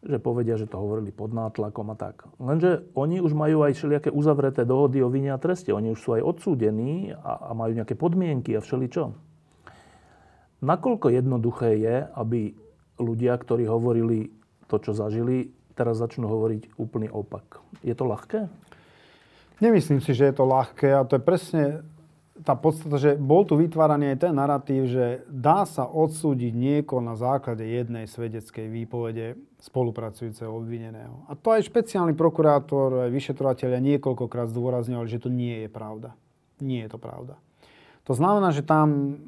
že 0.00 0.22
povedia, 0.22 0.54
že 0.54 0.70
to 0.70 0.78
hovorili 0.78 1.10
pod 1.10 1.34
nátlakom 1.34 1.90
a 1.92 1.96
tak. 1.98 2.24
Lenže 2.40 2.88
oni 2.94 3.18
už 3.20 3.34
majú 3.34 3.66
aj 3.66 3.76
všelijaké 3.76 4.08
uzavreté 4.14 4.62
dohody 4.62 5.02
o 5.02 5.12
vine 5.12 5.34
a 5.34 5.42
treste. 5.42 5.74
Oni 5.74 5.92
už 5.92 6.00
sú 6.00 6.16
aj 6.16 6.24
odsúdení 6.24 7.12
a, 7.12 7.50
a 7.50 7.58
majú 7.58 7.76
nejaké 7.76 7.98
podmienky 7.98 8.56
a 8.56 8.64
všeličo. 8.64 9.12
Nakoľko 10.62 11.10
jednoduché 11.12 11.76
je, 11.76 11.96
aby 12.16 12.54
ľudia, 12.96 13.34
ktorí 13.34 13.68
hovorili 13.68 14.32
to, 14.70 14.78
čo 14.80 14.96
zažili, 14.96 15.52
teraz 15.74 16.00
začnú 16.00 16.28
hovoriť 16.28 16.80
úplný 16.80 17.10
opak. 17.12 17.60
Je 17.84 17.92
to 17.92 18.08
ľahké? 18.08 18.48
Nemyslím 19.60 20.00
si, 20.00 20.16
že 20.16 20.32
je 20.32 20.34
to 20.34 20.48
ľahké 20.48 20.88
a 20.96 21.04
to 21.04 21.20
je 21.20 21.22
presne 21.22 21.64
tá 22.40 22.56
podstata, 22.56 22.96
že 22.96 23.20
bol 23.20 23.44
tu 23.44 23.60
vytváraný 23.60 24.16
aj 24.16 24.18
ten 24.24 24.32
narratív, 24.32 24.88
že 24.88 25.06
dá 25.28 25.68
sa 25.68 25.84
odsúdiť 25.84 26.56
niekoho 26.56 27.04
na 27.04 27.12
základe 27.12 27.60
jednej 27.60 28.08
svedeckej 28.08 28.72
výpovede 28.72 29.36
spolupracujúceho 29.60 30.48
obvineného. 30.48 31.28
A 31.28 31.36
to 31.36 31.52
aj 31.52 31.68
špeciálny 31.68 32.16
prokurátor, 32.16 33.04
aj 33.04 33.12
vyšetrovateľia 33.12 33.76
niekoľkokrát 33.84 34.48
zdôrazňovali, 34.48 35.08
že 35.12 35.20
to 35.20 35.28
nie 35.28 35.68
je 35.68 35.68
pravda. 35.68 36.16
Nie 36.64 36.88
je 36.88 36.96
to 36.96 37.00
pravda. 37.00 37.36
To 38.08 38.16
znamená, 38.16 38.56
že 38.56 38.64
tam 38.64 39.20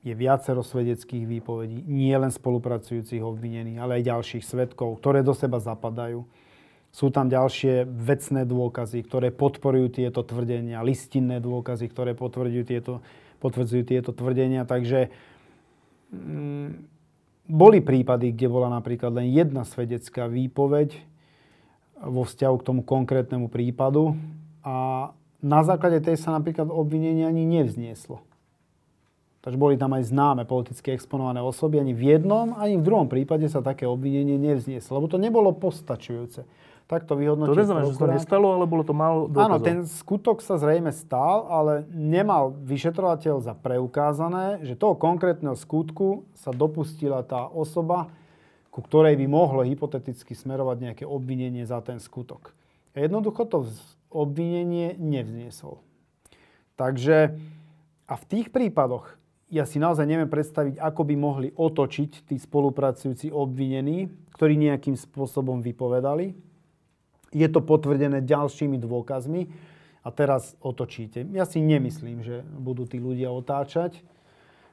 je 0.00 0.14
viacero 0.14 0.64
svedeckých 0.64 1.28
výpovedí, 1.28 1.84
nie 1.84 2.14
len 2.14 2.32
spolupracujúcich 2.32 3.20
obvinených, 3.20 3.82
ale 3.82 4.00
aj 4.00 4.08
ďalších 4.08 4.44
svetkov, 4.46 5.02
ktoré 5.02 5.20
do 5.20 5.36
seba 5.36 5.60
zapadajú. 5.60 6.24
Sú 6.90 7.14
tam 7.14 7.30
ďalšie 7.30 7.86
vecné 7.86 8.42
dôkazy, 8.42 9.06
ktoré 9.06 9.30
podporujú 9.30 9.94
tieto 9.94 10.26
tvrdenia, 10.26 10.82
listinné 10.82 11.38
dôkazy, 11.38 11.86
ktoré 11.86 12.18
potvrdzujú 12.18 12.64
tieto, 12.66 12.92
potvrdzujú 13.38 13.82
tieto 13.86 14.10
tvrdenia. 14.10 14.66
Takže 14.66 15.14
mm, 16.10 16.68
boli 17.46 17.78
prípady, 17.78 18.34
kde 18.34 18.46
bola 18.50 18.68
napríklad 18.70 19.14
len 19.14 19.30
jedna 19.30 19.62
svedecká 19.62 20.26
výpoveď 20.26 20.98
vo 22.00 22.26
vzťahu 22.26 22.54
k 22.58 22.66
tomu 22.66 22.80
konkrétnemu 22.82 23.46
prípadu 23.46 24.18
a 24.66 25.10
na 25.40 25.60
základe 25.64 26.04
tej 26.04 26.20
sa 26.20 26.36
napríklad 26.36 26.68
obvinenie 26.68 27.24
ani 27.24 27.48
nevznieslo. 27.48 28.20
Takže 29.40 29.56
boli 29.56 29.80
tam 29.80 29.96
aj 29.96 30.12
známe 30.12 30.44
politicky 30.44 30.92
exponované 30.92 31.40
osoby. 31.40 31.80
Ani 31.80 31.96
v 31.96 32.12
jednom, 32.12 32.52
ani 32.60 32.76
v 32.76 32.84
druhom 32.84 33.08
prípade 33.08 33.48
sa 33.48 33.64
také 33.64 33.88
obvinenie 33.88 34.36
nevznieslo, 34.36 35.00
lebo 35.00 35.08
to 35.08 35.16
nebolo 35.16 35.56
postačujúce 35.56 36.44
takto 36.90 37.14
vyhodnotil. 37.14 37.54
To 37.54 37.62
neznamená, 37.62 37.86
že 37.86 37.94
sa 37.94 38.02
to 38.02 38.10
nestalo, 38.18 38.46
ale 38.58 38.66
bolo 38.66 38.82
to 38.82 38.90
málo 38.90 39.30
dôkazov. 39.30 39.46
Áno, 39.46 39.56
ten 39.62 39.86
skutok 39.86 40.42
sa 40.42 40.58
zrejme 40.58 40.90
stal, 40.90 41.46
ale 41.46 41.86
nemal 41.94 42.58
vyšetrovateľ 42.66 43.38
za 43.38 43.54
preukázané, 43.54 44.66
že 44.66 44.74
toho 44.74 44.98
konkrétneho 44.98 45.54
skutku 45.54 46.26
sa 46.34 46.50
dopustila 46.50 47.22
tá 47.22 47.46
osoba, 47.46 48.10
ku 48.74 48.82
ktorej 48.82 49.14
by 49.14 49.26
mohlo 49.30 49.62
hypoteticky 49.62 50.34
smerovať 50.34 50.76
nejaké 50.90 51.04
obvinenie 51.06 51.62
za 51.62 51.78
ten 51.78 52.02
skutok. 52.02 52.50
A 52.98 53.06
jednoducho 53.06 53.46
to 53.46 53.70
obvinenie 54.10 54.98
nevzniesol. 54.98 55.78
Takže 56.74 57.38
a 58.10 58.14
v 58.18 58.24
tých 58.26 58.50
prípadoch 58.50 59.14
ja 59.46 59.62
si 59.62 59.78
naozaj 59.78 60.06
neviem 60.06 60.30
predstaviť, 60.30 60.82
ako 60.82 61.02
by 61.06 61.14
mohli 61.14 61.48
otočiť 61.54 62.26
tí 62.26 62.34
spolupracujúci 62.38 63.30
obvinení, 63.30 64.10
ktorí 64.34 64.58
nejakým 64.58 64.98
spôsobom 64.98 65.62
vypovedali 65.62 66.49
je 67.30 67.48
to 67.48 67.60
potvrdené 67.62 68.22
ďalšími 68.26 68.78
dôkazmi 68.82 69.50
a 70.02 70.08
teraz 70.10 70.56
otočíte. 70.64 71.26
Ja 71.30 71.46
si 71.46 71.62
nemyslím, 71.62 72.24
že 72.24 72.42
budú 72.42 72.88
tí 72.88 72.98
ľudia 72.98 73.30
otáčať, 73.30 74.02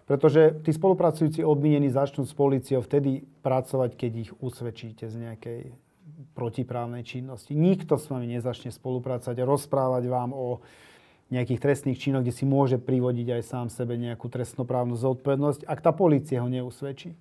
pretože 0.08 0.56
tí 0.64 0.72
spolupracujúci 0.72 1.44
obvinení 1.44 1.92
začnú 1.92 2.24
s 2.24 2.32
policiou 2.32 2.80
vtedy 2.80 3.28
pracovať, 3.44 3.92
keď 4.00 4.12
ich 4.16 4.32
usvedčíte 4.40 5.12
z 5.12 5.16
nejakej 5.20 5.62
protiprávnej 6.34 7.04
činnosti. 7.04 7.52
Nikto 7.54 8.00
s 8.00 8.08
vami 8.08 8.26
nezačne 8.32 8.72
spolupracovať 8.72 9.38
a 9.38 9.50
rozprávať 9.50 10.04
vám 10.08 10.32
o 10.32 10.64
nejakých 11.28 11.60
trestných 11.60 12.00
činoch, 12.00 12.24
kde 12.24 12.32
si 12.32 12.48
môže 12.48 12.80
privodiť 12.80 13.28
aj 13.36 13.44
sám 13.44 13.68
sebe 13.68 14.00
nejakú 14.00 14.32
trestnoprávnu 14.32 14.96
zodpovednosť, 14.96 15.68
ak 15.68 15.80
tá 15.84 15.92
policia 15.92 16.40
ho 16.40 16.48
neusvedčí. 16.48 17.12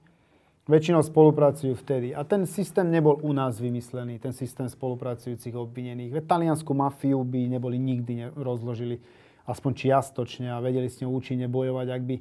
Väčšinou 0.66 0.98
spolupracujú 0.98 1.78
vtedy. 1.78 2.10
A 2.10 2.26
ten 2.26 2.42
systém 2.42 2.90
nebol 2.90 3.22
u 3.22 3.30
nás 3.30 3.62
vymyslený, 3.62 4.18
ten 4.18 4.34
systém 4.34 4.66
spolupracujúcich 4.66 5.54
obvinených. 5.54 6.10
Veď 6.10 6.24
taliansku 6.26 6.74
mafiu 6.74 7.22
by 7.22 7.54
neboli 7.54 7.78
nikdy 7.78 8.34
rozložili 8.34 8.98
aspoň 9.46 9.72
čiastočne 9.78 10.50
a 10.50 10.58
vedeli 10.58 10.90
s 10.90 10.98
ňou 10.98 11.22
účinne 11.22 11.46
bojovať, 11.46 11.86
ak 11.86 12.02
by 12.02 12.16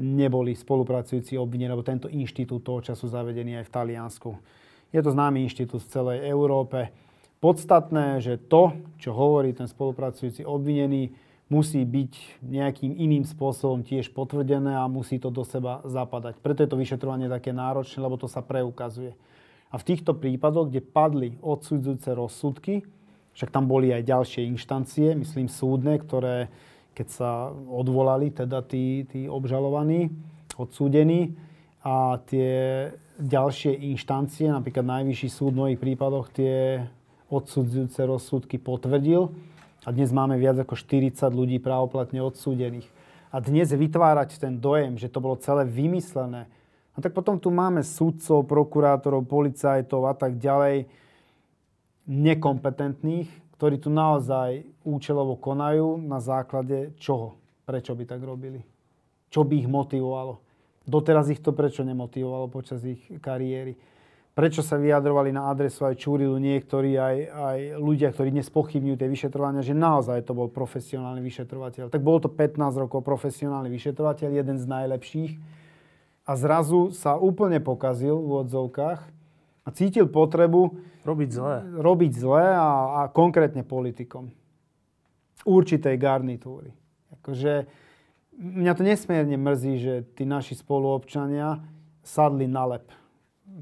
neboli 0.00 0.56
spolupracujúci 0.56 1.36
obvinení, 1.36 1.68
lebo 1.68 1.84
tento 1.84 2.08
inštitút 2.08 2.64
toho 2.64 2.80
času 2.80 3.12
zavedený 3.12 3.60
aj 3.60 3.68
v 3.68 3.74
Taliansku. 3.76 4.30
Je 4.88 5.00
to 5.04 5.12
známy 5.12 5.44
inštitút 5.44 5.84
v 5.84 5.92
celej 5.92 6.18
Európe. 6.32 6.88
Podstatné, 7.44 8.24
že 8.24 8.40
to, 8.40 8.72
čo 8.96 9.12
hovorí 9.12 9.52
ten 9.52 9.68
spolupracujúci 9.68 10.48
obvinený, 10.48 11.12
musí 11.46 11.86
byť 11.86 12.42
nejakým 12.42 12.92
iným 12.98 13.22
spôsobom 13.22 13.86
tiež 13.86 14.10
potvrdené 14.10 14.74
a 14.74 14.90
musí 14.90 15.22
to 15.22 15.30
do 15.30 15.46
seba 15.46 15.78
zapadať. 15.86 16.42
Preto 16.42 16.66
je 16.66 16.70
to 16.70 16.80
vyšetrovanie 16.80 17.30
také 17.30 17.54
náročné, 17.54 18.02
lebo 18.02 18.18
to 18.18 18.26
sa 18.26 18.42
preukazuje. 18.42 19.14
A 19.70 19.78
v 19.78 19.86
týchto 19.86 20.14
prípadoch, 20.14 20.70
kde 20.70 20.82
padli 20.82 21.38
odsudzujúce 21.42 22.10
rozsudky, 22.14 22.82
však 23.34 23.52
tam 23.52 23.70
boli 23.70 23.92
aj 23.92 24.02
ďalšie 24.08 24.42
inštancie, 24.48 25.14
myslím 25.14 25.46
súdne, 25.46 26.00
ktoré 26.00 26.50
keď 26.96 27.08
sa 27.12 27.52
odvolali 27.52 28.32
teda 28.32 28.64
tí, 28.64 29.04
tí 29.04 29.28
obžalovaní, 29.28 30.08
odsúdení 30.56 31.36
a 31.84 32.16
tie 32.24 32.88
ďalšie 33.20 33.76
inštancie, 33.92 34.48
napríklad 34.48 34.88
Najvyšší 34.88 35.28
súd 35.28 35.52
v 35.52 35.56
mnohých 35.60 35.80
prípadoch 35.80 36.32
tie 36.32 36.88
odsudzujúce 37.28 38.00
rozsudky 38.08 38.56
potvrdil, 38.56 39.28
a 39.86 39.94
dnes 39.94 40.10
máme 40.10 40.34
viac 40.34 40.58
ako 40.58 40.74
40 40.74 41.14
ľudí 41.30 41.62
právoplatne 41.62 42.18
odsúdených. 42.18 42.90
A 43.30 43.38
dnes 43.38 43.70
vytvárať 43.70 44.42
ten 44.42 44.58
dojem, 44.58 44.98
že 44.98 45.06
to 45.06 45.22
bolo 45.22 45.38
celé 45.38 45.62
vymyslené, 45.62 46.50
a 46.96 47.04
tak 47.04 47.12
potom 47.12 47.36
tu 47.36 47.52
máme 47.52 47.84
sudcov, 47.84 48.48
prokurátorov, 48.48 49.28
policajtov 49.28 50.08
a 50.08 50.16
tak 50.16 50.40
ďalej, 50.40 50.88
nekompetentných, 52.08 53.28
ktorí 53.60 53.76
tu 53.76 53.92
naozaj 53.92 54.64
účelovo 54.80 55.36
konajú 55.36 56.00
na 56.00 56.24
základe 56.24 56.96
čoho? 56.96 57.36
Prečo 57.68 57.92
by 57.92 58.04
tak 58.08 58.24
robili? 58.24 58.64
Čo 59.28 59.44
by 59.44 59.60
ich 59.60 59.68
motivovalo? 59.68 60.40
Doteraz 60.88 61.28
ich 61.28 61.44
to 61.44 61.52
prečo 61.52 61.84
nemotivovalo 61.84 62.48
počas 62.48 62.80
ich 62.80 63.02
kariéry? 63.20 63.76
Prečo 64.36 64.60
sa 64.60 64.76
vyjadrovali 64.76 65.32
na 65.32 65.48
adresu 65.48 65.88
aj 65.88 65.96
Čurilu 65.96 66.36
niektorí, 66.36 67.00
aj, 67.00 67.16
aj 67.32 67.58
ľudia, 67.80 68.12
ktorí 68.12 68.28
dnes 68.28 68.52
pochybňujú 68.52 69.00
tie 69.00 69.08
vyšetrovania, 69.08 69.64
že 69.64 69.72
naozaj 69.72 70.28
to 70.28 70.36
bol 70.36 70.52
profesionálny 70.52 71.24
vyšetrovateľ. 71.24 71.88
Tak 71.88 72.04
bolo 72.04 72.20
to 72.20 72.28
15 72.28 72.60
rokov 72.76 73.00
profesionálny 73.00 73.72
vyšetrovateľ, 73.72 74.28
jeden 74.36 74.60
z 74.60 74.66
najlepších. 74.68 75.32
A 76.28 76.36
zrazu 76.36 76.92
sa 76.92 77.16
úplne 77.16 77.64
pokazil 77.64 78.12
v 78.12 78.44
odzovkách 78.44 79.00
a 79.64 79.68
cítil 79.72 80.04
potrebu 80.04 80.84
robiť 81.08 81.30
zlé, 81.32 81.56
robiť 81.80 82.12
zlé 82.12 82.44
a, 82.60 82.68
a 82.92 83.00
konkrétne 83.08 83.64
politikom 83.64 84.28
určitej 85.48 85.96
garnitúry. 85.96 86.76
Akože, 87.22 87.64
mňa 88.36 88.72
to 88.76 88.82
nesmierne 88.84 89.38
mrzí, 89.40 89.74
že 89.80 89.94
tí 90.12 90.28
naši 90.28 90.60
spoluobčania 90.60 91.64
sadli 92.04 92.44
na 92.44 92.76
lep 92.76 93.05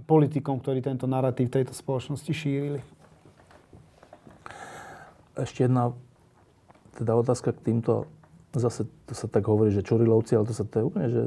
politikom, 0.03 0.59
ktorí 0.59 0.83
tento 0.83 1.07
narratív 1.07 1.55
tejto 1.55 1.71
spoločnosti 1.71 2.33
šírili. 2.35 2.83
Ešte 5.39 5.71
jedna 5.71 5.95
teda 6.99 7.15
otázka 7.15 7.55
k 7.55 7.71
týmto, 7.71 8.11
zase 8.55 8.87
to 9.07 9.15
sa 9.15 9.27
tak 9.31 9.47
hovorí, 9.47 9.71
že 9.71 9.87
Čurilovci, 9.87 10.35
ale 10.35 10.47
to 10.51 10.55
sa 10.55 10.67
to 10.67 10.83
je 10.83 10.85
úplne, 10.87 11.09
že 11.11 11.23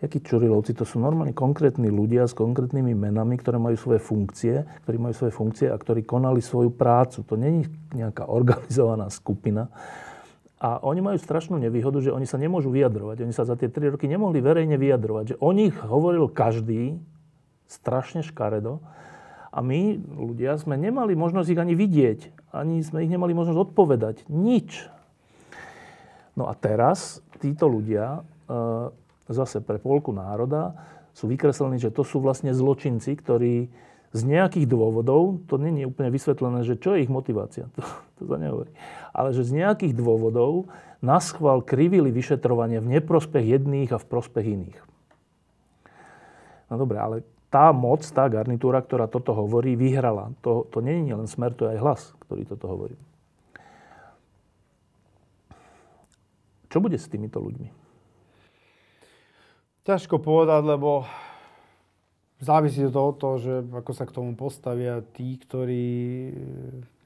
jakí 0.00 0.20
Čurilovci, 0.20 0.76
to 0.76 0.84
sú 0.84 1.00
normálne 1.00 1.32
konkrétni 1.32 1.88
ľudia 1.88 2.28
s 2.28 2.36
konkrétnymi 2.36 2.92
menami, 2.92 3.40
ktoré 3.40 3.56
majú 3.56 3.76
svoje 3.80 4.00
funkcie, 4.00 4.68
ktorí 4.84 4.96
majú 5.00 5.14
svoje 5.16 5.32
funkcie 5.32 5.66
a 5.72 5.76
ktorí 5.76 6.04
konali 6.04 6.44
svoju 6.44 6.72
prácu. 6.72 7.24
To 7.24 7.34
není 7.40 7.64
nejaká 7.96 8.28
organizovaná 8.28 9.08
skupina. 9.08 9.72
A 10.56 10.80
oni 10.84 11.04
majú 11.04 11.20
strašnú 11.20 11.60
nevýhodu, 11.60 12.00
že 12.00 12.12
oni 12.12 12.24
sa 12.24 12.40
nemôžu 12.40 12.72
vyjadrovať. 12.72 13.24
Oni 13.24 13.32
sa 13.32 13.44
za 13.44 13.56
tie 13.60 13.68
tri 13.68 13.92
roky 13.92 14.08
nemohli 14.08 14.40
verejne 14.40 14.76
vyjadrovať. 14.80 15.24
Že 15.32 15.36
o 15.40 15.50
nich 15.52 15.72
hovoril 15.80 16.32
každý, 16.32 16.96
strašne 17.66 18.22
škaredo. 18.22 18.82
A 19.50 19.64
my, 19.64 19.96
ľudia, 20.00 20.60
sme 20.60 20.76
nemali 20.76 21.16
možnosť 21.16 21.48
ich 21.52 21.60
ani 21.60 21.74
vidieť. 21.74 22.20
Ani 22.52 22.84
sme 22.84 23.04
ich 23.04 23.10
nemali 23.12 23.32
možnosť 23.32 23.72
odpovedať. 23.72 24.16
Nič. 24.28 24.88
No 26.36 26.46
a 26.46 26.52
teraz 26.52 27.24
títo 27.40 27.64
ľudia, 27.64 28.20
e, 28.48 28.60
zase 29.32 29.64
pre 29.64 29.80
polku 29.80 30.12
národa, 30.12 30.76
sú 31.16 31.32
vykreslení, 31.32 31.80
že 31.80 31.88
to 31.88 32.04
sú 32.04 32.20
vlastne 32.20 32.52
zločinci, 32.52 33.16
ktorí 33.16 33.72
z 34.12 34.20
nejakých 34.24 34.68
dôvodov, 34.68 35.44
to 35.48 35.56
nie 35.56 35.84
je 35.84 35.88
úplne 35.88 36.12
vysvetlené, 36.12 36.64
že 36.64 36.76
čo 36.76 36.92
je 36.96 37.08
ich 37.08 37.12
motivácia, 37.12 37.68
to, 37.76 37.80
to 38.20 38.22
sa 38.28 38.36
nehovorí, 38.36 38.72
ale 39.16 39.32
že 39.32 39.48
z 39.48 39.64
nejakých 39.64 39.96
dôvodov 39.96 40.68
schvál 41.20 41.62
krivili 41.62 42.12
vyšetrovanie 42.12 42.80
v 42.80 43.00
neprospech 43.00 43.44
jedných 43.44 43.90
a 43.94 44.00
v 44.00 44.08
prospech 44.08 44.46
iných. 44.46 44.78
No 46.66 46.82
dobre, 46.82 46.98
ale 46.98 47.16
tá 47.50 47.70
moc, 47.70 48.02
tá 48.02 48.26
garnitúra, 48.26 48.82
ktorá 48.82 49.06
toto 49.06 49.30
hovorí, 49.32 49.78
vyhrala. 49.78 50.34
To, 50.42 50.66
to 50.68 50.82
nie 50.82 51.06
je 51.06 51.14
len 51.14 51.28
smer, 51.30 51.54
to 51.54 51.66
je 51.66 51.78
aj 51.78 51.80
hlas, 51.82 52.02
ktorý 52.26 52.42
toto 52.44 52.66
hovorí. 52.66 52.96
Čo 56.66 56.82
bude 56.82 56.98
s 56.98 57.06
týmito 57.06 57.38
ľuďmi? 57.38 57.70
Ťažko 59.86 60.18
povedať, 60.18 60.66
lebo 60.66 61.06
závisí 62.42 62.82
to 62.90 63.00
od 63.00 63.16
toho, 63.22 63.36
že 63.38 63.54
ako 63.70 63.92
sa 63.94 64.04
k 64.04 64.14
tomu 64.18 64.34
postavia 64.34 65.00
tí, 65.14 65.38
ktorí... 65.38 65.86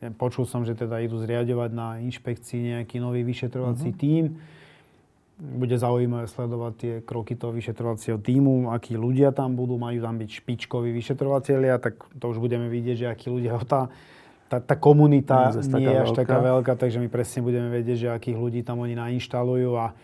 Ja 0.01 0.09
počul 0.16 0.49
som, 0.49 0.64
že 0.64 0.72
teda 0.72 1.05
idú 1.05 1.20
zriadovať 1.20 1.70
na 1.76 2.01
inšpekcii 2.01 2.72
nejaký 2.72 2.97
nový 3.05 3.20
vyšetrovací 3.20 3.93
uh-huh. 3.93 4.01
tím 4.01 4.24
bude 5.41 5.72
zaujímavé 5.80 6.28
sledovať 6.28 6.72
tie 6.76 6.95
kroky 7.01 7.32
toho 7.32 7.57
vyšetrovacieho 7.57 8.20
týmu, 8.20 8.68
akí 8.70 8.95
ľudia 8.95 9.32
tam 9.32 9.57
budú, 9.57 9.80
majú 9.80 9.97
tam 10.05 10.20
byť 10.20 10.30
špičkoví 10.45 10.93
vyšetrovatelia, 10.93 11.80
tak 11.80 11.97
to 12.20 12.24
už 12.28 12.38
budeme 12.38 12.68
vidieť, 12.68 12.97
že 12.97 13.07
akí 13.09 13.32
ľudia, 13.32 13.57
tá, 13.64 13.88
tá, 14.53 14.61
tá 14.61 14.76
komunita 14.76 15.49
nie, 15.57 15.80
nie 15.80 15.88
je 15.88 16.01
až 16.05 16.12
veľká. 16.12 16.20
taká 16.20 16.38
veľká, 16.45 16.72
takže 16.76 17.01
my 17.01 17.09
presne 17.09 17.41
budeme 17.41 17.72
vedieť, 17.72 17.97
že 17.97 18.09
akých 18.12 18.36
ľudí 18.36 18.61
tam 18.61 18.84
oni 18.84 18.93
nainštalujú 18.93 19.70
a 19.80 19.97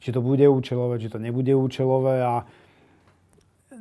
či 0.00 0.08
to 0.08 0.24
bude 0.24 0.44
účelové, 0.48 0.96
či 1.04 1.12
to 1.12 1.20
nebude 1.20 1.52
účelové 1.52 2.24
a 2.24 2.48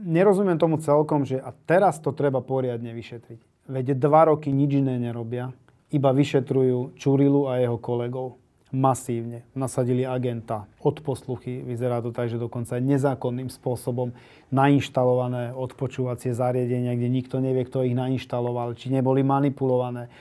nerozumiem 0.04 0.60
tomu 0.60 0.84
celkom, 0.84 1.24
že 1.24 1.40
a 1.40 1.56
teraz 1.56 2.04
to 2.04 2.12
treba 2.12 2.44
poriadne 2.44 2.92
vyšetriť. 2.92 3.72
Veď 3.72 3.96
dva 3.96 4.30
roky 4.30 4.52
nič 4.52 4.84
iné 4.84 5.00
nerobia, 5.00 5.56
iba 5.90 6.12
vyšetrujú 6.12 7.00
Čurilu 7.00 7.48
a 7.48 7.64
jeho 7.64 7.80
kolegov 7.80 8.45
masívne 8.76 9.48
nasadili 9.56 10.04
agenta, 10.04 10.68
odposluchy, 10.84 11.64
vyzerá 11.64 12.04
to 12.04 12.12
tak, 12.12 12.28
že 12.28 12.36
dokonca 12.36 12.76
nezákonným 12.84 13.48
spôsobom 13.48 14.12
nainštalované 14.52 15.56
odpočúvacie 15.56 16.36
zariadenia, 16.36 17.00
kde 17.00 17.08
nikto 17.08 17.40
nevie, 17.40 17.64
kto 17.64 17.88
ich 17.88 17.96
nainštaloval, 17.96 18.76
či 18.76 18.92
neboli 18.92 19.24
manipulované. 19.24 20.12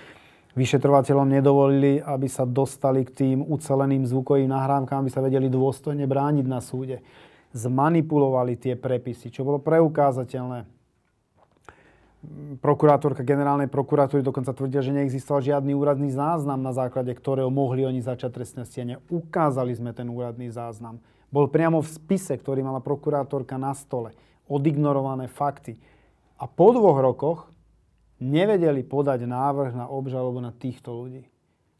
Vyšetrovateľom 0.54 1.34
nedovolili, 1.34 1.98
aby 1.98 2.30
sa 2.30 2.46
dostali 2.46 3.02
k 3.02 3.10
tým 3.10 3.38
uceleným 3.42 4.06
zvukovým 4.06 4.46
nahrávkám, 4.46 5.02
aby 5.02 5.10
sa 5.10 5.18
vedeli 5.18 5.50
dôstojne 5.50 6.06
brániť 6.06 6.46
na 6.46 6.62
súde. 6.62 7.02
Zmanipulovali 7.50 8.54
tie 8.54 8.78
prepisy, 8.78 9.34
čo 9.34 9.42
bolo 9.42 9.58
preukázateľné 9.58 10.73
prokurátorka 12.60 13.26
generálnej 13.26 13.68
prokuratúry 13.68 14.24
dokonca 14.24 14.54
tvrdila, 14.54 14.82
že 14.84 14.96
neexistoval 14.96 15.40
žiadny 15.42 15.72
úradný 15.76 16.10
záznam, 16.12 16.60
na 16.60 16.72
základe 16.74 17.12
ktorého 17.12 17.48
mohli 17.48 17.84
oni 17.84 18.00
začať 18.00 18.30
trestné 18.40 18.62
stíhanie. 18.64 19.00
Ukázali 19.08 19.74
sme 19.74 19.96
ten 19.96 20.08
úradný 20.08 20.48
záznam. 20.52 21.00
Bol 21.28 21.50
priamo 21.50 21.82
v 21.82 21.88
spise, 21.90 22.34
ktorý 22.38 22.62
mala 22.62 22.78
prokurátorka 22.78 23.58
na 23.58 23.74
stole. 23.74 24.14
Odignorované 24.46 25.26
fakty. 25.26 25.80
A 26.38 26.44
po 26.46 26.70
dvoch 26.74 27.00
rokoch 27.00 27.38
nevedeli 28.22 28.86
podať 28.86 29.26
návrh 29.26 29.74
na 29.74 29.90
obžalobu 29.90 30.38
na 30.38 30.54
týchto 30.54 30.94
ľudí. 30.94 31.26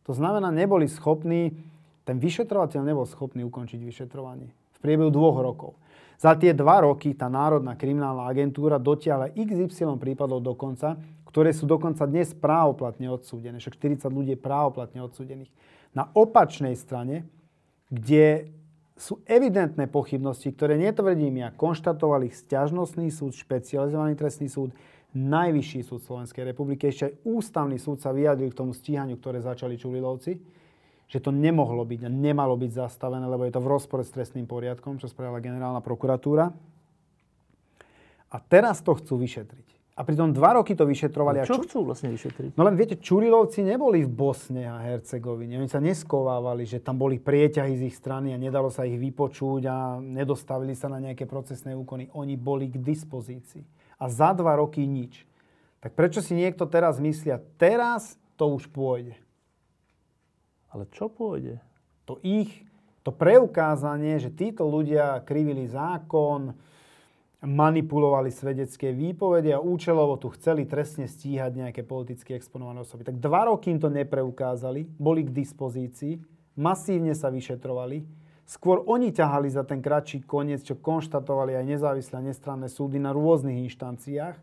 To 0.04 0.12
znamená, 0.12 0.50
neboli 0.50 0.90
schopní, 0.90 1.56
ten 2.04 2.20
vyšetrovateľ 2.20 2.80
nebol 2.84 3.06
schopný 3.08 3.46
ukončiť 3.48 3.80
vyšetrovanie 3.80 4.52
v 4.52 4.78
priebehu 4.84 5.08
dvoch 5.08 5.40
rokov. 5.40 5.78
Za 6.18 6.38
tie 6.38 6.54
dva 6.54 6.86
roky 6.86 7.12
tá 7.12 7.26
Národná 7.26 7.74
kriminálna 7.74 8.30
agentúra 8.30 8.78
dotiahla 8.78 9.34
XY 9.34 9.98
prípadov 9.98 10.40
dokonca, 10.40 10.96
ktoré 11.26 11.50
sú 11.50 11.66
dokonca 11.66 12.06
dnes 12.06 12.30
právoplatne 12.30 13.10
odsúdené. 13.10 13.58
Však 13.58 13.78
40 13.78 14.06
ľudí 14.14 14.38
je 14.38 14.40
právoplatne 14.40 15.02
odsúdených. 15.02 15.50
Na 15.90 16.10
opačnej 16.14 16.78
strane, 16.78 17.26
kde 17.90 18.54
sú 18.94 19.18
evidentné 19.26 19.90
pochybnosti, 19.90 20.54
ktoré 20.54 20.78
netvrdím 20.78 21.42
ja, 21.42 21.50
konštatoval 21.50 22.30
ich 22.30 22.38
stiažnostný 22.38 23.10
súd, 23.10 23.34
špecializovaný 23.34 24.14
trestný 24.14 24.46
súd, 24.46 24.70
Najvyšší 25.14 25.86
súd 25.86 26.02
Slovenskej 26.02 26.42
republiky, 26.42 26.90
ešte 26.90 27.06
aj 27.06 27.14
ústavný 27.22 27.78
súd 27.78 28.02
sa 28.02 28.10
vyjadril 28.10 28.50
k 28.50 28.58
tomu 28.58 28.74
stíhaniu, 28.74 29.14
ktoré 29.14 29.38
začali 29.38 29.78
Čulilovci 29.78 30.42
že 31.08 31.20
to 31.20 31.30
nemohlo 31.30 31.84
byť 31.84 32.06
a 32.06 32.10
nemalo 32.10 32.56
byť 32.56 32.70
zastavené, 32.74 33.24
lebo 33.28 33.44
je 33.44 33.52
to 33.54 33.60
v 33.62 33.70
rozpore 33.70 34.02
s 34.02 34.10
trestným 34.10 34.48
poriadkom, 34.48 34.96
čo 34.98 35.06
spravila 35.06 35.38
generálna 35.38 35.84
prokuratúra. 35.84 36.50
A 38.34 38.36
teraz 38.42 38.82
to 38.82 38.98
chcú 38.98 39.22
vyšetriť. 39.22 39.74
A 39.94 40.02
pritom 40.02 40.34
dva 40.34 40.58
roky 40.58 40.74
to 40.74 40.82
vyšetrovali. 40.82 41.46
No 41.46 41.46
čo 41.46 41.62
chcú 41.62 41.86
vlastne 41.86 42.10
vyšetriť? 42.10 42.58
No 42.58 42.66
len 42.66 42.74
viete, 42.74 42.98
Čurilovci 42.98 43.62
neboli 43.62 44.02
v 44.02 44.10
Bosne 44.10 44.66
a 44.66 44.82
Hercegovine. 44.82 45.54
Oni 45.54 45.70
sa 45.70 45.78
neskovávali, 45.78 46.66
že 46.66 46.82
tam 46.82 46.98
boli 46.98 47.22
prieťahy 47.22 47.78
z 47.78 47.82
ich 47.86 47.94
strany 47.94 48.34
a 48.34 48.40
nedalo 48.40 48.74
sa 48.74 48.82
ich 48.82 48.98
vypočuť 48.98 49.62
a 49.70 50.02
nedostavili 50.02 50.74
sa 50.74 50.90
na 50.90 50.98
nejaké 50.98 51.30
procesné 51.30 51.78
úkony. 51.78 52.10
Oni 52.10 52.34
boli 52.34 52.74
k 52.74 52.82
dispozícii. 52.82 53.62
A 54.02 54.10
za 54.10 54.34
dva 54.34 54.58
roky 54.58 54.82
nič. 54.82 55.22
Tak 55.78 55.94
prečo 55.94 56.18
si 56.18 56.34
niekto 56.34 56.66
teraz 56.66 56.98
myslia, 56.98 57.38
teraz 57.54 58.18
to 58.34 58.50
už 58.50 58.66
pôjde? 58.74 59.14
Ale 60.74 60.90
čo 60.90 61.06
pôjde? 61.06 61.62
To 62.10 62.18
ich, 62.26 62.66
to 63.06 63.14
preukázanie, 63.14 64.18
že 64.18 64.34
títo 64.34 64.66
ľudia 64.66 65.22
krivili 65.22 65.70
zákon, 65.70 66.50
manipulovali 67.44 68.32
svedecké 68.32 68.90
výpovede 68.96 69.52
a 69.52 69.62
účelovo 69.62 70.16
tu 70.16 70.32
chceli 70.34 70.64
trestne 70.64 71.04
stíhať 71.04 71.52
nejaké 71.54 71.84
politicky 71.84 72.32
exponované 72.32 72.82
osoby. 72.82 73.04
Tak 73.04 73.20
dva 73.20 73.52
roky 73.52 73.70
im 73.70 73.78
to 73.78 73.92
nepreukázali, 73.92 74.88
boli 74.96 75.28
k 75.28 75.30
dispozícii, 75.30 76.18
masívne 76.56 77.12
sa 77.12 77.28
vyšetrovali. 77.28 78.02
Skôr 78.44 78.84
oni 78.84 79.12
ťahali 79.12 79.48
za 79.48 79.64
ten 79.64 79.80
kratší 79.80 80.24
koniec, 80.24 80.64
čo 80.64 80.76
konštatovali 80.76 81.56
aj 81.56 81.64
nezávislé 81.64 82.18
nestranné 82.20 82.68
súdy 82.68 83.00
na 83.00 83.12
rôznych 83.12 83.64
inštanciách. 83.68 84.36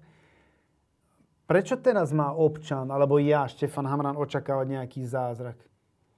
Prečo 1.46 1.76
teraz 1.78 2.10
má 2.16 2.32
občan, 2.32 2.90
alebo 2.90 3.20
ja, 3.20 3.46
Štefan 3.46 3.86
Hamran, 3.86 4.18
očakávať 4.18 4.78
nejaký 4.78 5.04
zázrak? 5.04 5.58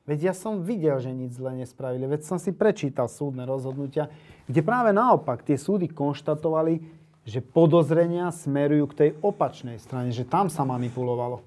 Veď 0.03 0.19
ja 0.31 0.33
som 0.35 0.59
videl, 0.67 0.99
že 0.99 1.15
nič 1.15 1.39
zle 1.39 1.55
nespravili. 1.63 2.03
Veď 2.11 2.27
som 2.27 2.35
si 2.35 2.51
prečítal 2.51 3.07
súdne 3.07 3.47
rozhodnutia, 3.47 4.11
kde 4.51 4.59
práve 4.59 4.91
naopak 4.91 5.47
tie 5.47 5.55
súdy 5.55 5.87
konštatovali, 5.87 6.83
že 7.23 7.39
podozrenia 7.39 8.27
smerujú 8.35 8.91
k 8.91 8.97
tej 8.99 9.09
opačnej 9.23 9.79
strane, 9.79 10.11
že 10.11 10.27
tam 10.27 10.51
sa 10.51 10.67
manipulovalo. 10.67 11.39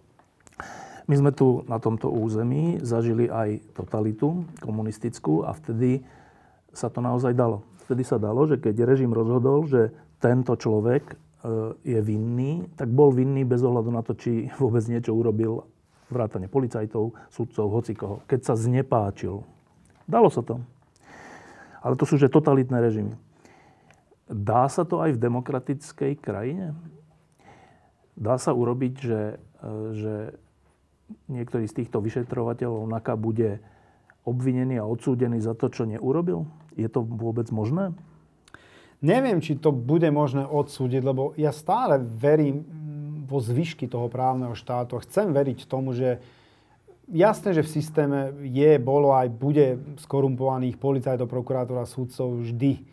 My 1.04 1.14
sme 1.20 1.36
tu 1.36 1.68
na 1.68 1.76
tomto 1.76 2.08
území 2.08 2.80
zažili 2.80 3.28
aj 3.28 3.76
totalitu 3.76 4.48
komunistickú 4.64 5.44
a 5.44 5.52
vtedy 5.52 6.00
sa 6.72 6.88
to 6.88 7.04
naozaj 7.04 7.36
dalo. 7.36 7.60
Vtedy 7.84 8.08
sa 8.08 8.16
dalo, 8.16 8.48
že 8.48 8.56
keď 8.56 8.88
režim 8.88 9.12
rozhodol, 9.12 9.68
že 9.68 9.92
tento 10.16 10.56
človek 10.56 11.12
e, 11.12 11.14
je 11.84 12.00
vinný, 12.00 12.72
tak 12.74 12.88
bol 12.88 13.12
vinný 13.12 13.44
bez 13.44 13.60
ohľadu 13.60 13.90
na 13.92 14.00
to, 14.00 14.16
či 14.16 14.48
vôbec 14.64 14.82
niečo 14.88 15.12
urobil 15.12 15.68
vrátane 16.06 16.46
policajtov, 16.46 17.14
sudcov, 17.30 17.66
hocikoho, 17.70 18.16
keď 18.30 18.52
sa 18.52 18.54
znepáčil. 18.54 19.42
Dalo 20.06 20.30
sa 20.30 20.42
to. 20.42 20.62
Ale 21.82 21.98
to 21.98 22.06
sú 22.06 22.18
že 22.18 22.30
totalitné 22.30 22.78
režimy. 22.78 23.14
Dá 24.26 24.66
sa 24.66 24.82
to 24.82 25.02
aj 25.02 25.14
v 25.14 25.22
demokratickej 25.22 26.12
krajine? 26.18 26.74
Dá 28.18 28.38
sa 28.42 28.50
urobiť, 28.50 28.94
že, 28.98 29.22
e, 29.38 29.68
že 29.94 30.14
niektorý 31.30 31.70
z 31.70 31.82
týchto 31.82 32.02
vyšetrovateľov 32.02 32.90
NAKA 32.90 33.14
bude 33.14 33.62
obvinený 34.26 34.82
a 34.82 34.88
odsúdený 34.88 35.38
za 35.38 35.54
to, 35.54 35.70
čo 35.70 35.86
neurobil? 35.86 36.42
Je 36.74 36.90
to 36.90 37.06
vôbec 37.06 37.46
možné? 37.54 37.94
Neviem, 38.98 39.38
či 39.38 39.54
to 39.54 39.70
bude 39.70 40.08
možné 40.10 40.42
odsúdiť, 40.42 41.02
lebo 41.04 41.36
ja 41.38 41.54
stále 41.54 42.00
verím 42.00 42.66
vo 43.26 43.42
zvyšky 43.42 43.90
toho 43.90 44.06
právneho 44.06 44.54
štátu. 44.54 44.96
A 44.96 45.04
chcem 45.04 45.34
veriť 45.34 45.66
tomu, 45.66 45.92
že 45.92 46.22
jasné, 47.10 47.54
že 47.54 47.66
v 47.66 47.74
systéme 47.74 48.18
je, 48.46 48.78
bolo 48.78 49.10
aj 49.10 49.28
bude 49.34 49.78
skorumpovaných 50.06 50.78
policajtov, 50.78 51.26
prokurátora, 51.26 51.86
súdcov 51.86 52.46
vždy. 52.46 52.86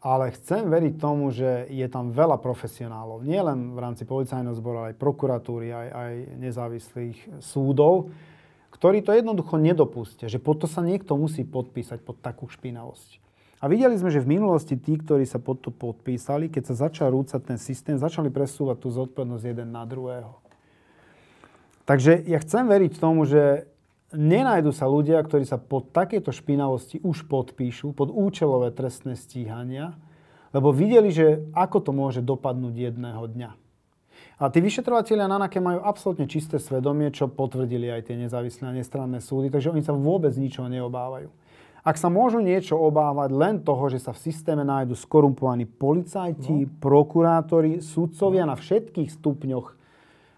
Ale 0.00 0.32
chcem 0.32 0.64
veriť 0.64 0.94
tomu, 0.96 1.28
že 1.28 1.68
je 1.68 1.84
tam 1.92 2.08
veľa 2.08 2.40
profesionálov. 2.40 3.20
Nie 3.20 3.44
len 3.44 3.76
v 3.76 3.78
rámci 3.84 4.08
policajného 4.08 4.56
zboru, 4.56 4.76
ale 4.80 4.96
aj 4.96 5.02
prokuratúry, 5.02 5.68
aj, 5.76 5.88
aj 5.92 6.12
nezávislých 6.40 7.18
súdov, 7.44 8.08
ktorí 8.72 9.04
to 9.04 9.12
jednoducho 9.12 9.60
nedopustia. 9.60 10.32
Že 10.32 10.40
pod 10.40 10.64
to 10.64 10.66
sa 10.70 10.80
niekto 10.80 11.20
musí 11.20 11.44
podpísať 11.44 12.00
pod 12.00 12.16
takú 12.24 12.48
špinavosť. 12.48 13.20
A 13.60 13.68
videli 13.68 13.92
sme, 14.00 14.08
že 14.08 14.24
v 14.24 14.40
minulosti 14.40 14.72
tí, 14.72 14.96
ktorí 14.96 15.28
sa 15.28 15.36
pod 15.36 15.60
to 15.60 15.68
podpísali, 15.68 16.48
keď 16.48 16.72
sa 16.72 16.88
začal 16.88 17.12
rúcať 17.12 17.40
ten 17.44 17.58
systém, 17.60 18.00
začali 18.00 18.32
presúvať 18.32 18.80
tú 18.80 18.88
zodpovednosť 18.88 19.44
jeden 19.44 19.68
na 19.68 19.84
druhého. 19.84 20.40
Takže 21.84 22.24
ja 22.24 22.40
chcem 22.40 22.64
veriť 22.64 22.96
tomu, 22.96 23.28
že 23.28 23.68
nenajdu 24.16 24.72
sa 24.72 24.88
ľudia, 24.88 25.20
ktorí 25.20 25.44
sa 25.44 25.60
pod 25.60 25.92
takéto 25.92 26.32
špinavosti 26.32 27.04
už 27.04 27.28
podpíšu, 27.28 27.92
pod 27.92 28.08
účelové 28.08 28.72
trestné 28.72 29.12
stíhania, 29.12 29.92
lebo 30.56 30.72
videli, 30.72 31.12
že 31.12 31.44
ako 31.52 31.78
to 31.84 31.90
môže 31.92 32.24
dopadnúť 32.24 32.74
jedného 32.74 33.22
dňa. 33.28 33.50
A 34.40 34.48
tí 34.48 34.64
vyšetrovateľia 34.64 35.28
na 35.28 35.36
NAKE 35.36 35.60
majú 35.60 35.84
absolútne 35.84 36.24
čisté 36.24 36.56
svedomie, 36.56 37.12
čo 37.12 37.28
potvrdili 37.28 37.92
aj 37.92 38.08
tie 38.08 38.16
nezávislé 38.16 38.72
a 38.72 38.76
nestranné 38.76 39.20
súdy, 39.20 39.52
takže 39.52 39.68
oni 39.68 39.84
sa 39.84 39.92
vôbec 39.92 40.32
ničoho 40.32 40.64
neobávajú. 40.64 41.28
Ak 41.80 41.96
sa 41.96 42.12
môžu 42.12 42.44
niečo 42.44 42.76
obávať 42.76 43.32
len 43.32 43.56
toho, 43.64 43.88
že 43.88 44.04
sa 44.04 44.12
v 44.12 44.20
systéme 44.20 44.60
nájdu 44.68 44.92
skorumpovaní 44.92 45.64
policajti, 45.64 46.68
no. 46.68 46.72
prokurátori, 46.76 47.80
súdcovia 47.80 48.44
na 48.44 48.52
všetkých 48.52 49.08
stupňoch 49.08 49.80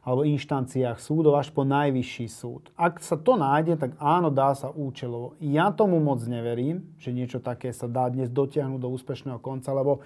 alebo 0.03 0.27
inštanciách 0.27 0.99
súdov 0.99 1.39
až 1.39 1.55
po 1.55 1.63
najvyšší 1.63 2.27
súd. 2.27 2.75
Ak 2.75 2.99
sa 2.99 3.15
to 3.15 3.39
nájde, 3.39 3.79
tak 3.79 3.95
áno, 4.03 4.35
dá 4.35 4.51
sa 4.51 4.67
účelovo. 4.71 5.39
Ja 5.39 5.71
tomu 5.71 6.03
moc 6.03 6.19
neverím, 6.27 6.91
že 6.99 7.15
niečo 7.15 7.39
také 7.39 7.71
sa 7.71 7.87
dá 7.87 8.11
dnes 8.11 8.27
dotiahnuť 8.27 8.83
do 8.83 8.91
úspešného 8.91 9.39
konca, 9.39 9.71
lebo 9.71 10.03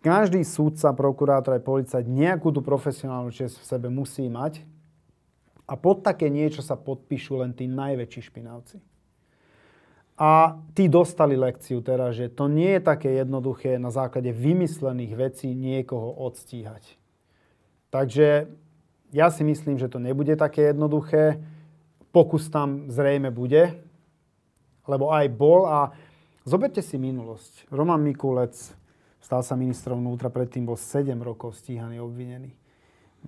každý 0.00 0.40
súdca, 0.48 0.96
prokurátor 0.96 1.60
aj 1.60 1.62
policajt 1.64 2.06
nejakú 2.08 2.52
tú 2.56 2.64
profesionálnu 2.64 3.32
čest 3.36 3.60
v 3.60 3.68
sebe 3.68 3.92
musí 3.92 4.32
mať 4.32 4.64
a 5.68 5.76
pod 5.76 6.00
také 6.00 6.32
niečo 6.32 6.64
sa 6.64 6.78
podpíšu 6.80 7.36
len 7.44 7.52
tí 7.52 7.68
najväčší 7.68 8.32
špinavci. 8.32 8.95
A 10.16 10.56
tí 10.72 10.88
dostali 10.88 11.36
lekciu 11.36 11.84
teraz, 11.84 12.16
že 12.16 12.32
to 12.32 12.48
nie 12.48 12.80
je 12.80 12.82
také 12.82 13.20
jednoduché 13.20 13.76
na 13.76 13.92
základe 13.92 14.32
vymyslených 14.32 15.12
vecí 15.12 15.52
niekoho 15.52 16.08
odstíhať. 16.24 16.96
Takže 17.92 18.48
ja 19.12 19.28
si 19.28 19.44
myslím, 19.44 19.76
že 19.76 19.92
to 19.92 20.00
nebude 20.00 20.32
také 20.40 20.72
jednoduché. 20.72 21.36
Pokus 22.16 22.48
tam 22.48 22.88
zrejme 22.88 23.28
bude, 23.28 23.76
lebo 24.88 25.12
aj 25.12 25.28
bol. 25.36 25.68
A 25.68 25.92
zoberte 26.48 26.80
si 26.80 26.96
minulosť. 26.96 27.68
Roman 27.68 28.00
Mikulec 28.00 28.56
stal 29.20 29.44
sa 29.44 29.52
ministrom 29.52 30.00
vnútra, 30.00 30.32
predtým 30.32 30.64
bol 30.64 30.80
7 30.80 31.12
rokov 31.20 31.60
stíhaný, 31.60 32.00
obvinený. 32.00 32.56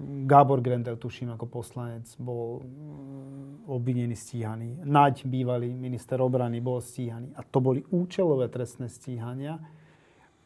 Gábor 0.01 0.63
Grendel, 0.63 0.95
tuším, 0.95 1.35
ako 1.35 1.51
poslanec, 1.51 2.07
bol 2.23 2.63
mm, 2.63 3.67
obvinený, 3.67 4.15
stíhaný. 4.15 4.79
Naď, 4.87 5.27
bývalý 5.27 5.75
minister 5.75 6.23
obrany, 6.23 6.63
bol 6.63 6.79
stíhaný. 6.79 7.35
A 7.35 7.43
to 7.43 7.59
boli 7.59 7.83
účelové 7.91 8.47
trestné 8.47 8.87
stíhania, 8.87 9.59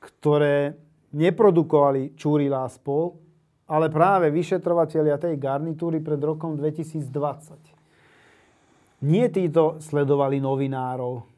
ktoré 0.00 0.72
neprodukovali 1.12 2.16
Čúrila 2.16 2.64
spol, 2.72 3.20
ale 3.68 3.92
práve 3.92 4.32
vyšetrovateľia 4.32 5.20
tej 5.20 5.36
garnitúry 5.36 6.00
pred 6.00 6.24
rokom 6.24 6.56
2020. 6.56 9.04
Nie 9.04 9.28
títo 9.28 9.76
sledovali 9.84 10.40
novinárov 10.40 11.28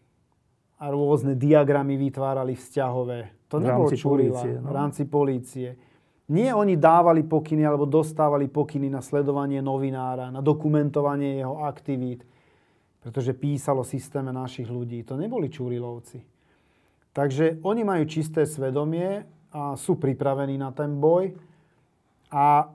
a 0.79 0.87
rôzne 0.87 1.35
diagramy 1.35 1.99
vytvárali 1.99 2.55
vzťahové. 2.55 3.51
To 3.51 3.59
nebolo 3.59 3.91
Čurila 3.91 4.47
no? 4.47 4.71
v 4.71 4.73
rámci 4.73 5.03
polície. 5.07 5.94
Nie 6.29 6.57
oni 6.57 6.81
dávali 6.81 7.20
pokyny 7.20 7.68
alebo 7.68 7.85
dostávali 7.85 8.49
pokyny 8.49 8.89
na 8.89 9.05
sledovanie 9.05 9.61
novinára, 9.61 10.33
na 10.33 10.41
dokumentovanie 10.41 11.37
jeho 11.37 11.61
aktivít, 11.68 12.25
pretože 13.05 13.37
písalo 13.37 13.85
systéme 13.85 14.33
našich 14.33 14.64
ľudí. 14.64 15.05
To 15.05 15.20
neboli 15.20 15.53
Čurilovci. 15.53 16.25
Takže 17.12 17.61
oni 17.61 17.85
majú 17.85 18.05
čisté 18.09 18.49
svedomie 18.49 19.29
a 19.53 19.77
sú 19.77 20.01
pripravení 20.01 20.57
na 20.57 20.72
ten 20.72 20.97
boj. 20.97 21.37
A 22.33 22.72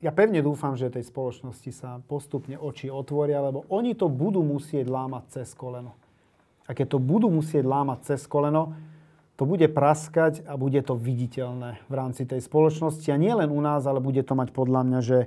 ja 0.00 0.12
pevne 0.14 0.40
dúfam, 0.40 0.78
že 0.78 0.94
tej 0.94 1.04
spoločnosti 1.10 1.70
sa 1.74 1.98
postupne 2.06 2.54
oči 2.56 2.88
otvoria, 2.88 3.42
lebo 3.42 3.66
oni 3.68 3.98
to 3.98 4.06
budú 4.06 4.40
musieť 4.40 4.86
lámať 4.86 5.24
cez 5.40 5.52
koleno. 5.52 5.98
A 6.64 6.72
keď 6.72 6.96
to 6.96 6.98
budú 7.02 7.28
musieť 7.28 7.66
lámať 7.66 8.14
cez 8.14 8.24
koleno, 8.24 8.72
to 9.34 9.42
bude 9.44 9.66
praskať 9.74 10.46
a 10.46 10.54
bude 10.54 10.78
to 10.86 10.94
viditeľné 10.94 11.82
v 11.90 11.94
rámci 11.94 12.22
tej 12.22 12.38
spoločnosti. 12.38 13.10
A 13.10 13.18
nie 13.18 13.34
len 13.34 13.50
u 13.50 13.58
nás, 13.58 13.82
ale 13.82 13.98
bude 13.98 14.22
to 14.22 14.38
mať 14.38 14.54
podľa 14.54 14.86
mňa, 14.86 15.00
že 15.02 15.18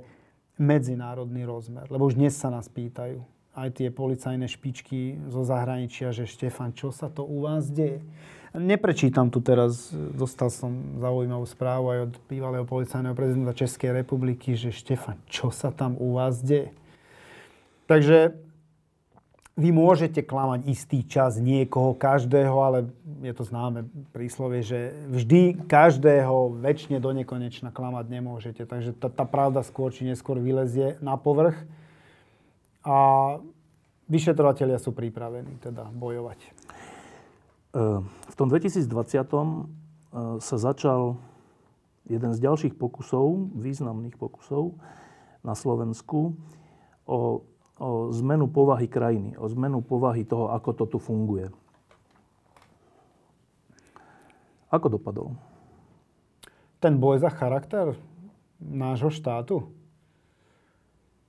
medzinárodný 0.56 1.44
rozmer. 1.44 1.86
Lebo 1.92 2.08
už 2.08 2.16
dnes 2.16 2.34
sa 2.34 2.48
nás 2.48 2.66
pýtajú 2.72 3.20
aj 3.58 3.68
tie 3.74 3.88
policajné 3.90 4.46
špičky 4.46 5.18
zo 5.28 5.42
zahraničia, 5.42 6.14
že 6.14 6.30
Štefan, 6.30 6.72
čo 6.72 6.94
sa 6.94 7.10
to 7.10 7.26
u 7.26 7.42
vás 7.42 7.66
deje? 7.68 8.00
Neprečítam 8.56 9.28
tu 9.28 9.44
teraz, 9.44 9.92
dostal 9.92 10.48
som 10.48 10.96
zaujímavú 10.96 11.44
správu 11.44 11.92
aj 11.92 11.98
od 12.08 12.12
bývalého 12.32 12.64
policajného 12.64 13.12
prezidenta 13.12 13.52
Českej 13.52 13.92
republiky, 13.92 14.56
že 14.56 14.72
Štefan, 14.72 15.20
čo 15.28 15.52
sa 15.52 15.68
tam 15.68 15.98
u 16.00 16.16
vás 16.16 16.40
deje? 16.40 16.72
Takže 17.90 18.47
vy 19.58 19.74
môžete 19.74 20.22
klamať 20.22 20.70
istý 20.70 21.02
čas 21.02 21.42
niekoho, 21.42 21.98
každého, 21.98 22.54
ale 22.62 22.78
je 23.26 23.34
to 23.34 23.42
známe 23.42 23.90
príslovie, 24.14 24.62
že 24.62 24.94
vždy 25.10 25.66
každého 25.66 26.62
väčšine 26.62 27.02
do 27.02 27.10
nekonečna 27.10 27.74
klamať 27.74 28.06
nemôžete. 28.06 28.62
Takže 28.62 28.94
tá, 28.94 29.10
tá 29.10 29.26
pravda 29.26 29.66
skôr 29.66 29.90
či 29.90 30.06
neskôr 30.06 30.38
vylezie 30.38 30.94
na 31.02 31.18
povrch. 31.18 31.58
A 32.86 32.96
vyšetrovateľia 34.06 34.78
sú 34.78 34.94
pripravení 34.94 35.58
teda 35.58 35.90
bojovať. 35.90 36.38
V 38.08 38.34
tom 38.38 38.48
2020 38.48 38.88
e, 38.88 39.26
sa 40.40 40.56
začal 40.56 41.20
jeden 42.08 42.32
z 42.32 42.38
ďalších 42.40 42.74
pokusov, 42.80 43.52
významných 43.52 44.16
pokusov 44.16 44.72
na 45.44 45.52
Slovensku 45.52 46.32
o, 47.04 47.44
o 47.78 48.10
zmenu 48.10 48.50
povahy 48.50 48.90
krajiny, 48.90 49.38
o 49.38 49.46
zmenu 49.46 49.80
povahy 49.80 50.26
toho, 50.26 50.50
ako 50.50 50.70
to 50.74 50.84
tu 50.86 50.98
funguje. 50.98 51.46
Ako 54.68 54.98
dopadol? 54.98 55.32
Ten 56.82 57.00
boj 57.00 57.22
za 57.22 57.30
charakter 57.32 57.96
nášho 58.60 59.08
štátu? 59.08 59.70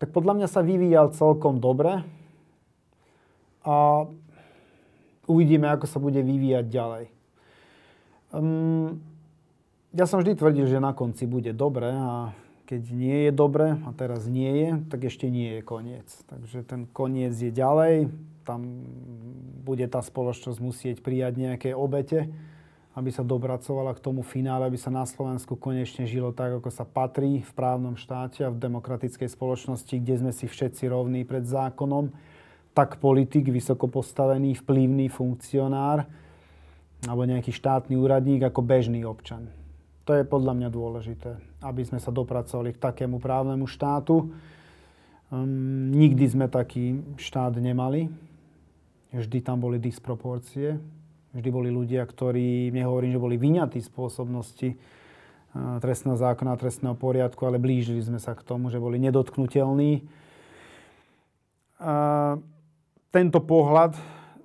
Tak 0.02 0.12
podľa 0.12 0.42
mňa 0.42 0.48
sa 0.50 0.66
vyvíjal 0.66 1.14
celkom 1.14 1.62
dobre. 1.62 2.04
A 3.64 4.08
uvidíme, 5.30 5.70
ako 5.70 5.86
sa 5.86 6.02
bude 6.02 6.20
vyvíjať 6.20 6.66
ďalej. 6.66 7.06
Um, 8.34 9.02
ja 9.94 10.06
som 10.06 10.22
vždy 10.22 10.38
tvrdil, 10.38 10.66
že 10.70 10.82
na 10.82 10.94
konci 10.94 11.26
bude 11.26 11.54
dobre 11.54 11.90
a 11.90 12.34
keď 12.70 12.94
nie 12.94 13.26
je 13.26 13.32
dobre 13.34 13.82
a 13.82 13.90
teraz 13.98 14.30
nie 14.30 14.54
je, 14.62 14.70
tak 14.94 15.10
ešte 15.10 15.26
nie 15.26 15.58
je 15.58 15.62
koniec. 15.66 16.06
Takže 16.30 16.62
ten 16.62 16.86
koniec 16.86 17.34
je 17.34 17.50
ďalej, 17.50 18.14
tam 18.46 18.86
bude 19.66 19.90
tá 19.90 20.06
spoločnosť 20.06 20.60
musieť 20.62 20.98
prijať 21.02 21.34
nejaké 21.42 21.70
obete, 21.74 22.30
aby 22.94 23.10
sa 23.10 23.26
dobracovala 23.26 23.98
k 23.98 24.04
tomu 24.06 24.22
finále, 24.22 24.70
aby 24.70 24.78
sa 24.78 24.94
na 24.94 25.10
Slovensku 25.10 25.58
konečne 25.58 26.06
žilo 26.06 26.30
tak, 26.30 26.62
ako 26.62 26.70
sa 26.70 26.86
patrí 26.86 27.42
v 27.42 27.52
právnom 27.58 27.98
štáte 27.98 28.46
a 28.46 28.54
v 28.54 28.62
demokratickej 28.62 29.34
spoločnosti, 29.34 29.98
kde 29.98 30.16
sme 30.22 30.30
si 30.30 30.46
všetci 30.46 30.94
rovní 30.94 31.26
pred 31.26 31.50
zákonom 31.50 32.14
tak 32.78 33.02
politik, 33.02 33.50
vysoko 33.50 33.90
postavený, 33.90 34.62
vplyvný 34.62 35.10
funkcionár 35.10 36.06
alebo 37.10 37.26
nejaký 37.26 37.50
štátny 37.50 37.98
úradník 37.98 38.46
ako 38.46 38.62
bežný 38.62 39.02
občan. 39.10 39.50
To 40.06 40.14
je 40.14 40.22
podľa 40.22 40.54
mňa 40.54 40.70
dôležité, 40.70 41.49
aby 41.60 41.84
sme 41.84 42.00
sa 42.00 42.12
dopracovali 42.12 42.76
k 42.76 42.82
takému 42.82 43.20
právnemu 43.20 43.68
štátu. 43.68 44.32
Um, 45.30 45.92
nikdy 45.92 46.26
sme 46.26 46.48
taký 46.48 47.04
štát 47.20 47.60
nemali. 47.60 48.08
Vždy 49.12 49.40
tam 49.44 49.60
boli 49.60 49.78
disproporcie. 49.78 50.80
Vždy 51.36 51.50
boli 51.52 51.70
ľudia, 51.70 52.02
ktorí, 52.08 52.74
nehovorím, 52.74 53.14
že 53.14 53.22
boli 53.22 53.36
vyňatí 53.38 53.78
z 53.84 53.90
spôsobnosti 53.92 54.70
uh, 54.74 55.78
trestného 55.84 56.18
zákona, 56.18 56.58
trestného 56.58 56.96
poriadku, 56.98 57.44
ale 57.46 57.62
blížili 57.62 58.02
sme 58.02 58.18
sa 58.18 58.34
k 58.34 58.42
tomu, 58.42 58.72
že 58.72 58.82
boli 58.82 58.98
nedotknutelní. 58.98 60.08
Uh, 61.80 62.42
tento 63.12 63.40
pohľad 63.44 64.00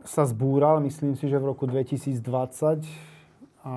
sa 0.05 0.29
zbúral, 0.29 0.85
myslím 0.85 1.17
si, 1.17 1.31
že 1.31 1.41
v 1.41 1.49
roku 1.57 1.65
2020 1.65 2.85
a 3.65 3.75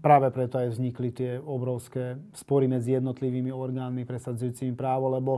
práve 0.00 0.30
preto 0.32 0.58
aj 0.58 0.74
vznikli 0.74 1.10
tie 1.12 1.30
obrovské 1.38 2.16
spory 2.34 2.70
medzi 2.70 2.96
jednotlivými 2.96 3.52
orgánmi 3.52 4.06
presadzujúcimi 4.06 4.72
právo, 4.74 5.12
lebo 5.12 5.32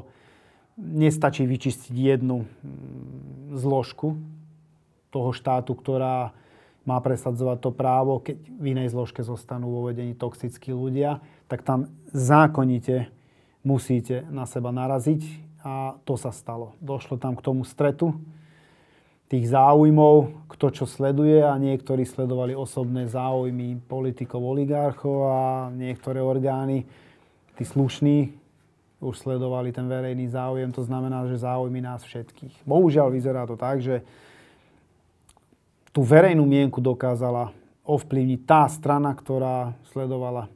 nestačí 0.78 1.44
vyčistiť 1.44 1.92
jednu 1.92 2.44
mm, 2.44 3.58
zložku 3.58 4.16
toho 5.10 5.30
štátu, 5.34 5.74
ktorá 5.76 6.32
má 6.88 6.96
presadzovať 7.02 7.58
to 7.60 7.70
právo, 7.76 8.24
keď 8.24 8.38
v 8.40 8.64
inej 8.72 8.96
zložke 8.96 9.20
zostanú 9.20 9.68
vo 9.68 9.92
vedení 9.92 10.16
toxickí 10.16 10.72
ľudia, 10.72 11.20
tak 11.46 11.60
tam 11.60 11.92
zákonite 12.10 13.12
musíte 13.60 14.24
na 14.32 14.48
seba 14.48 14.72
naraziť. 14.72 15.52
A 15.60 16.00
to 16.08 16.16
sa 16.16 16.32
stalo. 16.32 16.72
Došlo 16.80 17.20
tam 17.20 17.36
k 17.36 17.44
tomu 17.44 17.68
stretu 17.68 18.16
tých 19.30 19.46
záujmov, 19.54 20.50
kto 20.50 20.66
čo 20.74 20.84
sleduje 20.90 21.38
a 21.38 21.54
niektorí 21.54 22.02
sledovali 22.02 22.50
osobné 22.50 23.06
záujmy 23.06 23.78
politikov, 23.86 24.42
oligarchov 24.42 25.18
a 25.30 25.38
niektoré 25.70 26.18
orgány, 26.18 26.82
tí 27.54 27.62
slušní, 27.62 28.34
už 29.00 29.16
sledovali 29.16 29.72
ten 29.72 29.88
verejný 29.88 30.28
záujem, 30.28 30.74
to 30.74 30.84
znamená, 30.84 31.24
že 31.30 31.40
záujmy 31.40 31.80
nás 31.80 32.04
všetkých. 32.04 32.68
Bohužiaľ 32.68 33.08
vyzerá 33.08 33.48
to 33.48 33.56
tak, 33.56 33.80
že 33.80 34.04
tú 35.94 36.04
verejnú 36.04 36.44
mienku 36.44 36.82
dokázala 36.82 37.54
ovplyvniť 37.86 38.40
tá 38.44 38.68
strana, 38.68 39.14
ktorá 39.16 39.72
sledovala 39.94 40.52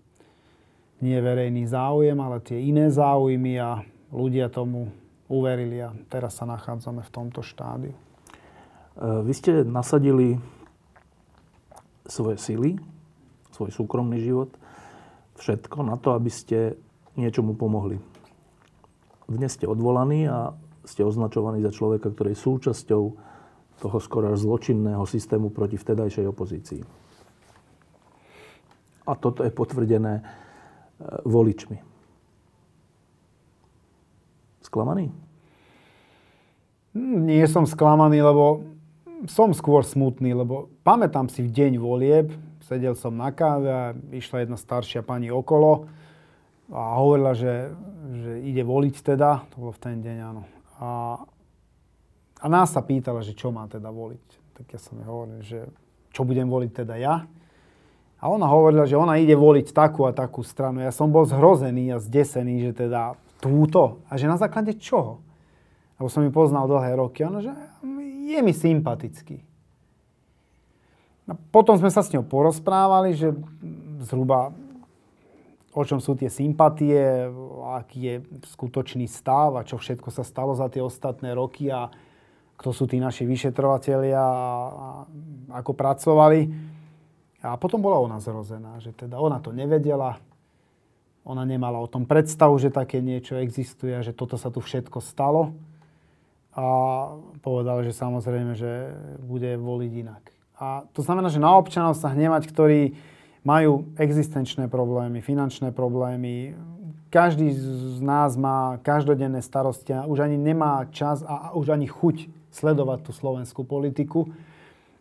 nie 1.01 1.17
verejný 1.17 1.65
záujem, 1.71 2.19
ale 2.21 2.43
tie 2.45 2.59
iné 2.61 2.93
záujmy 2.93 3.57
a 3.57 3.81
ľudia 4.13 4.53
tomu 4.53 4.93
uverili 5.31 5.81
a 5.81 5.95
teraz 6.13 6.37
sa 6.37 6.45
nachádzame 6.45 7.01
v 7.01 7.11
tomto 7.15 7.41
štádiu. 7.41 7.97
E, 8.95 9.23
vy 9.27 9.33
ste 9.35 9.67
nasadili 9.67 10.39
svoje 12.07 12.39
sily, 12.39 12.79
svoj 13.51 13.71
súkromný 13.75 14.23
život, 14.23 14.55
všetko 15.35 15.83
na 15.83 15.99
to, 15.99 16.15
aby 16.15 16.31
ste 16.31 16.79
niečomu 17.19 17.59
pomohli. 17.59 17.99
Dnes 19.27 19.57
ste 19.57 19.67
odvolaní 19.67 20.31
a 20.31 20.55
ste 20.85 21.03
označovaní 21.03 21.65
za 21.65 21.73
človeka, 21.73 22.13
ktorý 22.13 22.37
je 22.37 22.45
súčasťou 22.45 23.03
toho 23.83 23.99
skoro 23.99 24.31
zločinného 24.37 25.03
systému 25.09 25.51
proti 25.51 25.75
vtedajšej 25.75 26.27
opozícii. 26.31 26.83
A 29.05 29.13
toto 29.19 29.43
je 29.43 29.51
potvrdené 29.51 30.21
e, 30.21 30.23
voličmi. 31.27 31.79
Sklamaný? 34.65 35.11
Nie 36.95 37.45
som 37.51 37.67
sklamaný, 37.67 38.23
lebo 38.23 38.74
som 39.29 39.53
skôr 39.57 39.85
smutný, 39.85 40.37
lebo 40.37 40.73
pamätám 40.87 41.29
si 41.29 41.45
v 41.45 41.53
deň 41.53 41.73
volieb, 41.81 42.33
sedel 42.65 42.97
som 42.97 43.13
na 43.15 43.29
káve 43.33 43.69
a 43.69 43.85
išla 44.13 44.45
jedna 44.45 44.57
staršia 44.57 45.05
pani 45.05 45.29
okolo 45.29 45.89
a 46.73 46.97
hovorila, 46.97 47.37
že, 47.37 47.73
že 48.17 48.33
ide 48.41 48.65
voliť 48.65 48.95
teda, 49.05 49.45
to 49.53 49.55
bolo 49.61 49.73
v 49.77 49.83
ten 49.85 49.97
deň, 50.01 50.17
áno. 50.25 50.43
A, 50.81 50.89
a 52.41 52.47
nás 52.49 52.73
sa 52.73 52.81
pýtala, 52.81 53.21
že 53.21 53.37
čo 53.37 53.53
má 53.53 53.69
teda 53.69 53.93
voliť. 53.93 54.27
Tak 54.55 54.67
ja 54.73 54.81
som 54.81 54.97
jej 54.97 55.07
hovoril, 55.07 55.39
že 55.45 55.61
čo 56.15 56.23
budem 56.25 56.49
voliť 56.49 56.71
teda 56.73 56.95
ja. 56.97 57.29
A 58.23 58.25
ona 58.33 58.49
hovorila, 58.49 58.89
že 58.89 58.97
ona 58.97 59.21
ide 59.21 59.37
voliť 59.37 59.77
takú 59.77 60.09
a 60.09 60.17
takú 60.17 60.41
stranu. 60.41 60.81
Ja 60.81 60.95
som 60.95 61.13
bol 61.13 61.29
zhrozený 61.29 61.93
a 61.93 62.01
zdesený, 62.01 62.71
že 62.71 62.89
teda 62.89 63.21
túto. 63.45 64.01
A 64.09 64.17
že 64.17 64.25
na 64.25 64.41
základe 64.41 64.73
čoho? 64.81 65.21
Lebo 66.01 66.09
som 66.09 66.25
ju 66.25 66.33
poznal 66.33 66.65
dlhé 66.65 66.97
roky. 66.97 67.21
Ono, 67.29 67.45
že 67.45 67.53
je 68.25 68.41
mi 68.41 68.57
sympatický. 68.57 69.45
A 71.29 71.33
potom 71.53 71.77
sme 71.77 71.89
sa 71.89 72.05
s 72.05 72.13
ňou 72.13 72.25
porozprávali, 72.25 73.17
že 73.17 73.33
zhruba 74.05 74.53
o 75.75 75.83
čom 75.83 75.99
sú 75.99 76.15
tie 76.15 76.31
sympatie, 76.31 77.27
aký 77.75 77.99
je 77.99 78.15
skutočný 78.55 79.11
stav 79.11 79.59
a 79.59 79.67
čo 79.67 79.75
všetko 79.75 80.07
sa 80.15 80.23
stalo 80.23 80.55
za 80.55 80.71
tie 80.71 80.79
ostatné 80.79 81.35
roky 81.35 81.67
a 81.67 81.91
kto 82.55 82.71
sú 82.71 82.87
tí 82.87 83.03
naši 83.03 83.27
vyšetrovatelia 83.27 84.23
a, 84.23 85.03
ako 85.51 85.75
pracovali. 85.75 86.41
A 87.43 87.59
potom 87.59 87.83
bola 87.83 87.99
ona 87.99 88.23
zrozená, 88.23 88.79
že 88.79 88.95
teda 88.95 89.19
ona 89.19 89.43
to 89.43 89.51
nevedela, 89.51 90.23
ona 91.27 91.43
nemala 91.43 91.83
o 91.83 91.91
tom 91.91 92.07
predstavu, 92.07 92.55
že 92.63 92.71
také 92.71 93.03
niečo 93.03 93.37
existuje 93.43 93.99
že 93.99 94.15
toto 94.15 94.39
sa 94.39 94.55
tu 94.55 94.63
všetko 94.63 95.03
stalo. 95.03 95.51
A 96.55 96.67
povedala, 97.43 97.83
že 97.83 97.91
samozrejme, 97.91 98.55
že 98.55 98.95
bude 99.19 99.59
voliť 99.59 99.93
inak. 100.07 100.23
A 100.55 100.87
to 100.95 101.03
znamená, 101.03 101.27
že 101.27 101.43
na 101.43 101.51
občanov 101.59 101.99
sa 101.99 102.15
hnevať, 102.15 102.47
ktorí 102.47 102.95
majú 103.43 103.91
existenčné 103.99 104.71
problémy, 104.71 105.19
finančné 105.19 105.75
problémy. 105.75 106.55
Každý 107.11 107.51
z 107.55 108.01
nás 108.03 108.39
má 108.39 108.79
každodenné 108.87 109.43
starosti 109.43 109.93
a 109.95 110.07
už 110.07 110.25
ani 110.25 110.39
nemá 110.39 110.87
čas 110.95 111.27
a 111.27 111.55
už 111.59 111.75
ani 111.75 111.91
chuť 111.91 112.31
sledovať 112.55 113.03
tú 113.07 113.11
slovenskú 113.11 113.67
politiku. 113.67 114.31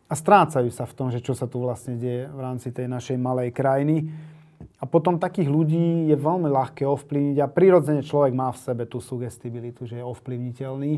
A 0.09 0.13
strácajú 0.13 0.69
sa 0.69 0.89
v 0.89 0.93
tom, 0.93 1.07
že 1.09 1.21
čo 1.21 1.33
sa 1.37 1.45
tu 1.45 1.61
vlastne 1.61 1.97
deje 1.97 2.29
v 2.29 2.39
rámci 2.41 2.69
tej 2.69 2.89
našej 2.89 3.17
malej 3.17 3.53
krajiny. 3.53 4.09
A 4.81 4.85
potom 4.85 5.15
takých 5.15 5.47
ľudí 5.47 6.11
je 6.11 6.17
veľmi 6.19 6.49
ľahké 6.51 6.83
ovplyvniť 6.83 7.37
a 7.39 7.47
prirodzene 7.47 8.03
človek 8.03 8.35
má 8.35 8.51
v 8.51 8.61
sebe 8.61 8.83
tú 8.83 8.99
sugestibilitu, 8.99 9.87
že 9.87 10.01
je 10.01 10.05
ovplyvniteľný. 10.05 10.93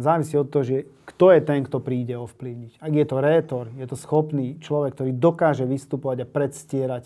Závisí 0.00 0.34
od 0.40 0.48
toho, 0.48 0.64
že 0.64 0.88
kto 1.04 1.36
je 1.36 1.40
ten, 1.44 1.60
kto 1.62 1.78
príde 1.78 2.16
ovplyvniť. 2.16 2.80
Ak 2.80 2.92
je 2.92 3.06
to 3.06 3.16
rétor, 3.20 3.64
je 3.76 3.86
to 3.86 3.96
schopný 3.96 4.56
človek, 4.58 4.96
ktorý 4.96 5.10
dokáže 5.12 5.68
vystupovať 5.68 6.24
a 6.24 6.30
predstierať, 6.30 7.04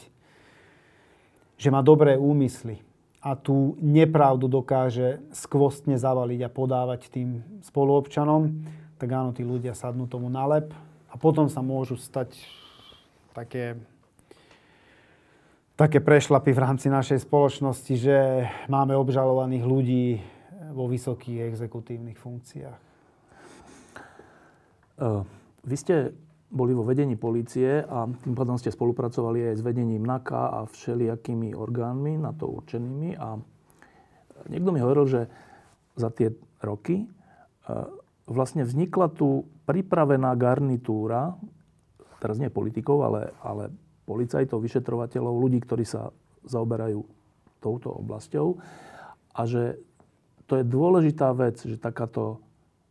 že 1.59 1.69
má 1.75 1.83
dobré 1.83 2.15
úmysly 2.15 2.81
a 3.19 3.35
tú 3.35 3.75
nepravdu 3.83 4.47
dokáže 4.47 5.19
skvostne 5.35 5.99
zavaliť 5.99 6.47
a 6.47 6.53
podávať 6.53 7.11
tým 7.11 7.43
spoluobčanom, 7.67 8.55
tak 9.03 9.09
áno, 9.11 9.35
tí 9.35 9.43
ľudia 9.43 9.75
sadnú 9.75 10.07
tomu 10.07 10.31
na 10.31 10.47
lep 10.47 10.71
a 11.11 11.15
potom 11.19 11.51
sa 11.51 11.61
môžu 11.61 11.99
stať 11.99 12.39
také 13.35 13.75
také 15.77 16.01
prešlapy 16.01 16.57
v 16.57 16.63
rámci 16.65 16.89
našej 16.89 17.29
spoločnosti, 17.29 17.95
že 18.01 18.49
máme 18.73 18.97
obžalovaných 18.97 19.65
ľudí 19.69 20.25
vo 20.77 20.85
vysokých 20.85 21.49
exekutívnych 21.49 22.21
funkciách. 22.21 22.81
Vy 25.65 25.77
ste 25.81 26.13
boli 26.53 26.77
vo 26.77 26.85
vedení 26.85 27.17
policie 27.17 27.81
a 27.81 28.07
tým 28.07 28.37
pádom 28.37 28.61
ste 28.61 28.71
spolupracovali 28.71 29.51
aj 29.51 29.57
s 29.59 29.67
vedením 29.67 30.05
NAKA 30.05 30.43
a 30.53 30.59
všelijakými 30.69 31.57
orgánmi 31.57 32.21
na 32.21 32.37
to 32.37 32.53
určenými. 32.53 33.17
A 33.17 33.41
niekto 34.53 34.71
mi 34.71 34.79
hovoril, 34.85 35.09
že 35.09 35.23
za 35.97 36.13
tie 36.13 36.31
roky 36.61 37.09
vlastne 38.29 38.63
vznikla 38.63 39.11
tu 39.17 39.49
pripravená 39.67 40.37
garnitúra, 40.39 41.35
teraz 42.23 42.39
nie 42.39 42.53
politikov, 42.53 43.03
ale, 43.03 43.35
ale 43.43 43.75
policajtov, 44.07 44.63
vyšetrovateľov, 44.63 45.35
ľudí, 45.35 45.59
ktorí 45.67 45.83
sa 45.83 46.15
zaoberajú 46.47 47.03
touto 47.59 47.91
oblasťou 47.91 48.55
a 49.35 49.43
že 49.51 49.83
to 50.47 50.63
je 50.63 50.65
dôležitá 50.65 51.35
vec, 51.35 51.59
že 51.63 51.77
takáto, 51.79 52.39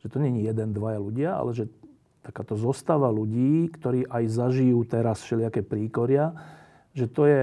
že 0.03 0.11
to 0.11 0.19
nie 0.19 0.43
je 0.43 0.51
jeden, 0.51 0.75
dvaja 0.75 0.99
ľudia, 0.99 1.29
ale 1.39 1.55
že 1.55 1.71
takáto 2.19 2.59
zostava 2.59 3.07
ľudí, 3.11 3.71
ktorí 3.71 4.07
aj 4.11 4.23
zažijú 4.27 4.83
teraz 4.83 5.23
všelijaké 5.23 5.63
príkoria, 5.63 6.35
že 6.91 7.07
to 7.07 7.27
je 7.27 7.41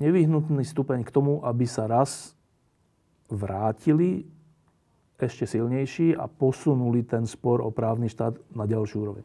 nevyhnutný 0.00 0.64
stupeň 0.64 1.04
k 1.06 1.14
tomu, 1.14 1.40
aby 1.44 1.64
sa 1.64 1.88
raz 1.88 2.36
vrátili 3.30 4.26
ešte 5.20 5.44
silnejší 5.44 6.16
a 6.16 6.26
posunuli 6.26 7.04
ten 7.04 7.28
spor 7.28 7.60
o 7.60 7.68
právny 7.68 8.08
štát 8.08 8.40
na 8.56 8.64
ďalšiu 8.64 8.96
úroveň. 9.04 9.24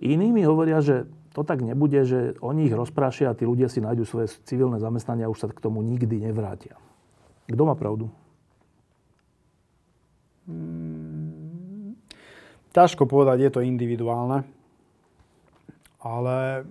Iní 0.00 0.32
mi 0.32 0.42
hovoria, 0.44 0.80
že 0.80 1.04
to 1.36 1.44
tak 1.44 1.60
nebude, 1.60 2.00
že 2.08 2.32
oni 2.40 2.64
ich 2.64 2.72
rozprášia 2.72 3.32
a 3.32 3.36
tí 3.36 3.44
ľudia 3.44 3.68
si 3.68 3.84
nájdú 3.84 4.08
svoje 4.08 4.32
civilné 4.48 4.80
zamestnania 4.80 5.28
a 5.28 5.32
už 5.32 5.44
sa 5.44 5.48
k 5.52 5.60
tomu 5.60 5.84
nikdy 5.84 6.24
nevrátia. 6.24 6.80
Kto 7.44 7.62
má 7.68 7.76
pravdu? 7.76 8.08
Hmm, 10.46 11.98
ťažko 12.70 13.06
povedať, 13.10 13.38
je 13.42 13.50
to 13.50 13.66
individuálne. 13.66 14.46
Ale 16.00 16.62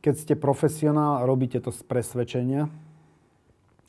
keď 0.00 0.14
ste 0.16 0.34
profesionál, 0.38 1.28
robíte 1.28 1.60
to 1.60 1.68
z 1.68 1.84
presvedčenia 1.84 2.72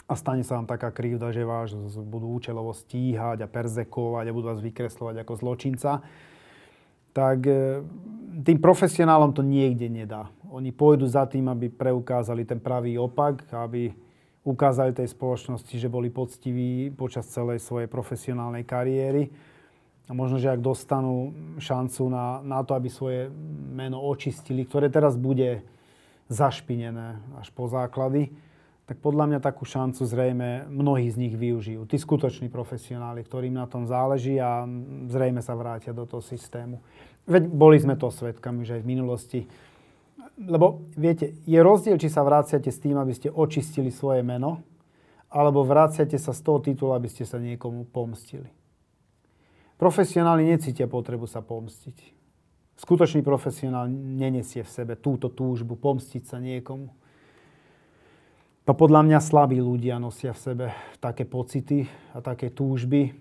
a 0.07 0.13
stane 0.15 0.43
sa 0.43 0.59
vám 0.59 0.67
taká 0.67 0.91
krivda, 0.91 1.35
že 1.35 1.43
vás 1.43 1.75
budú 1.99 2.31
účelovo 2.31 2.71
stíhať 2.71 3.43
a 3.43 3.51
perzekovať 3.51 4.25
a 4.27 4.35
budú 4.35 4.47
vás 4.51 4.63
vykreslovať 4.63 5.23
ako 5.23 5.33
zločinca, 5.35 5.91
tak 7.11 7.39
e, 7.43 7.83
tým 8.43 8.57
profesionálom 8.63 9.35
to 9.35 9.43
niekde 9.43 9.91
nedá. 9.91 10.31
Oni 10.47 10.71
pôjdu 10.71 11.07
za 11.11 11.27
tým, 11.27 11.51
aby 11.51 11.67
preukázali 11.67 12.47
ten 12.47 12.57
pravý 12.57 12.95
opak, 12.95 13.45
aby 13.51 13.91
ukázali 14.47 14.95
tej 14.95 15.11
spoločnosti, 15.11 15.75
že 15.75 15.91
boli 15.91 16.07
poctiví 16.07 16.87
počas 16.95 17.27
celej 17.27 17.59
svojej 17.59 17.91
profesionálnej 17.91 18.63
kariéry. 18.63 19.27
A 20.07 20.15
možno, 20.15 20.39
že 20.39 20.47
ak 20.47 20.63
dostanú 20.63 21.35
šancu 21.59 22.07
na, 22.07 22.39
na 22.39 22.63
to, 22.63 22.79
aby 22.79 22.87
svoje 22.87 23.27
meno 23.75 23.99
očistili, 23.99 24.63
ktoré 24.63 24.87
teraz 24.87 25.19
bude 25.19 25.67
zašpinené 26.31 27.19
až 27.35 27.51
po 27.51 27.67
základy, 27.67 28.31
tak 28.87 29.03
podľa 29.03 29.35
mňa 29.35 29.39
takú 29.43 29.67
šancu 29.67 30.07
zrejme 30.07 30.71
mnohí 30.71 31.11
z 31.11 31.19
nich 31.19 31.35
využijú. 31.35 31.83
Tí 31.83 31.99
skutoční 31.99 32.47
profesionáli, 32.47 33.19
ktorým 33.19 33.51
na 33.51 33.67
tom 33.67 33.83
záleží 33.83 34.39
a 34.39 34.63
zrejme 35.11 35.43
sa 35.43 35.59
vrátia 35.59 35.91
do 35.91 36.07
toho 36.07 36.23
systému. 36.23 36.79
Veď 37.27 37.51
boli 37.51 37.75
sme 37.83 37.99
to 37.99 38.07
svetkami 38.07 38.63
už 38.63 38.79
aj 38.79 38.81
v 38.87 38.87
minulosti. 38.87 39.39
Lebo 40.37 40.85
viete, 40.93 41.33
je 41.49 41.57
rozdiel, 41.57 41.97
či 41.97 42.13
sa 42.13 42.21
vraciate 42.21 42.69
s 42.69 42.77
tým, 42.77 42.93
aby 43.01 43.09
ste 43.09 43.33
očistili 43.33 43.89
svoje 43.89 44.21
meno, 44.21 44.61
alebo 45.33 45.65
vraciate 45.65 46.15
sa 46.21 46.31
z 46.31 46.41
toho 46.45 46.61
titulu, 46.61 46.93
aby 46.93 47.09
ste 47.09 47.25
sa 47.25 47.41
niekomu 47.41 47.89
pomstili. 47.89 48.47
Profesionáli 49.81 50.45
necítia 50.45 50.85
potrebu 50.85 51.25
sa 51.25 51.41
pomstiť. 51.41 52.17
Skutočný 52.77 53.25
profesionál 53.25 53.89
nenesie 53.89 54.61
v 54.61 54.69
sebe 54.69 54.93
túto 54.93 55.33
túžbu 55.33 55.73
pomstiť 55.73 56.23
sa 56.29 56.37
niekomu. 56.37 56.93
To 58.69 58.71
podľa 58.77 59.01
mňa 59.09 59.19
slabí 59.23 59.57
ľudia 59.57 59.97
nosia 59.97 60.37
v 60.37 60.43
sebe 60.43 60.65
také 61.01 61.25
pocity 61.25 61.89
a 62.13 62.21
také 62.21 62.53
túžby. 62.53 63.15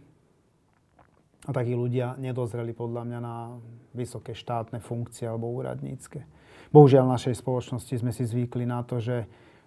A 1.47 1.51
takí 1.55 1.73
ľudia 1.73 2.19
nedozreli 2.19 2.75
podľa 2.75 3.03
mňa 3.07 3.19
na 3.23 3.57
vysoké 3.95 4.35
štátne 4.35 4.83
funkcie 4.83 5.25
alebo 5.25 5.49
úradnícke. 5.55 6.27
Bohužiaľ 6.75 7.07
v 7.07 7.15
našej 7.19 7.35
spoločnosti 7.39 7.95
sme 8.03 8.11
si 8.11 8.27
zvykli 8.27 8.67
na 8.67 8.83
to, 8.83 8.99
že 8.99 9.27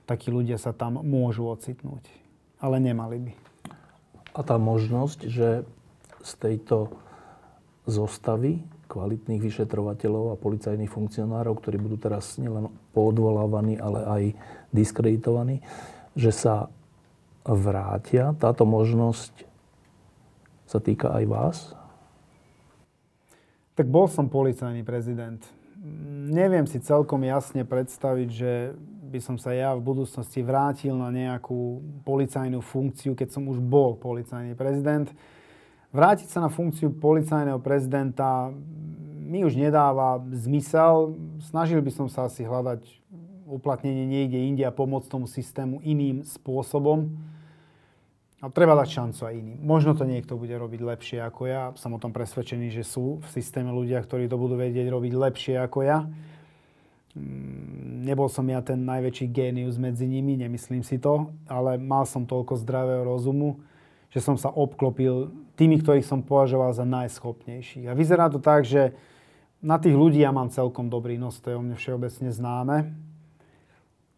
takí 0.10 0.34
ľudia 0.34 0.58
sa 0.58 0.74
tam 0.74 1.00
môžu 1.06 1.48
ocitnúť. 1.48 2.04
Ale 2.60 2.82
nemali 2.82 3.18
by. 3.30 3.34
A 4.36 4.40
tá 4.44 4.60
možnosť, 4.60 5.30
že 5.30 5.64
z 6.20 6.32
tejto 6.40 6.92
zostavy 7.88 8.62
kvalitných 8.90 9.40
vyšetrovateľov 9.40 10.34
a 10.34 10.42
policajných 10.42 10.90
funkcionárov, 10.90 11.62
ktorí 11.62 11.78
budú 11.78 12.02
teraz 12.02 12.42
nielen 12.42 12.74
poodvolávaní, 12.92 13.78
ale 13.78 14.00
aj 14.02 14.24
diskreditovaní, 14.74 15.62
že 16.18 16.34
sa 16.34 16.74
vrátia. 17.46 18.34
Táto 18.42 18.66
možnosť 18.66 19.46
sa 20.66 20.82
týka 20.82 21.14
aj 21.14 21.24
vás? 21.30 21.58
Tak 23.78 23.88
bol 23.88 24.10
som 24.10 24.28
policajný 24.28 24.82
prezident. 24.84 25.40
Neviem 26.30 26.68
si 26.68 26.84
celkom 26.84 27.24
jasne 27.24 27.64
predstaviť, 27.64 28.30
že 28.30 28.52
by 29.10 29.20
som 29.24 29.36
sa 29.42 29.56
ja 29.56 29.74
v 29.74 29.82
budúcnosti 29.82 30.44
vrátil 30.46 30.94
na 30.94 31.10
nejakú 31.10 31.82
policajnú 32.06 32.62
funkciu, 32.62 33.18
keď 33.18 33.34
som 33.34 33.48
už 33.50 33.58
bol 33.58 33.98
policajný 33.98 34.54
prezident. 34.54 35.10
Vrátiť 35.90 36.30
sa 36.30 36.46
na 36.46 36.54
funkciu 36.54 36.94
policajného 36.94 37.58
prezidenta 37.64 38.54
mi 39.18 39.42
už 39.42 39.58
nedáva 39.58 40.22
zmysel. 40.30 41.18
Snažil 41.42 41.82
by 41.82 41.92
som 41.96 42.08
sa 42.12 42.30
asi 42.30 42.46
hľadať 42.46 42.86
uplatnenie 43.50 44.06
niekde 44.06 44.38
inde 44.38 44.64
a 44.68 44.74
pomôcť 44.74 45.10
tomu 45.10 45.26
systému 45.26 45.82
iným 45.82 46.22
spôsobom. 46.22 47.10
A 48.40 48.48
treba 48.48 48.72
dať 48.72 48.88
šancu 48.88 49.22
aj 49.28 49.34
iným. 49.36 49.60
Možno 49.60 49.92
to 50.00 50.08
niekto 50.08 50.40
bude 50.40 50.56
robiť 50.56 50.80
lepšie 50.80 51.20
ako 51.20 51.42
ja. 51.52 51.76
Som 51.76 51.92
o 51.92 52.00
tom 52.00 52.16
presvedčený, 52.16 52.72
že 52.72 52.88
sú 52.88 53.20
v 53.20 53.28
systéme 53.36 53.68
ľudia, 53.76 54.00
ktorí 54.00 54.32
to 54.32 54.40
budú 54.40 54.56
vedieť 54.56 54.88
robiť 54.88 55.12
lepšie 55.12 55.56
ako 55.60 55.84
ja. 55.84 56.08
Mm, 57.20 58.08
nebol 58.08 58.32
som 58.32 58.48
ja 58.48 58.64
ten 58.64 58.80
najväčší 58.88 59.28
génius 59.28 59.76
medzi 59.76 60.08
nimi, 60.08 60.40
nemyslím 60.40 60.88
si 60.88 60.96
to, 61.04 61.36
ale 61.52 61.76
mal 61.76 62.08
som 62.08 62.24
toľko 62.24 62.56
zdravého 62.64 63.04
rozumu, 63.04 63.60
že 64.08 64.24
som 64.24 64.40
sa 64.40 64.48
obklopil 64.48 65.36
tými, 65.60 65.84
ktorých 65.84 66.08
som 66.08 66.24
považoval 66.24 66.72
za 66.72 66.88
najschopnejších. 66.88 67.92
A 67.92 67.98
vyzerá 67.98 68.32
to 68.32 68.40
tak, 68.40 68.64
že 68.64 68.96
na 69.60 69.76
tých 69.76 70.00
ľudí 70.00 70.24
ja 70.24 70.32
mám 70.32 70.48
celkom 70.48 70.88
dobrý 70.88 71.20
nos, 71.20 71.44
to 71.44 71.52
je 71.52 71.60
o 71.60 71.64
mne 71.64 71.76
všeobecne 71.76 72.32
známe. 72.32 72.96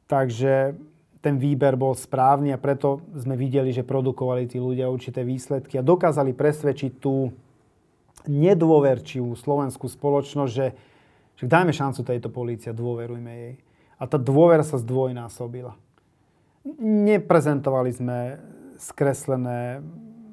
Takže 0.05 0.77
ten 1.21 1.37
výber 1.37 1.77
bol 1.77 1.93
správny 1.93 2.49
a 2.49 2.57
preto 2.57 3.05
sme 3.13 3.37
videli, 3.37 3.69
že 3.69 3.85
produkovali 3.85 4.49
tí 4.49 4.57
ľudia 4.57 4.89
určité 4.89 5.21
výsledky 5.21 5.77
a 5.77 5.85
dokázali 5.85 6.33
presvedčiť 6.33 6.91
tú 6.97 7.29
nedôverčivú 8.25 9.33
slovenskú 9.37 9.85
spoločnosť, 9.85 10.51
že, 10.51 10.67
že 11.37 11.45
dajme 11.45 11.69
šancu 11.73 12.01
tejto 12.01 12.29
polícii 12.33 12.73
a 12.73 12.77
dôverujme 12.77 13.31
jej. 13.31 13.53
A 14.01 14.09
tá 14.09 14.17
dôvera 14.17 14.65
sa 14.65 14.81
zdvojnásobila. 14.81 15.77
Neprezentovali 16.81 17.93
sme 17.93 18.17
skreslené, 18.81 19.85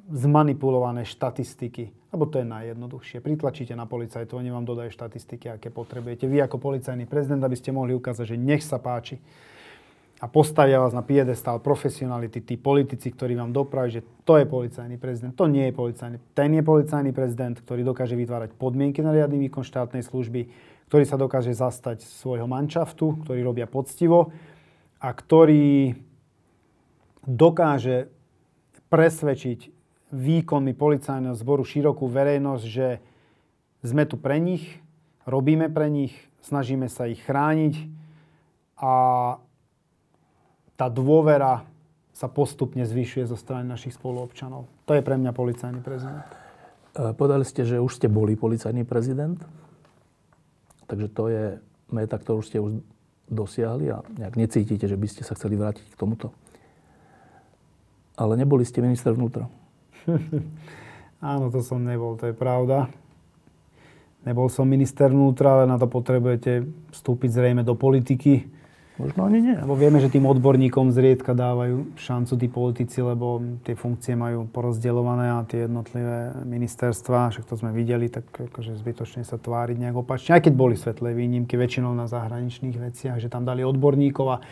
zmanipulované 0.09 1.05
štatistiky, 1.05 1.93
lebo 2.17 2.25
to 2.25 2.41
je 2.41 2.49
najjednoduchšie. 2.49 3.21
Pritlačíte 3.21 3.77
na 3.77 3.85
policajtov, 3.85 4.41
oni 4.41 4.49
vám 4.49 4.65
dodajú 4.65 4.89
štatistiky, 4.89 5.53
aké 5.53 5.69
potrebujete. 5.69 6.25
Vy 6.25 6.41
ako 6.49 6.57
policajný 6.57 7.05
prezident, 7.05 7.45
aby 7.45 7.57
ste 7.61 7.77
mohli 7.77 7.93
ukázať, 7.93 8.33
že 8.33 8.41
nech 8.41 8.65
sa 8.65 8.81
páči 8.81 9.21
a 10.19 10.27
postavia 10.27 10.83
vás 10.83 10.91
na 10.91 11.07
piedestál 11.07 11.63
profesionality, 11.63 12.43
tí 12.43 12.59
politici, 12.59 13.15
ktorí 13.15 13.39
vám 13.39 13.55
dopraví, 13.55 14.03
že 14.03 14.03
to 14.27 14.35
je 14.35 14.51
policajný 14.51 14.99
prezident, 14.99 15.31
to 15.31 15.47
nie 15.47 15.71
je 15.71 15.75
policajný. 15.79 16.19
Ten 16.35 16.59
je 16.59 16.63
policajný 16.67 17.15
prezident, 17.15 17.55
ktorý 17.55 17.87
dokáže 17.87 18.19
vytvárať 18.19 18.59
podmienky 18.59 18.99
na 18.99 19.15
riadny 19.15 19.47
výkon 19.47 19.63
štátnej 19.63 20.03
služby, 20.03 20.51
ktorý 20.91 21.05
sa 21.07 21.15
dokáže 21.15 21.55
zastať 21.55 22.03
svojho 22.03 22.51
manšaftu, 22.51 23.23
ktorý 23.23 23.47
robia 23.47 23.71
poctivo 23.71 24.35
a 24.99 25.09
ktorý 25.15 25.95
dokáže 27.23 28.11
presvedčiť 28.91 29.71
výkonmi 30.11 30.75
policajného 30.75 31.39
zboru 31.39 31.63
širokú 31.63 32.11
verejnosť, 32.11 32.65
že 32.67 32.99
sme 33.87 34.03
tu 34.03 34.19
pre 34.19 34.43
nich, 34.43 34.83
robíme 35.31 35.71
pre 35.71 35.87
nich, 35.87 36.17
snažíme 36.43 36.91
sa 36.91 37.07
ich 37.07 37.23
chrániť 37.23 37.87
a 38.83 38.95
tá 40.79 40.87
dôvera 40.87 41.67
sa 42.15 42.31
postupne 42.31 42.87
zvyšuje 42.87 43.27
zo 43.27 43.35
strany 43.35 43.67
našich 43.67 43.99
spoluobčanov. 43.99 44.71
To 44.87 44.93
je 44.95 45.03
pre 45.03 45.19
mňa 45.19 45.35
policajný 45.35 45.83
prezident. 45.83 46.23
E, 46.95 47.15
povedali 47.19 47.43
ste, 47.43 47.67
že 47.67 47.83
už 47.83 47.99
ste 47.99 48.07
boli 48.07 48.39
policajný 48.39 48.87
prezident, 48.87 49.43
takže 50.87 51.09
to 51.11 51.25
je 51.31 51.45
meta, 51.91 52.15
ktorú 52.15 52.41
ste 52.47 52.63
už 52.63 52.79
dosiahli 53.27 53.91
a 53.91 54.07
nejak 54.07 54.39
necítite, 54.39 54.87
že 54.87 54.97
by 54.97 55.07
ste 55.11 55.23
sa 55.27 55.35
chceli 55.35 55.59
vrátiť 55.59 55.85
k 55.91 55.99
tomuto. 55.99 56.31
Ale 58.19 58.35
neboli 58.39 58.63
ste 58.63 58.83
minister 58.83 59.15
vnútra. 59.15 59.47
Áno, 61.23 61.51
to 61.51 61.63
som 61.63 61.83
nebol, 61.83 62.15
to 62.19 62.31
je 62.31 62.35
pravda. 62.35 62.91
Nebol 64.27 64.51
som 64.51 64.67
minister 64.67 65.11
vnútra, 65.11 65.59
ale 65.59 65.65
na 65.71 65.79
to 65.79 65.87
potrebujete 65.87 66.67
vstúpiť 66.95 67.31
zrejme 67.31 67.63
do 67.63 67.79
politiky. 67.79 68.58
Možno 68.99 69.31
ani 69.31 69.39
nie. 69.39 69.55
Lebo 69.55 69.79
vieme, 69.79 70.03
že 70.03 70.11
tým 70.11 70.27
odborníkom 70.27 70.91
zriedka 70.91 71.31
dávajú 71.31 71.95
šancu 71.95 72.35
tí 72.35 72.51
politici, 72.51 72.99
lebo 72.99 73.39
tie 73.63 73.79
funkcie 73.79 74.19
majú 74.19 74.51
porozdeľované 74.51 75.39
a 75.39 75.47
tie 75.47 75.71
jednotlivé 75.71 76.35
ministerstva, 76.43 77.31
však 77.31 77.47
to 77.47 77.55
sme 77.55 77.71
videli, 77.71 78.11
tak 78.11 78.27
akože 78.27 78.75
zbytočne 78.75 79.23
sa 79.23 79.39
tváriť 79.39 79.79
nejak 79.79 80.03
opačne. 80.03 80.35
Aj 80.35 80.43
keď 80.43 80.55
boli 80.59 80.75
svetlé 80.75 81.15
výnimky, 81.15 81.55
väčšinou 81.55 81.95
na 81.95 82.11
zahraničných 82.11 82.75
veciach, 82.75 83.23
že 83.23 83.31
tam 83.31 83.47
dali 83.47 83.63
odborníkov 83.63 84.27
a 84.35 84.43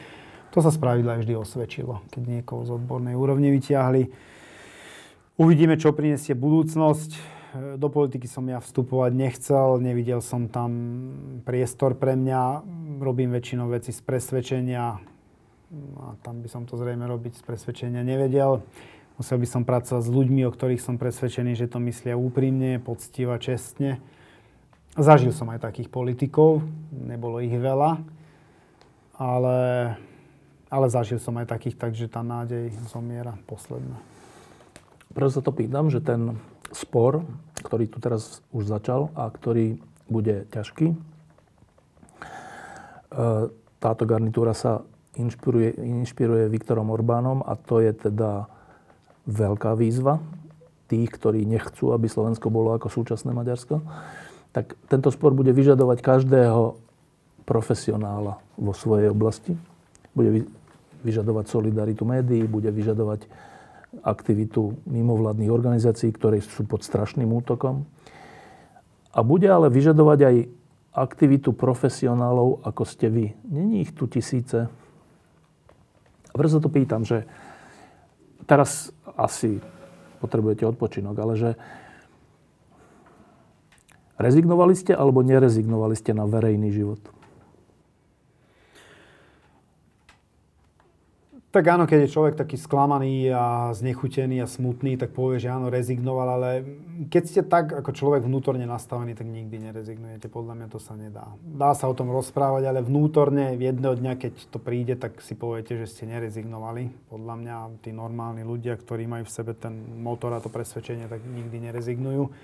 to 0.54 0.62
sa 0.62 0.70
spravidla 0.70 1.18
vždy 1.18 1.34
osvedčilo, 1.34 2.06
keď 2.14 2.22
niekoho 2.40 2.62
z 2.62 2.70
odbornej 2.78 3.18
úrovne 3.18 3.50
vyťahli. 3.50 4.08
Uvidíme, 5.42 5.74
čo 5.74 5.90
prinesie 5.90 6.38
budúcnosť. 6.38 7.35
Do 7.76 7.88
politiky 7.88 8.26
som 8.26 8.44
ja 8.48 8.58
vstupovať 8.58 9.12
nechcel, 9.14 9.78
nevidel 9.78 10.18
som 10.24 10.50
tam 10.50 10.70
priestor 11.46 11.94
pre 11.96 12.18
mňa. 12.18 12.64
Robím 13.00 13.32
väčšinou 13.32 13.70
veci 13.70 13.94
z 13.94 14.00
presvedčenia 14.02 14.98
a 15.98 16.04
tam 16.22 16.40
by 16.40 16.48
som 16.48 16.62
to 16.62 16.78
zrejme 16.78 17.02
robiť 17.04 17.38
z 17.38 17.42
presvedčenia 17.42 18.06
nevedel. 18.06 18.62
Musel 19.18 19.40
by 19.40 19.48
som 19.48 19.62
pracovať 19.64 20.02
s 20.04 20.10
ľuďmi, 20.12 20.44
o 20.46 20.54
ktorých 20.54 20.82
som 20.82 21.00
presvedčený, 21.00 21.56
že 21.56 21.66
to 21.66 21.80
myslia 21.82 22.14
úprimne, 22.14 22.78
poctivo 22.78 23.34
čestne. 23.40 23.98
Zažil 24.96 25.32
som 25.32 25.50
aj 25.52 25.64
takých 25.64 25.88
politikov, 25.90 26.64
nebolo 26.92 27.42
ich 27.42 27.52
veľa, 27.52 28.00
ale 29.16 29.58
ale 30.66 30.86
zažil 30.90 31.22
som 31.22 31.38
aj 31.38 31.46
takých, 31.46 31.78
takže 31.78 32.10
tá 32.10 32.26
nádej 32.26 32.74
zomiera 32.90 33.38
posledná. 33.46 34.02
Preto 35.14 35.38
sa 35.38 35.42
to 35.42 35.54
pýtam, 35.54 35.88
že 35.88 36.02
ten 36.02 36.36
spor, 36.74 37.22
ktorý 37.66 37.90
tu 37.90 37.98
teraz 37.98 38.40
už 38.54 38.70
začal 38.70 39.10
a 39.18 39.26
ktorý 39.26 39.82
bude 40.06 40.46
ťažký, 40.54 40.94
e, 40.94 40.96
táto 43.82 44.02
garnitúra 44.06 44.54
sa 44.54 44.86
inšpiruje, 45.18 45.74
inšpiruje 45.74 46.46
Viktorom 46.46 46.94
Orbánom 46.94 47.42
a 47.42 47.58
to 47.58 47.82
je 47.82 47.90
teda 47.90 48.46
veľká 49.26 49.74
výzva 49.74 50.22
tých, 50.86 51.10
ktorí 51.10 51.42
nechcú, 51.42 51.90
aby 51.90 52.06
Slovensko 52.06 52.46
bolo 52.46 52.70
ako 52.78 52.86
súčasné 52.86 53.34
Maďarsko. 53.34 53.82
Tak 54.54 54.78
tento 54.86 55.10
spor 55.10 55.34
bude 55.34 55.50
vyžadovať 55.50 55.98
každého 55.98 56.78
profesionála 57.42 58.38
vo 58.54 58.72
svojej 58.72 59.10
oblasti 59.10 59.58
bude 60.16 60.48
vyžadovať 61.04 61.44
solidaritu 61.52 62.08
médií, 62.08 62.48
bude 62.48 62.72
vyžadovať 62.72 63.28
aktivitu 64.02 64.76
mimovládnych 64.88 65.52
organizácií, 65.52 66.12
ktoré 66.12 66.42
sú 66.42 66.64
pod 66.68 66.82
strašným 66.82 67.28
útokom. 67.30 67.86
A 69.16 69.24
bude 69.24 69.48
ale 69.48 69.72
vyžadovať 69.72 70.18
aj 70.20 70.36
aktivitu 70.96 71.52
profesionálov, 71.52 72.64
ako 72.64 72.82
ste 72.88 73.12
vy. 73.12 73.32
Není 73.48 73.84
ich 73.84 73.92
tu 73.92 74.08
tisíce. 74.08 74.68
A 76.32 76.34
to 76.36 76.68
pýtam, 76.68 77.04
že 77.04 77.24
teraz 78.44 78.92
asi 79.16 79.60
potrebujete 80.20 80.68
odpočinok, 80.68 81.16
ale 81.16 81.34
že 81.36 81.50
rezignovali 84.20 84.76
ste 84.76 84.92
alebo 84.92 85.24
nerezignovali 85.24 85.96
ste 85.96 86.12
na 86.12 86.28
verejný 86.28 86.72
život? 86.72 87.00
Tak 91.56 91.72
áno, 91.72 91.88
keď 91.88 92.04
je 92.04 92.12
človek 92.12 92.36
taký 92.36 92.60
sklamaný 92.60 93.32
a 93.32 93.72
znechutený 93.72 94.44
a 94.44 94.46
smutný, 94.46 95.00
tak 95.00 95.16
povie, 95.16 95.40
že 95.40 95.48
áno, 95.48 95.72
rezignoval, 95.72 96.36
ale 96.36 96.50
keď 97.08 97.22
ste 97.24 97.40
tak 97.40 97.72
ako 97.72 97.96
človek 97.96 98.28
vnútorne 98.28 98.68
nastavený, 98.68 99.16
tak 99.16 99.24
nikdy 99.24 99.64
nerezignujete. 99.64 100.28
Podľa 100.28 100.52
mňa 100.52 100.68
to 100.68 100.76
sa 100.76 100.92
nedá. 101.00 101.32
Dá 101.40 101.72
sa 101.72 101.88
o 101.88 101.96
tom 101.96 102.12
rozprávať, 102.12 102.68
ale 102.68 102.84
vnútorne 102.84 103.56
jedného 103.56 103.96
dňa, 103.96 104.20
keď 104.20 104.52
to 104.52 104.60
príde, 104.60 105.00
tak 105.00 105.16
si 105.24 105.32
poviete, 105.32 105.80
že 105.80 105.88
ste 105.88 106.04
nerezignovali. 106.04 106.92
Podľa 107.08 107.34
mňa 107.40 107.56
tí 107.80 107.88
normálni 107.88 108.44
ľudia, 108.44 108.76
ktorí 108.76 109.08
majú 109.08 109.24
v 109.24 109.32
sebe 109.32 109.56
ten 109.56 109.96
motor 109.96 110.36
a 110.36 110.44
to 110.44 110.52
presvedčenie, 110.52 111.08
tak 111.08 111.24
nikdy 111.24 111.72
nerezignujú. 111.72 112.36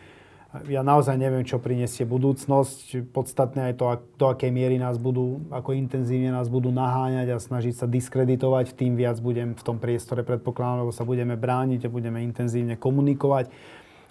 Ja 0.52 0.84
naozaj 0.84 1.16
neviem, 1.16 1.48
čo 1.48 1.56
prinesie 1.56 2.04
budúcnosť. 2.04 3.08
Podstatné 3.08 3.72
je 3.72 3.80
to, 3.80 4.04
do 4.20 4.28
akej 4.28 4.52
miery 4.52 4.76
nás 4.76 5.00
budú, 5.00 5.40
ako 5.48 5.72
intenzívne 5.72 6.28
nás 6.28 6.52
budú 6.52 6.68
naháňať 6.68 7.32
a 7.32 7.40
snažiť 7.40 7.72
sa 7.72 7.86
diskreditovať. 7.88 8.76
Tým 8.76 8.92
viac 8.92 9.16
budem 9.16 9.56
v 9.56 9.62
tom 9.64 9.80
priestore 9.80 10.20
predpokladám, 10.20 10.84
lebo 10.84 10.92
sa 10.92 11.08
budeme 11.08 11.40
brániť 11.40 11.88
a 11.88 11.94
budeme 11.94 12.20
intenzívne 12.20 12.76
komunikovať. 12.76 13.48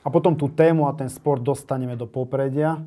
A 0.01 0.09
potom 0.09 0.33
tú 0.33 0.49
tému 0.49 0.89
a 0.89 0.97
ten 0.97 1.13
sport 1.13 1.45
dostaneme 1.45 1.93
do 1.93 2.09
popredia. 2.09 2.81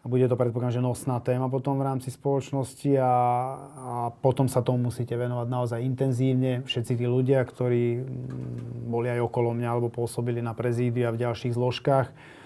A 0.00 0.06
bude 0.08 0.24
to 0.24 0.40
predpokladám, 0.40 0.80
že 0.80 0.88
nosná 0.88 1.20
téma 1.20 1.52
potom 1.52 1.76
v 1.76 1.84
rámci 1.84 2.08
spoločnosti 2.08 2.96
a, 2.96 3.04
a 3.04 3.92
potom 4.24 4.48
sa 4.48 4.64
tomu 4.64 4.88
musíte 4.88 5.12
venovať 5.12 5.44
naozaj 5.44 5.84
intenzívne. 5.84 6.64
Všetci 6.64 6.96
tí 6.96 7.04
ľudia, 7.04 7.44
ktorí 7.44 8.00
mm, 8.00 8.88
boli 8.88 9.12
aj 9.12 9.28
okolo 9.28 9.52
mňa 9.52 9.68
alebo 9.68 9.92
pôsobili 9.92 10.40
na 10.40 10.56
prezídiu 10.56 11.04
a 11.04 11.12
v 11.12 11.20
ďalších 11.20 11.52
zložkách, 11.52 12.37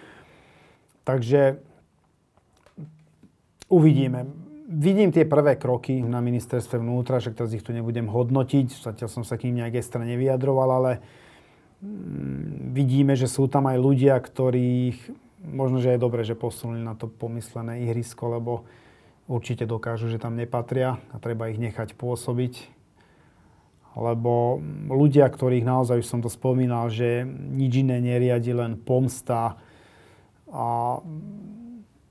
Takže 1.03 1.59
uvidíme. 3.69 4.27
Vidím 4.73 5.13
tie 5.13 5.29
prvé 5.29 5.61
kroky 5.61 6.01
na 6.01 6.25
ministerstve 6.25 6.81
vnútra, 6.81 7.21
že 7.21 7.35
teraz 7.35 7.53
ich 7.53 7.61
tu 7.61 7.77
nebudem 7.77 8.09
hodnotiť, 8.09 8.73
zatiaľ 8.73 9.09
som 9.13 9.25
sa 9.27 9.37
k 9.37 9.51
ním 9.51 9.61
nejak 9.61 9.85
extra 9.85 10.01
nevyjadroval, 10.01 10.71
ale 10.81 10.93
mm, 11.85 12.73
vidíme, 12.73 13.13
že 13.13 13.29
sú 13.29 13.53
tam 13.53 13.69
aj 13.69 13.77
ľudia, 13.77 14.17
ktorých 14.17 14.97
možno, 15.45 15.83
že 15.83 15.93
je 15.93 16.01
dobre, 16.01 16.23
že 16.23 16.39
posunuli 16.39 16.81
na 16.81 16.95
to 16.95 17.11
pomyslené 17.11 17.83
ihrisko, 17.85 18.39
lebo 18.39 18.53
určite 19.27 19.67
dokážu, 19.67 20.09
že 20.09 20.23
tam 20.23 20.39
nepatria 20.39 21.03
a 21.11 21.17
treba 21.19 21.51
ich 21.51 21.59
nechať 21.59 21.99
pôsobiť. 21.99 22.71
Lebo 23.93 24.57
ľudia, 24.89 25.29
ktorých 25.29 25.69
naozaj, 25.69 26.01
už 26.01 26.09
som 26.09 26.25
to 26.25 26.33
spomínal, 26.33 26.89
že 26.89 27.29
nič 27.29 27.85
iné 27.85 28.01
neriadi, 28.01 28.57
len 28.57 28.81
pomsta, 28.81 29.61
a 30.53 31.01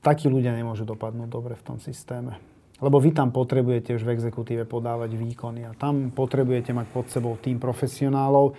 takí 0.02 0.26
ľudia 0.26 0.58
nemôžu 0.58 0.84
dopadnúť 0.84 1.30
dobre 1.30 1.54
v 1.54 1.64
tom 1.64 1.78
systéme. 1.78 2.42
Lebo 2.82 2.98
vy 2.98 3.14
tam 3.14 3.30
potrebujete 3.30 3.94
už 3.94 4.02
v 4.02 4.18
exekutíve 4.18 4.66
podávať 4.66 5.14
výkony 5.14 5.70
a 5.70 5.78
tam 5.78 6.10
potrebujete 6.10 6.74
mať 6.74 6.88
pod 6.90 7.06
sebou 7.14 7.38
tým 7.38 7.62
profesionálov. 7.62 8.58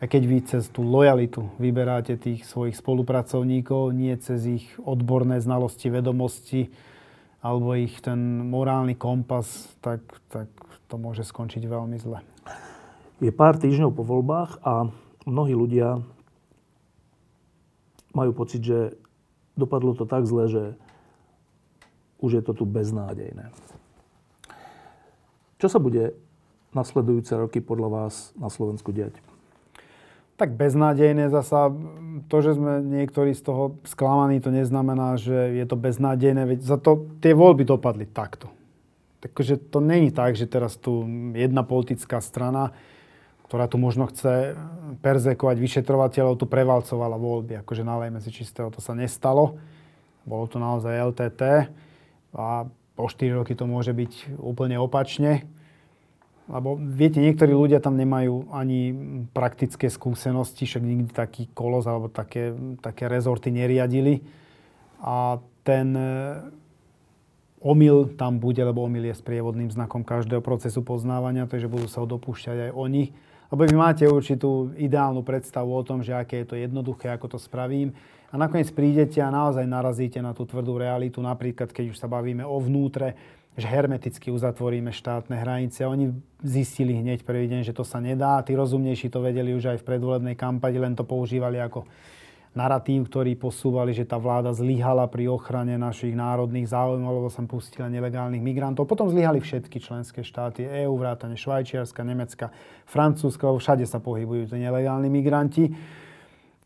A 0.00 0.08
keď 0.08 0.22
vy 0.24 0.38
cez 0.48 0.72
tú 0.72 0.80
lojalitu 0.80 1.44
vyberáte 1.60 2.16
tých 2.16 2.48
svojich 2.48 2.72
spolupracovníkov, 2.80 3.92
nie 3.92 4.16
cez 4.16 4.48
ich 4.48 4.64
odborné 4.80 5.44
znalosti, 5.44 5.92
vedomosti 5.92 6.72
alebo 7.44 7.76
ich 7.76 8.00
ten 8.00 8.48
morálny 8.48 8.96
kompas, 8.96 9.68
tak, 9.84 10.00
tak 10.32 10.48
to 10.88 10.96
môže 10.96 11.28
skončiť 11.28 11.60
veľmi 11.68 12.00
zle. 12.00 12.24
Je 13.20 13.28
pár 13.28 13.60
týždňov 13.60 13.92
po 13.92 14.00
voľbách 14.00 14.64
a 14.64 14.88
mnohí 15.28 15.52
ľudia 15.52 16.00
majú 18.16 18.32
pocit, 18.32 18.64
že 18.64 18.96
dopadlo 19.58 19.94
to 19.94 20.04
tak 20.06 20.26
zle, 20.26 20.46
že 20.50 20.64
už 22.20 22.40
je 22.40 22.42
to 22.44 22.52
tu 22.52 22.64
beznádejné. 22.68 23.48
Čo 25.60 25.68
sa 25.68 25.78
bude 25.80 26.16
nasledujúce 26.72 27.32
roky 27.36 27.58
podľa 27.60 27.88
vás 27.88 28.32
na 28.36 28.48
Slovensku 28.48 28.92
diať? 28.92 29.16
Tak 30.40 30.56
beznádejné 30.56 31.28
zasa, 31.28 31.68
to, 32.32 32.36
že 32.40 32.56
sme 32.56 32.80
niektorí 32.80 33.36
z 33.36 33.44
toho 33.44 33.76
sklamaní, 33.84 34.40
to 34.40 34.48
neznamená, 34.48 35.20
že 35.20 35.52
je 35.52 35.64
to 35.68 35.76
beznádejné, 35.76 36.48
veď 36.48 36.60
za 36.64 36.80
to 36.80 37.12
tie 37.20 37.36
voľby 37.36 37.68
dopadli 37.68 38.08
takto. 38.08 38.48
Takže 39.20 39.60
to 39.68 39.84
není 39.84 40.08
tak, 40.08 40.32
že 40.32 40.48
teraz 40.48 40.80
tu 40.80 41.04
jedna 41.36 41.60
politická 41.60 42.24
strana 42.24 42.72
ktorá 43.50 43.66
tu 43.66 43.82
možno 43.82 44.06
chce 44.06 44.54
perzekovať 45.02 45.58
vyšetrovateľov, 45.58 46.38
tu 46.38 46.46
prevalcovala 46.46 47.18
voľby. 47.18 47.58
Akože 47.58 47.82
nalejme 47.82 48.22
si 48.22 48.30
čistého, 48.30 48.70
to 48.70 48.78
sa 48.78 48.94
nestalo. 48.94 49.58
Bolo 50.22 50.46
to 50.46 50.62
naozaj 50.62 50.94
LTT 50.94 51.66
a 52.30 52.70
po 52.94 53.04
4 53.10 53.42
roky 53.42 53.58
to 53.58 53.66
môže 53.66 53.90
byť 53.90 54.38
úplne 54.38 54.78
opačne. 54.78 55.50
Lebo 56.46 56.78
viete, 56.78 57.18
niektorí 57.18 57.50
ľudia 57.50 57.82
tam 57.82 57.98
nemajú 57.98 58.54
ani 58.54 58.94
praktické 59.34 59.90
skúsenosti, 59.90 60.70
však 60.70 60.86
nikdy 60.86 61.10
taký 61.10 61.50
kolos 61.50 61.90
alebo 61.90 62.06
také, 62.06 62.54
také 62.78 63.10
rezorty 63.10 63.50
neriadili. 63.50 64.22
A 65.02 65.42
ten 65.66 65.90
e, 65.98 66.06
omyl 67.58 68.14
tam 68.14 68.38
bude, 68.38 68.62
lebo 68.62 68.86
omyl 68.86 69.10
je 69.10 69.18
sprievodným 69.18 69.74
znakom 69.74 70.06
každého 70.06 70.38
procesu 70.38 70.86
poznávania, 70.86 71.50
takže 71.50 71.66
budú 71.66 71.90
sa 71.90 71.98
ho 71.98 72.06
dopúšťať 72.06 72.70
aj 72.70 72.72
oni. 72.78 73.29
Lebo 73.50 73.66
vy 73.66 73.74
máte 73.74 74.06
určitú 74.06 74.70
ideálnu 74.78 75.26
predstavu 75.26 75.74
o 75.74 75.82
tom, 75.82 76.06
že 76.06 76.14
aké 76.14 76.46
je 76.46 76.54
to 76.54 76.56
jednoduché, 76.56 77.10
ako 77.10 77.34
to 77.34 77.38
spravím. 77.38 77.90
A 78.30 78.38
nakoniec 78.38 78.70
prídete 78.70 79.18
a 79.18 79.34
naozaj 79.34 79.66
narazíte 79.66 80.22
na 80.22 80.30
tú 80.30 80.46
tvrdú 80.46 80.78
realitu, 80.78 81.18
napríklad 81.18 81.74
keď 81.74 81.90
už 81.90 81.98
sa 81.98 82.06
bavíme 82.06 82.46
o 82.46 82.62
vnútre, 82.62 83.18
že 83.58 83.66
hermeticky 83.66 84.30
uzatvoríme 84.30 84.94
štátne 84.94 85.34
hranice. 85.34 85.82
Oni 85.82 86.14
zistili 86.38 86.94
hneď 86.94 87.26
prvý 87.26 87.50
deň, 87.50 87.66
že 87.66 87.74
to 87.74 87.82
sa 87.82 87.98
nedá. 87.98 88.38
Tí 88.46 88.54
rozumnejší 88.54 89.10
to 89.10 89.18
vedeli 89.18 89.50
už 89.50 89.74
aj 89.74 89.78
v 89.82 89.86
predvolebnej 89.90 90.38
kampani, 90.38 90.78
len 90.78 90.94
to 90.94 91.02
používali 91.02 91.58
ako 91.58 91.90
narratív, 92.50 93.06
ktorý 93.06 93.38
posúvali, 93.38 93.94
že 93.94 94.02
tá 94.02 94.18
vláda 94.18 94.50
zlyhala 94.50 95.06
pri 95.06 95.30
ochrane 95.30 95.78
našich 95.78 96.18
národných 96.18 96.66
záujmov, 96.66 97.22
lebo 97.22 97.28
sa 97.30 97.46
pustila 97.46 97.86
nelegálnych 97.86 98.42
migrantov. 98.42 98.90
Potom 98.90 99.06
zlyhali 99.06 99.38
všetky 99.38 99.78
členské 99.78 100.26
štáty 100.26 100.66
EÚ, 100.66 100.98
vrátane 100.98 101.38
Švajčiarska, 101.38 102.02
Nemecka, 102.02 102.50
Francúzska, 102.90 103.46
lebo 103.46 103.62
všade 103.62 103.86
sa 103.86 104.02
pohybujú 104.02 104.50
tie 104.50 104.58
nelegálni 104.58 105.06
migranti. 105.06 105.70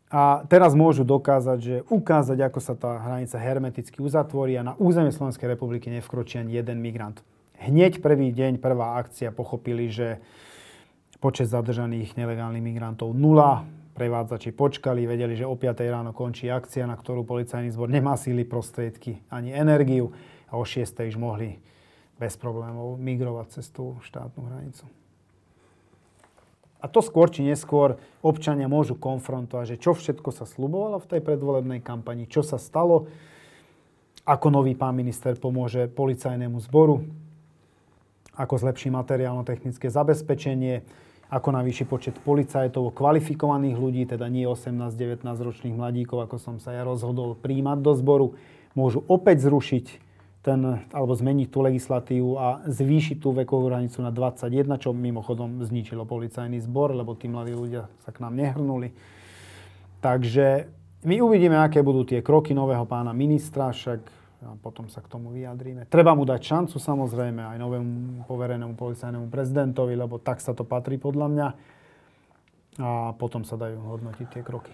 A 0.09 0.41
teraz 0.49 0.73
môžu 0.73 1.05
dokázať, 1.05 1.57
že 1.61 1.75
ukázať, 1.89 2.37
ako 2.49 2.59
sa 2.61 2.73
tá 2.73 2.97
hranica 3.01 3.37
hermeticky 3.37 4.01
uzatvorí 4.01 4.57
a 4.57 4.65
na 4.65 4.73
územie 4.81 5.13
Slovenskej 5.13 5.53
republiky 5.53 5.93
nevkročí 5.93 6.41
ani 6.41 6.57
jeden 6.57 6.81
migrant. 6.81 7.21
Hneď 7.61 8.01
prvý 8.01 8.33
deň, 8.33 8.57
prvá 8.57 8.97
akcia 9.01 9.29
pochopili, 9.29 9.89
že 9.89 10.17
počet 11.21 11.49
zadržaných 11.49 12.17
nelegálnych 12.17 12.61
migrantov 12.61 13.13
nula, 13.17 13.65
prevádzači 13.95 14.51
počkali, 14.51 15.07
vedeli, 15.07 15.39
že 15.39 15.47
o 15.47 15.55
5 15.55 15.79
ráno 15.87 16.11
končí 16.11 16.51
akcia, 16.51 16.83
na 16.83 16.99
ktorú 16.99 17.23
policajný 17.23 17.71
zbor 17.71 17.87
nemá 17.87 18.19
síly, 18.19 18.43
prostriedky 18.43 19.23
ani 19.31 19.55
energiu 19.55 20.11
a 20.51 20.59
o 20.59 20.67
6 20.67 20.83
už 21.07 21.15
mohli 21.15 21.57
bez 22.19 22.35
problémov 22.35 22.99
migrovať 22.99 23.59
cez 23.59 23.71
tú 23.71 23.95
štátnu 24.03 24.43
hranicu. 24.51 24.85
A 26.83 26.91
to 26.91 27.01
skôr 27.01 27.31
či 27.33 27.41
neskôr 27.41 27.97
občania 28.21 28.69
môžu 28.69 28.93
konfrontovať, 28.93 29.73
že 29.73 29.81
čo 29.81 29.97
všetko 29.97 30.29
sa 30.29 30.45
slubovalo 30.45 31.01
v 31.01 31.09
tej 31.17 31.21
predvolebnej 31.23 31.81
kampani, 31.81 32.29
čo 32.29 32.45
sa 32.45 32.61
stalo, 32.61 33.09
ako 34.21 34.47
nový 34.53 34.77
pán 34.77 34.93
minister 34.93 35.33
pomôže 35.33 35.89
policajnému 35.89 36.61
zboru, 36.61 37.01
ako 38.35 38.53
zlepší 38.59 38.91
materiálno-technické 38.91 39.87
zabezpečenie, 39.89 40.83
ako 41.29 41.49
navýši 41.57 41.83
počet 41.89 42.15
policajtov, 42.21 42.93
kvalifikovaných 42.93 43.77
ľudí, 43.77 44.03
teda 44.05 44.29
nie 44.29 44.45
18-19 44.45 45.25
ročných 45.25 45.75
mladíkov, 45.75 46.29
ako 46.29 46.37
som 46.37 46.55
sa 46.61 46.77
ja 46.77 46.85
rozhodol 46.85 47.33
príjmať 47.33 47.77
do 47.81 47.91
zboru, 47.97 48.27
môžu 48.77 49.01
opäť 49.09 49.49
zrušiť 49.49 49.85
ten, 50.45 50.85
alebo 50.93 51.17
zmeniť 51.17 51.47
tú 51.49 51.65
legislatívu 51.65 52.37
a 52.37 52.61
zvýšiť 52.69 53.17
tú 53.17 53.33
vekovú 53.33 53.73
hranicu 53.73 54.05
na 54.05 54.13
21, 54.13 54.77
čo 54.77 54.93
mimochodom 54.93 55.65
zničilo 55.65 56.05
policajný 56.05 56.61
zbor, 56.61 56.93
lebo 56.93 57.17
tí 57.17 57.25
mladí 57.25 57.57
ľudia 57.57 57.89
sa 58.05 58.13
k 58.13 58.21
nám 58.21 58.37
nehrnuli. 58.37 58.93
Takže 60.05 60.69
my 61.01 61.17
uvidíme, 61.17 61.57
aké 61.57 61.81
budú 61.81 62.05
tie 62.05 62.21
kroky 62.21 62.53
nového 62.53 62.85
pána 62.85 63.09
ministra, 63.09 63.73
však 63.73 64.05
a 64.45 64.53
potom 64.61 64.85
sa 64.93 65.01
k 65.01 65.09
tomu 65.09 65.33
vyjadríme. 65.33 65.89
Treba 65.89 66.13
mu 66.13 66.21
dať 66.21 66.37
šancu 66.37 66.77
samozrejme 66.77 67.41
aj 67.41 67.57
novému 67.57 68.29
poverenému 68.29 68.77
policajnému 68.77 69.33
prezidentovi, 69.33 69.97
lebo 69.97 70.21
tak 70.21 70.37
sa 70.37 70.53
to 70.53 70.61
patrí 70.61 71.01
podľa 71.01 71.27
mňa. 71.33 71.47
A 72.77 73.17
potom 73.17 73.41
sa 73.41 73.57
dajú 73.57 73.81
hodnotiť 73.81 74.27
tie 74.29 74.43
kroky. 74.45 74.69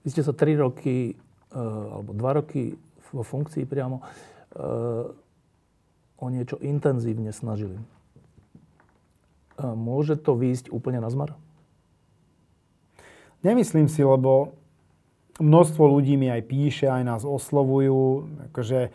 Vy 0.00 0.08
ste 0.16 0.24
sa 0.24 0.32
3 0.32 0.56
roky, 0.56 1.12
e, 1.12 1.60
alebo 1.60 2.16
2 2.16 2.38
roky 2.40 2.72
vo 3.12 3.20
funkcii 3.20 3.68
priamo, 3.68 4.00
e, 4.00 4.04
o 6.16 6.26
niečo 6.32 6.56
intenzívne 6.64 7.34
snažili. 7.34 7.76
E, 7.76 7.84
môže 9.60 10.16
to 10.16 10.32
výjsť 10.32 10.72
úplne 10.72 11.04
na 11.04 11.12
zmar? 11.12 11.36
Nemyslím 13.44 13.92
si, 13.92 14.00
lebo 14.00 14.56
množstvo 15.40 15.84
ľudí 15.84 16.16
mi 16.16 16.28
aj 16.28 16.42
píše, 16.44 16.86
aj 16.88 17.02
nás 17.04 17.22
oslovujú. 17.24 18.28
Akože, 18.52 18.92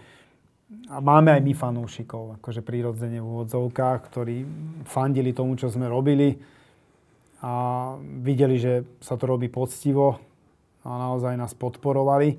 a 0.89 1.01
máme 1.01 1.33
aj 1.33 1.41
my 1.41 1.53
fanúšikov, 1.57 2.37
akože 2.41 2.61
prirodzene 2.61 3.17
v 3.17 3.25
úvodzovkách, 3.25 3.99
ktorí 4.05 4.35
fandili 4.85 5.33
tomu, 5.33 5.57
čo 5.57 5.69
sme 5.73 5.89
robili 5.89 6.37
a 7.41 7.93
videli, 8.21 8.57
že 8.57 8.85
sa 9.01 9.17
to 9.17 9.25
robí 9.25 9.49
poctivo 9.49 10.21
a 10.85 10.89
naozaj 10.89 11.37
nás 11.37 11.53
podporovali. 11.57 12.37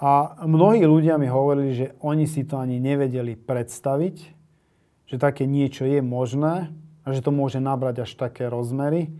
A 0.00 0.42
mnohí 0.48 0.80
ľudia 0.86 1.20
mi 1.20 1.28
hovorili, 1.28 1.76
že 1.76 1.86
oni 2.00 2.24
si 2.24 2.46
to 2.48 2.56
ani 2.56 2.80
nevedeli 2.80 3.36
predstaviť, 3.36 4.16
že 5.10 5.16
také 5.20 5.44
niečo 5.44 5.84
je 5.84 6.00
možné 6.00 6.72
a 7.04 7.06
že 7.12 7.20
to 7.20 7.34
môže 7.34 7.60
nabrať 7.60 8.08
až 8.08 8.10
také 8.16 8.48
rozmery 8.48 9.12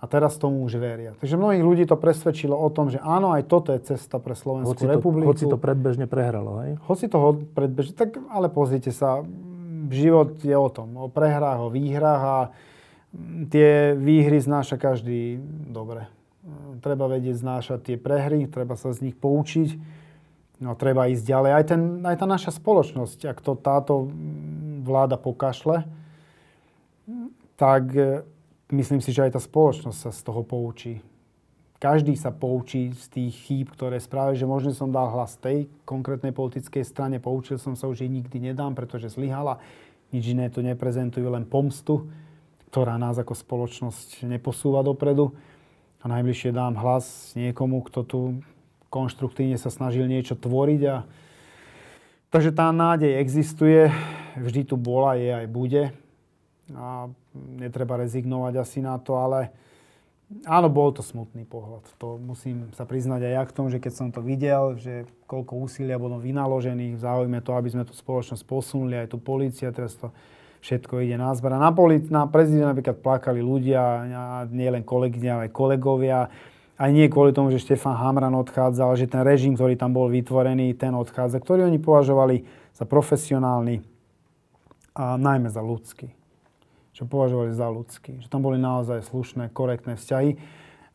A 0.00 0.08
teraz 0.08 0.40
tomu 0.40 0.64
už 0.64 0.80
veria. 0.80 1.12
Takže 1.20 1.36
mnohých 1.36 1.60
ľudí 1.60 1.84
to 1.84 2.00
presvedčilo 2.00 2.56
o 2.56 2.68
tom, 2.72 2.88
že 2.88 2.96
áno, 3.04 3.36
aj 3.36 3.44
toto 3.44 3.76
je 3.76 3.84
cesta 3.84 4.16
pre 4.16 4.32
Slovenskú 4.32 4.72
Hoci 4.72 4.88
to, 4.88 4.96
republiku. 4.96 5.28
hoci 5.28 5.44
to 5.44 5.60
predbežne 5.60 6.08
prehralo, 6.08 6.64
hej? 6.64 6.80
Hoci 6.88 7.04
to 7.12 7.20
predbežne, 7.52 7.92
tak 7.92 8.16
ale 8.32 8.48
pozrite 8.48 8.96
sa, 8.96 9.20
život 9.92 10.40
je 10.40 10.56
o 10.56 10.68
tom, 10.72 10.96
o 10.96 11.12
prehrách, 11.12 11.60
o 11.60 11.68
výhrách 11.68 12.22
a 12.24 12.38
tie 13.52 13.92
výhry 13.92 14.40
znáša 14.40 14.80
každý 14.80 15.36
dobre. 15.68 16.08
Treba 16.80 17.04
vedieť 17.04 17.36
znášať 17.36 17.78
tie 17.92 17.96
prehry, 18.00 18.48
treba 18.48 18.80
sa 18.80 18.96
z 18.96 19.04
nich 19.04 19.16
poučiť, 19.20 19.76
no 20.64 20.72
treba 20.80 21.12
ísť 21.12 21.24
ďalej. 21.28 21.50
Aj, 21.52 21.64
ten, 21.68 21.80
aj 22.08 22.16
tá 22.16 22.24
naša 22.24 22.56
spoločnosť, 22.56 23.28
ak 23.28 23.38
to 23.44 23.52
táto 23.52 24.08
vláda 24.80 25.20
pokašle, 25.20 25.84
tak 27.60 27.92
myslím 28.70 29.02
si, 29.02 29.10
že 29.10 29.26
aj 29.26 29.36
tá 29.36 29.40
spoločnosť 29.42 29.98
sa 29.98 30.10
z 30.14 30.20
toho 30.24 30.42
poučí. 30.46 31.02
Každý 31.80 32.12
sa 32.12 32.28
poučí 32.28 32.92
z 32.92 33.06
tých 33.08 33.34
chýb, 33.48 33.72
ktoré 33.72 33.96
spravil, 33.96 34.36
že 34.36 34.44
možno 34.44 34.76
som 34.76 34.92
dal 34.92 35.08
hlas 35.08 35.40
tej 35.40 35.64
konkrétnej 35.88 36.28
politickej 36.28 36.84
strane, 36.84 37.16
poučil 37.16 37.56
som 37.56 37.72
sa 37.72 37.88
už 37.88 38.04
jej 38.04 38.10
nikdy 38.12 38.52
nedám, 38.52 38.76
pretože 38.76 39.16
zlyhala. 39.16 39.56
Nič 40.12 40.28
iné 40.28 40.52
tu 40.52 40.60
neprezentujú, 40.60 41.24
len 41.32 41.48
pomstu, 41.48 42.04
ktorá 42.68 43.00
nás 43.00 43.16
ako 43.16 43.32
spoločnosť 43.32 44.28
neposúva 44.28 44.84
dopredu. 44.84 45.32
A 46.00 46.08
najbližšie 46.12 46.52
dám 46.52 46.76
hlas 46.76 47.32
niekomu, 47.32 47.80
kto 47.88 48.00
tu 48.04 48.20
konštruktívne 48.92 49.56
sa 49.56 49.72
snažil 49.72 50.04
niečo 50.04 50.36
tvoriť. 50.36 50.80
A... 50.84 51.08
Takže 52.28 52.52
tá 52.52 52.68
nádej 52.76 53.16
existuje, 53.24 53.88
vždy 54.36 54.68
tu 54.68 54.76
bola, 54.76 55.16
je 55.16 55.32
aj 55.32 55.46
bude. 55.48 55.96
A 56.76 57.10
netreba 57.34 57.98
rezignovať 57.98 58.54
asi 58.62 58.78
na 58.78 58.94
to, 58.98 59.18
ale 59.18 59.50
áno, 60.46 60.70
bol 60.70 60.94
to 60.94 61.02
smutný 61.02 61.42
pohľad. 61.42 61.82
To 61.98 62.14
musím 62.20 62.70
sa 62.78 62.86
priznať 62.86 63.26
aj 63.26 63.32
ja 63.34 63.42
k 63.42 63.54
tomu, 63.54 63.68
že 63.72 63.82
keď 63.82 63.92
som 63.92 64.08
to 64.14 64.22
videl, 64.22 64.78
že 64.78 65.08
koľko 65.26 65.58
úsilia 65.58 65.98
bolo 65.98 66.22
vynaložených 66.22 66.94
v 66.94 67.02
záujme 67.02 67.38
to, 67.42 67.50
aby 67.58 67.68
sme 67.74 67.82
tú 67.82 67.94
spoločnosť 67.94 68.42
posunuli, 68.46 68.94
aj 69.02 69.10
tu 69.10 69.18
polícia, 69.18 69.74
teraz 69.74 69.98
to 69.98 70.14
všetko 70.60 71.02
ide 71.02 71.16
na 71.16 71.32
zbera. 71.34 71.56
Na, 71.58 71.72
poli- 71.72 72.06
na 72.12 72.28
prezident 72.28 72.70
napríklad 72.70 73.00
plakali 73.00 73.40
ľudia, 73.40 73.82
a 74.12 74.34
nie 74.46 74.68
len 74.68 74.84
kolegyne, 74.84 75.40
ale 75.40 75.42
aj 75.48 75.56
kolegovia. 75.56 76.28
Aj 76.80 76.88
nie 76.88 77.12
kvôli 77.12 77.36
tomu, 77.36 77.52
že 77.52 77.60
Štefan 77.60 77.92
Hamran 77.92 78.32
odchádzal, 78.40 78.96
že 78.96 79.10
ten 79.10 79.20
režim, 79.20 79.52
ktorý 79.52 79.76
tam 79.76 79.92
bol 79.92 80.08
vytvorený, 80.08 80.72
ten 80.76 80.96
odchádza, 80.96 81.36
ktorý 81.36 81.68
oni 81.68 81.76
považovali 81.76 82.48
za 82.72 82.88
profesionálny 82.88 83.84
a 84.96 85.20
najmä 85.20 85.52
za 85.52 85.60
ľudský 85.60 86.19
čo 87.00 87.08
považovali 87.08 87.56
za 87.56 87.64
ľudský. 87.72 88.20
Že 88.20 88.28
tam 88.28 88.44
boli 88.44 88.60
naozaj 88.60 89.08
slušné, 89.08 89.48
korektné 89.56 89.96
vzťahy. 89.96 90.36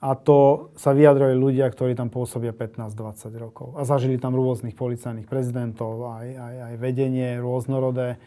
A 0.05 0.13
to 0.13 0.69
sa 0.77 0.93
vyjadrovali 0.93 1.33
ľudia, 1.33 1.65
ktorí 1.65 1.97
tam 1.97 2.13
pôsobia 2.13 2.53
15-20 2.53 3.33
rokov. 3.41 3.73
A 3.73 3.89
zažili 3.89 4.21
tam 4.21 4.37
rôznych 4.37 4.77
policajných 4.77 5.25
prezidentov, 5.25 6.05
aj, 6.05 6.29
aj, 6.29 6.55
aj 6.61 6.73
vedenie 6.77 7.41
rôznorodé. 7.41 8.21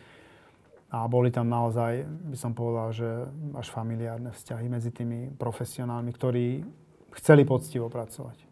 A 0.90 1.06
boli 1.06 1.30
tam 1.30 1.46
naozaj, 1.46 2.02
by 2.02 2.38
som 2.40 2.50
povedal, 2.50 2.90
že 2.90 3.08
až 3.54 3.70
familiárne 3.70 4.34
vzťahy 4.34 4.66
medzi 4.66 4.90
tými 4.90 5.30
profesionálmi, 5.38 6.10
ktorí 6.10 6.66
chceli 7.14 7.46
poctivo 7.46 7.86
pracovať. 7.86 8.42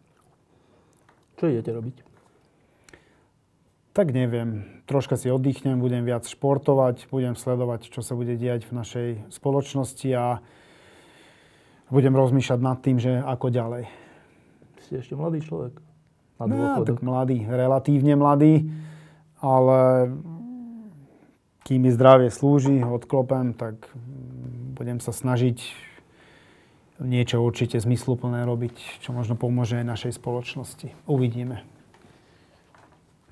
Čo 1.35 1.51
idete 1.51 1.75
robiť? 1.75 2.06
Tak 3.97 4.13
neviem. 4.13 4.61
Troška 4.85 5.17
si 5.17 5.33
oddychnem, 5.33 5.81
budem 5.81 6.05
viac 6.05 6.21
športovať, 6.29 7.09
budem 7.09 7.33
sledovať, 7.33 7.89
čo 7.89 8.05
sa 8.05 8.13
bude 8.13 8.37
diať 8.37 8.69
v 8.69 8.77
našej 8.77 9.09
spoločnosti 9.33 10.05
a 10.13 10.37
budem 11.89 12.13
rozmýšľať 12.13 12.59
nad 12.61 12.77
tým, 12.77 13.01
že 13.01 13.17
ako 13.17 13.49
ďalej. 13.49 13.89
Ste 14.85 15.01
ešte 15.01 15.17
mladý 15.17 15.41
človek. 15.41 15.81
Na 16.37 16.45
No, 16.45 16.85
tak 16.85 17.01
mladý, 17.01 17.49
relatívne 17.49 18.13
mladý, 18.13 18.69
ale 19.41 20.13
kým 21.65 21.81
mi 21.81 21.89
zdravie 21.89 22.29
slúži, 22.29 22.85
odklopem, 22.85 23.57
tak 23.57 23.81
budem 24.77 25.01
sa 25.01 25.09
snažiť 25.09 25.73
niečo 27.01 27.41
určite 27.41 27.81
zmysluplné 27.81 28.45
robiť, 28.45 29.01
čo 29.01 29.09
možno 29.09 29.33
pomôže 29.33 29.81
aj 29.81 29.89
našej 29.89 30.21
spoločnosti. 30.21 30.93
Uvidíme. 31.09 31.65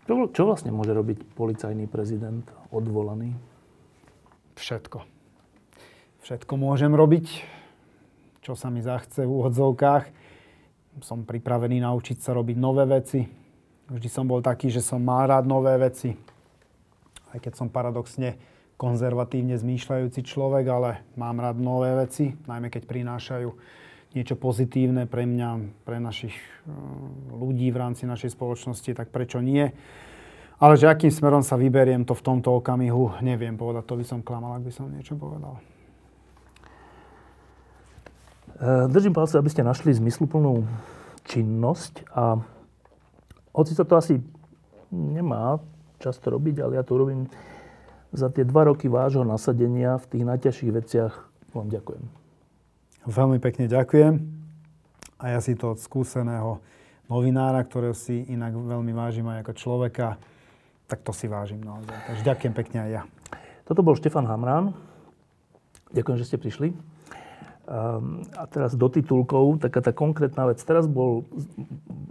Čo, 0.05 0.29
čo 0.29 0.45
vlastne 0.45 0.69
môže 0.69 0.93
robiť 0.93 1.33
policajný 1.33 1.89
prezident 1.89 2.45
odvolaný? 2.69 3.33
Všetko. 4.53 5.01
Všetko 6.21 6.53
môžem 6.61 6.93
robiť, 6.93 7.25
čo 8.45 8.53
sa 8.53 8.69
mi 8.69 8.85
zachce 8.85 9.25
v 9.25 9.33
úvodzovkách. 9.33 10.05
Som 11.01 11.25
pripravený 11.25 11.81
naučiť 11.81 12.21
sa 12.21 12.37
robiť 12.37 12.53
nové 12.53 12.85
veci. 12.85 13.25
Vždy 13.89 14.09
som 14.09 14.29
bol 14.29 14.45
taký, 14.45 14.69
že 14.69 14.85
som 14.85 15.01
mal 15.01 15.25
rád 15.25 15.49
nové 15.49 15.73
veci. 15.81 16.13
Aj 17.33 17.41
keď 17.41 17.53
som 17.57 17.73
paradoxne 17.73 18.37
konzervatívne 18.77 19.57
zmýšľajúci 19.57 20.21
človek, 20.21 20.65
ale 20.69 20.89
mám 21.17 21.41
rád 21.41 21.57
nové 21.57 21.89
veci, 21.97 22.29
najmä 22.45 22.69
keď 22.69 22.83
prinášajú 22.85 23.49
niečo 24.15 24.39
pozitívne 24.39 25.05
pre 25.05 25.27
mňa, 25.27 25.83
pre 25.83 25.99
našich 25.99 26.33
eh, 26.33 26.71
ľudí 27.35 27.67
v 27.69 27.77
rámci 27.77 28.07
našej 28.07 28.31
spoločnosti, 28.33 28.95
tak 28.95 29.11
prečo 29.11 29.43
nie? 29.43 29.69
Ale 30.55 30.79
že 30.79 30.87
akým 30.87 31.11
smerom 31.11 31.43
sa 31.43 31.59
vyberiem, 31.59 32.07
to 32.07 32.15
v 32.15 32.23
tomto 32.23 32.55
okamihu 32.63 33.19
neviem 33.19 33.59
povedať. 33.59 33.83
To 33.91 33.99
by 33.99 34.05
som 34.07 34.23
klamal, 34.23 34.55
ak 34.55 34.63
by 34.63 34.71
som 34.71 34.87
niečo 34.87 35.19
povedal. 35.19 35.59
E, 38.55 38.87
Držím 38.87 39.11
palce, 39.11 39.35
aby 39.35 39.51
ste 39.51 39.67
našli 39.67 39.91
zmysluplnú 39.91 40.63
činnosť 41.27 42.07
a 42.15 42.39
hoci 43.51 43.75
sa 43.75 43.83
to 43.83 43.99
asi 43.99 44.23
nemá 44.95 45.59
často 45.99 46.31
robiť, 46.31 46.63
ale 46.63 46.79
ja 46.79 46.87
to 46.87 46.95
robím 46.95 47.27
za 48.15 48.31
tie 48.31 48.47
dva 48.47 48.71
roky 48.71 48.87
vášho 48.87 49.27
nasadenia 49.27 49.99
v 49.99 50.07
tých 50.07 50.23
najťažších 50.23 50.71
veciach 50.71 51.13
vám 51.51 51.67
ďakujem. 51.67 52.24
Veľmi 53.05 53.37
pekne 53.37 53.69
ďakujem. 53.69 54.17
A 55.21 55.37
ja 55.37 55.39
si 55.39 55.53
to 55.53 55.77
od 55.77 55.79
skúseného 55.79 56.57
novinára, 57.05 57.61
ktorého 57.61 57.93
si 57.93 58.25
inak 58.25 58.57
veľmi 58.57 58.89
vážim 58.97 59.29
aj 59.29 59.45
ako 59.45 59.53
človeka, 59.53 60.17
tak 60.89 61.05
to 61.05 61.13
si 61.13 61.29
vážim 61.29 61.61
naozaj. 61.61 61.93
Takže 62.09 62.25
ďakujem 62.25 62.53
pekne 62.57 62.77
aj 62.81 62.89
ja. 62.89 63.03
Toto 63.69 63.85
bol 63.85 63.93
Štefan 63.93 64.25
Hamrán. 64.25 64.73
Ďakujem, 65.93 66.17
že 66.17 66.25
ste 66.25 66.41
prišli. 66.41 66.73
Um, 67.69 68.25
A 68.33 68.49
teraz 68.49 68.73
do 68.73 68.89
titulkov, 68.89 69.61
taká 69.61 69.85
tá 69.85 69.93
konkrétna 69.93 70.49
vec. 70.49 70.57
Teraz 70.65 70.89
bol 70.89 71.29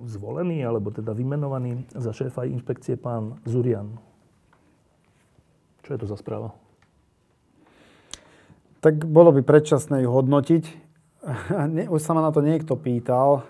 zvolený, 0.07 0.63
alebo 0.63 0.95
teda 0.95 1.11
vymenovaný 1.11 1.91
za 1.91 2.15
šéfa 2.15 2.47
inšpekcie 2.47 2.95
pán 2.95 3.43
Zurian. 3.47 3.99
Čo 5.83 5.95
je 5.95 5.99
to 5.99 6.07
za 6.07 6.19
správa? 6.19 6.55
Tak 8.79 9.03
bolo 9.11 9.35
by 9.35 9.43
predčasné 9.43 10.07
ju 10.07 10.11
hodnotiť. 10.15 10.84
Ne- 11.73 11.89
Už 11.89 12.01
sa 12.05 12.13
ma 12.13 12.21
na 12.21 12.29
to 12.29 12.45
niekto 12.45 12.77
pýtal, 12.77 13.49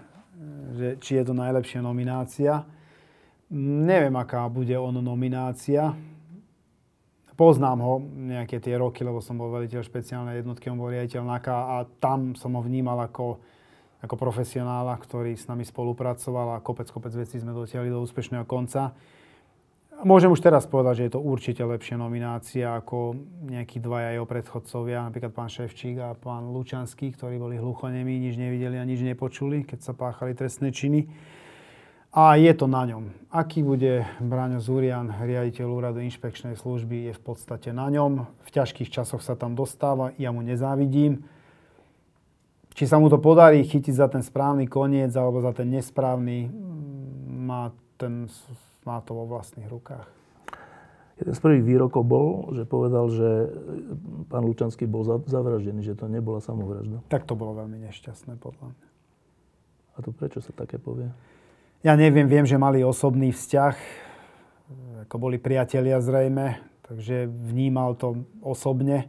že 0.75 0.99
či 1.03 1.19
je 1.19 1.25
to 1.27 1.35
najlepšia 1.35 1.83
nominácia. 1.83 2.63
Neviem, 3.55 4.15
aká 4.15 4.47
bude 4.47 4.75
ono 4.79 5.03
nominácia. 5.03 5.95
Poznám 7.35 7.79
ho 7.83 7.95
nejaké 7.99 8.63
tie 8.63 8.79
roky, 8.79 9.03
lebo 9.03 9.19
som 9.19 9.35
bol 9.35 9.51
veliteľ 9.51 9.83
špeciálnej 9.83 10.39
jednotky, 10.39 10.71
on 10.71 10.79
bol 10.79 10.87
riaditeľ 10.87 11.27
NAKA 11.27 11.57
a 11.67 11.77
tam 11.99 12.39
som 12.39 12.55
ho 12.55 12.63
vnímal 12.63 12.95
ako, 13.11 13.43
ako 14.07 14.15
profesionála, 14.15 14.95
ktorý 15.03 15.35
s 15.35 15.51
nami 15.51 15.67
spolupracoval 15.67 16.55
a 16.55 16.63
kopec, 16.63 16.87
kopec 16.95 17.11
vecí 17.11 17.43
sme 17.43 17.51
dotiahli 17.51 17.91
do 17.91 18.07
úspešného 18.07 18.47
konca. 18.47 18.95
Môžem 20.03 20.27
už 20.27 20.43
teraz 20.43 20.67
povedať, 20.67 20.99
že 20.99 21.05
je 21.07 21.13
to 21.15 21.23
určite 21.23 21.63
lepšia 21.63 21.95
nominácia 21.95 22.67
ako 22.75 23.15
nejakí 23.47 23.79
dvaja 23.79 24.19
jeho 24.19 24.27
predchodcovia, 24.27 25.07
napríklad 25.07 25.31
pán 25.31 25.47
Ševčík 25.47 26.03
a 26.03 26.19
pán 26.19 26.51
Lučanský, 26.51 27.15
ktorí 27.15 27.39
boli 27.39 27.55
hluchonemí, 27.63 28.19
nič 28.19 28.35
nevideli 28.35 28.75
a 28.75 28.85
nič 28.85 29.07
nepočuli, 29.07 29.63
keď 29.63 29.79
sa 29.87 29.93
páchali 29.95 30.35
trestné 30.35 30.75
činy. 30.75 31.07
A 32.15 32.39
je 32.39 32.51
to 32.55 32.71
na 32.71 32.87
ňom. 32.87 33.11
Aký 33.31 33.67
bude 33.67 34.07
Braňo 34.23 34.63
Zurian, 34.63 35.11
riaditeľ 35.11 35.67
úradu 35.67 35.99
inšpekčnej 35.99 36.55
služby, 36.55 37.11
je 37.11 37.13
v 37.15 37.23
podstate 37.23 37.75
na 37.75 37.91
ňom. 37.91 38.31
V 38.47 38.51
ťažkých 38.55 38.91
časoch 38.91 39.19
sa 39.19 39.35
tam 39.35 39.59
dostáva, 39.59 40.15
ja 40.15 40.31
mu 40.31 40.39
nezávidím. 40.43 41.27
Či 42.75 42.91
sa 42.91 43.03
mu 43.03 43.11
to 43.11 43.19
podarí 43.19 43.63
chytiť 43.67 43.95
za 43.95 44.07
ten 44.07 44.23
správny 44.23 44.67
koniec 44.71 45.11
alebo 45.15 45.43
za 45.43 45.55
ten 45.55 45.71
nesprávny, 45.75 46.51
má, 47.31 47.75
ten, 47.99 48.31
má 48.85 49.01
to 49.01 49.17
vo 49.17 49.25
vlastných 49.29 49.69
rukách. 49.69 50.07
Jeden 51.15 51.31
z 51.31 51.41
prvých 51.41 51.65
výrokov 51.65 52.03
bol, 52.03 52.51
že 52.59 52.67
povedal, 52.67 53.07
že 53.07 53.31
pán 54.27 54.43
Lučanský 54.43 54.85
bol 54.85 55.07
za- 55.07 55.23
zavraždený, 55.25 55.87
že 55.87 55.95
to 55.95 56.11
nebola 56.11 56.43
samovražda. 56.43 57.07
Tak 57.07 57.23
to 57.23 57.39
bolo 57.39 57.55
veľmi 57.55 57.87
nešťastné 57.87 58.35
podľa 58.43 58.75
mňa. 58.75 58.87
A 59.95 59.97
to 60.03 60.11
prečo 60.11 60.43
sa 60.43 60.51
také 60.51 60.75
povie? 60.75 61.07
Ja 61.87 61.95
neviem, 61.95 62.27
viem, 62.27 62.43
že 62.43 62.59
mali 62.59 62.83
osobný 62.83 63.31
vzťah, 63.31 63.77
ako 65.07 65.15
boli 65.21 65.39
priatelia 65.39 66.03
zrejme, 66.03 66.59
takže 66.83 67.31
vnímal 67.31 67.95
to 67.95 68.27
osobne. 68.43 69.07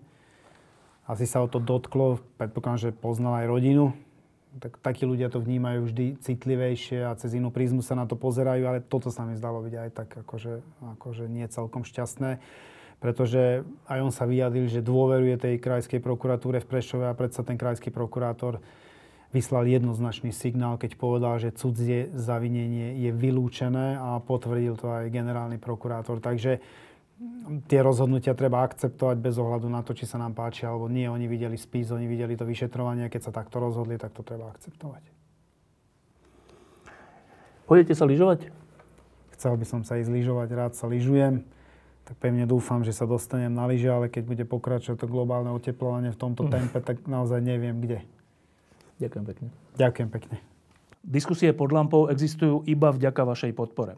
Asi 1.09 1.25
sa 1.25 1.41
o 1.41 1.49
to 1.49 1.57
dotklo, 1.57 2.21
predpokladám, 2.37 2.89
že 2.89 2.89
poznal 2.93 3.41
aj 3.41 3.49
rodinu 3.49 3.97
Tak, 4.55 4.79
takí 4.79 5.03
ľudia 5.03 5.27
to 5.27 5.43
vnímajú 5.43 5.91
vždy 5.91 6.05
citlivejšie 6.23 7.03
a 7.03 7.11
cez 7.19 7.35
inú 7.35 7.51
prízmu 7.51 7.83
sa 7.83 7.91
na 7.91 8.07
to 8.07 8.15
pozerajú, 8.15 8.63
ale 8.63 8.79
toto 8.79 9.11
sa 9.11 9.27
mi 9.27 9.35
zdalo 9.35 9.59
byť 9.59 9.75
aj 9.75 9.89
tak 9.91 10.09
akože, 10.23 10.63
akože 10.95 11.27
nie 11.27 11.43
celkom 11.51 11.83
šťastné. 11.83 12.39
Pretože 13.03 13.67
aj 13.91 13.99
on 13.99 14.15
sa 14.15 14.23
vyjadril, 14.23 14.71
že 14.71 14.79
dôveruje 14.79 15.35
tej 15.35 15.59
krajskej 15.59 15.99
prokuratúre 15.99 16.63
v 16.63 16.69
Prešove 16.71 17.03
a 17.03 17.17
predsa 17.17 17.43
ten 17.43 17.59
krajský 17.59 17.91
prokurátor 17.91 18.63
vyslal 19.35 19.67
jednoznačný 19.67 20.31
signál, 20.31 20.79
keď 20.79 20.95
povedal, 20.95 21.35
že 21.35 21.51
cudzie 21.51 22.07
zavinenie 22.15 22.95
je 23.03 23.11
vylúčené 23.11 23.99
a 23.99 24.23
potvrdil 24.23 24.79
to 24.79 24.87
aj 24.87 25.11
generálny 25.11 25.59
prokurátor. 25.59 26.23
Takže 26.23 26.63
tie 27.71 27.79
rozhodnutia 27.79 28.35
treba 28.35 28.63
akceptovať 28.67 29.17
bez 29.19 29.39
ohľadu 29.39 29.71
na 29.71 29.79
to, 29.81 29.95
či 29.95 30.03
sa 30.03 30.19
nám 30.19 30.35
páči 30.35 30.67
alebo 30.67 30.91
nie. 30.91 31.07
Oni 31.07 31.31
videli 31.31 31.55
spis, 31.55 31.91
oni 31.91 32.05
videli 32.05 32.35
to 32.35 32.43
vyšetrovanie, 32.43 33.07
keď 33.07 33.21
sa 33.27 33.31
takto 33.31 33.63
rozhodli, 33.63 33.95
tak 33.95 34.11
to 34.11 34.21
treba 34.21 34.51
akceptovať. 34.51 35.03
Pôjdete 37.65 37.97
sa 37.97 38.05
lyžovať? 38.05 38.51
Chcel 39.35 39.53
by 39.57 39.65
som 39.65 39.81
sa 39.81 39.97
ísť 39.97 40.11
lyžovať, 40.11 40.47
rád 40.53 40.73
sa 40.77 40.85
lyžujem. 40.85 41.43
Tak 42.05 42.21
pevne 42.21 42.45
dúfam, 42.45 42.85
že 42.85 42.93
sa 42.93 43.09
dostanem 43.09 43.49
na 43.49 43.65
lyže, 43.65 43.89
ale 43.89 44.13
keď 44.13 44.23
bude 44.29 44.43
pokračovať 44.45 45.01
to 45.01 45.07
globálne 45.09 45.49
oteplovanie 45.49 46.13
v 46.13 46.19
tomto 46.19 46.45
tempe, 46.53 46.77
tak 46.83 47.07
naozaj 47.09 47.41
neviem 47.41 47.81
kde. 47.81 48.05
Ďakujem 49.01 49.25
pekne. 49.25 49.47
Ďakujem 49.75 50.09
pekne. 50.13 50.37
Diskusie 51.05 51.53
pod 51.53 51.69
lampou 51.69 52.07
existujú 52.09 52.65
iba 52.65 52.89
vďaka 52.89 53.21
vašej 53.25 53.51
podpore. 53.53 53.97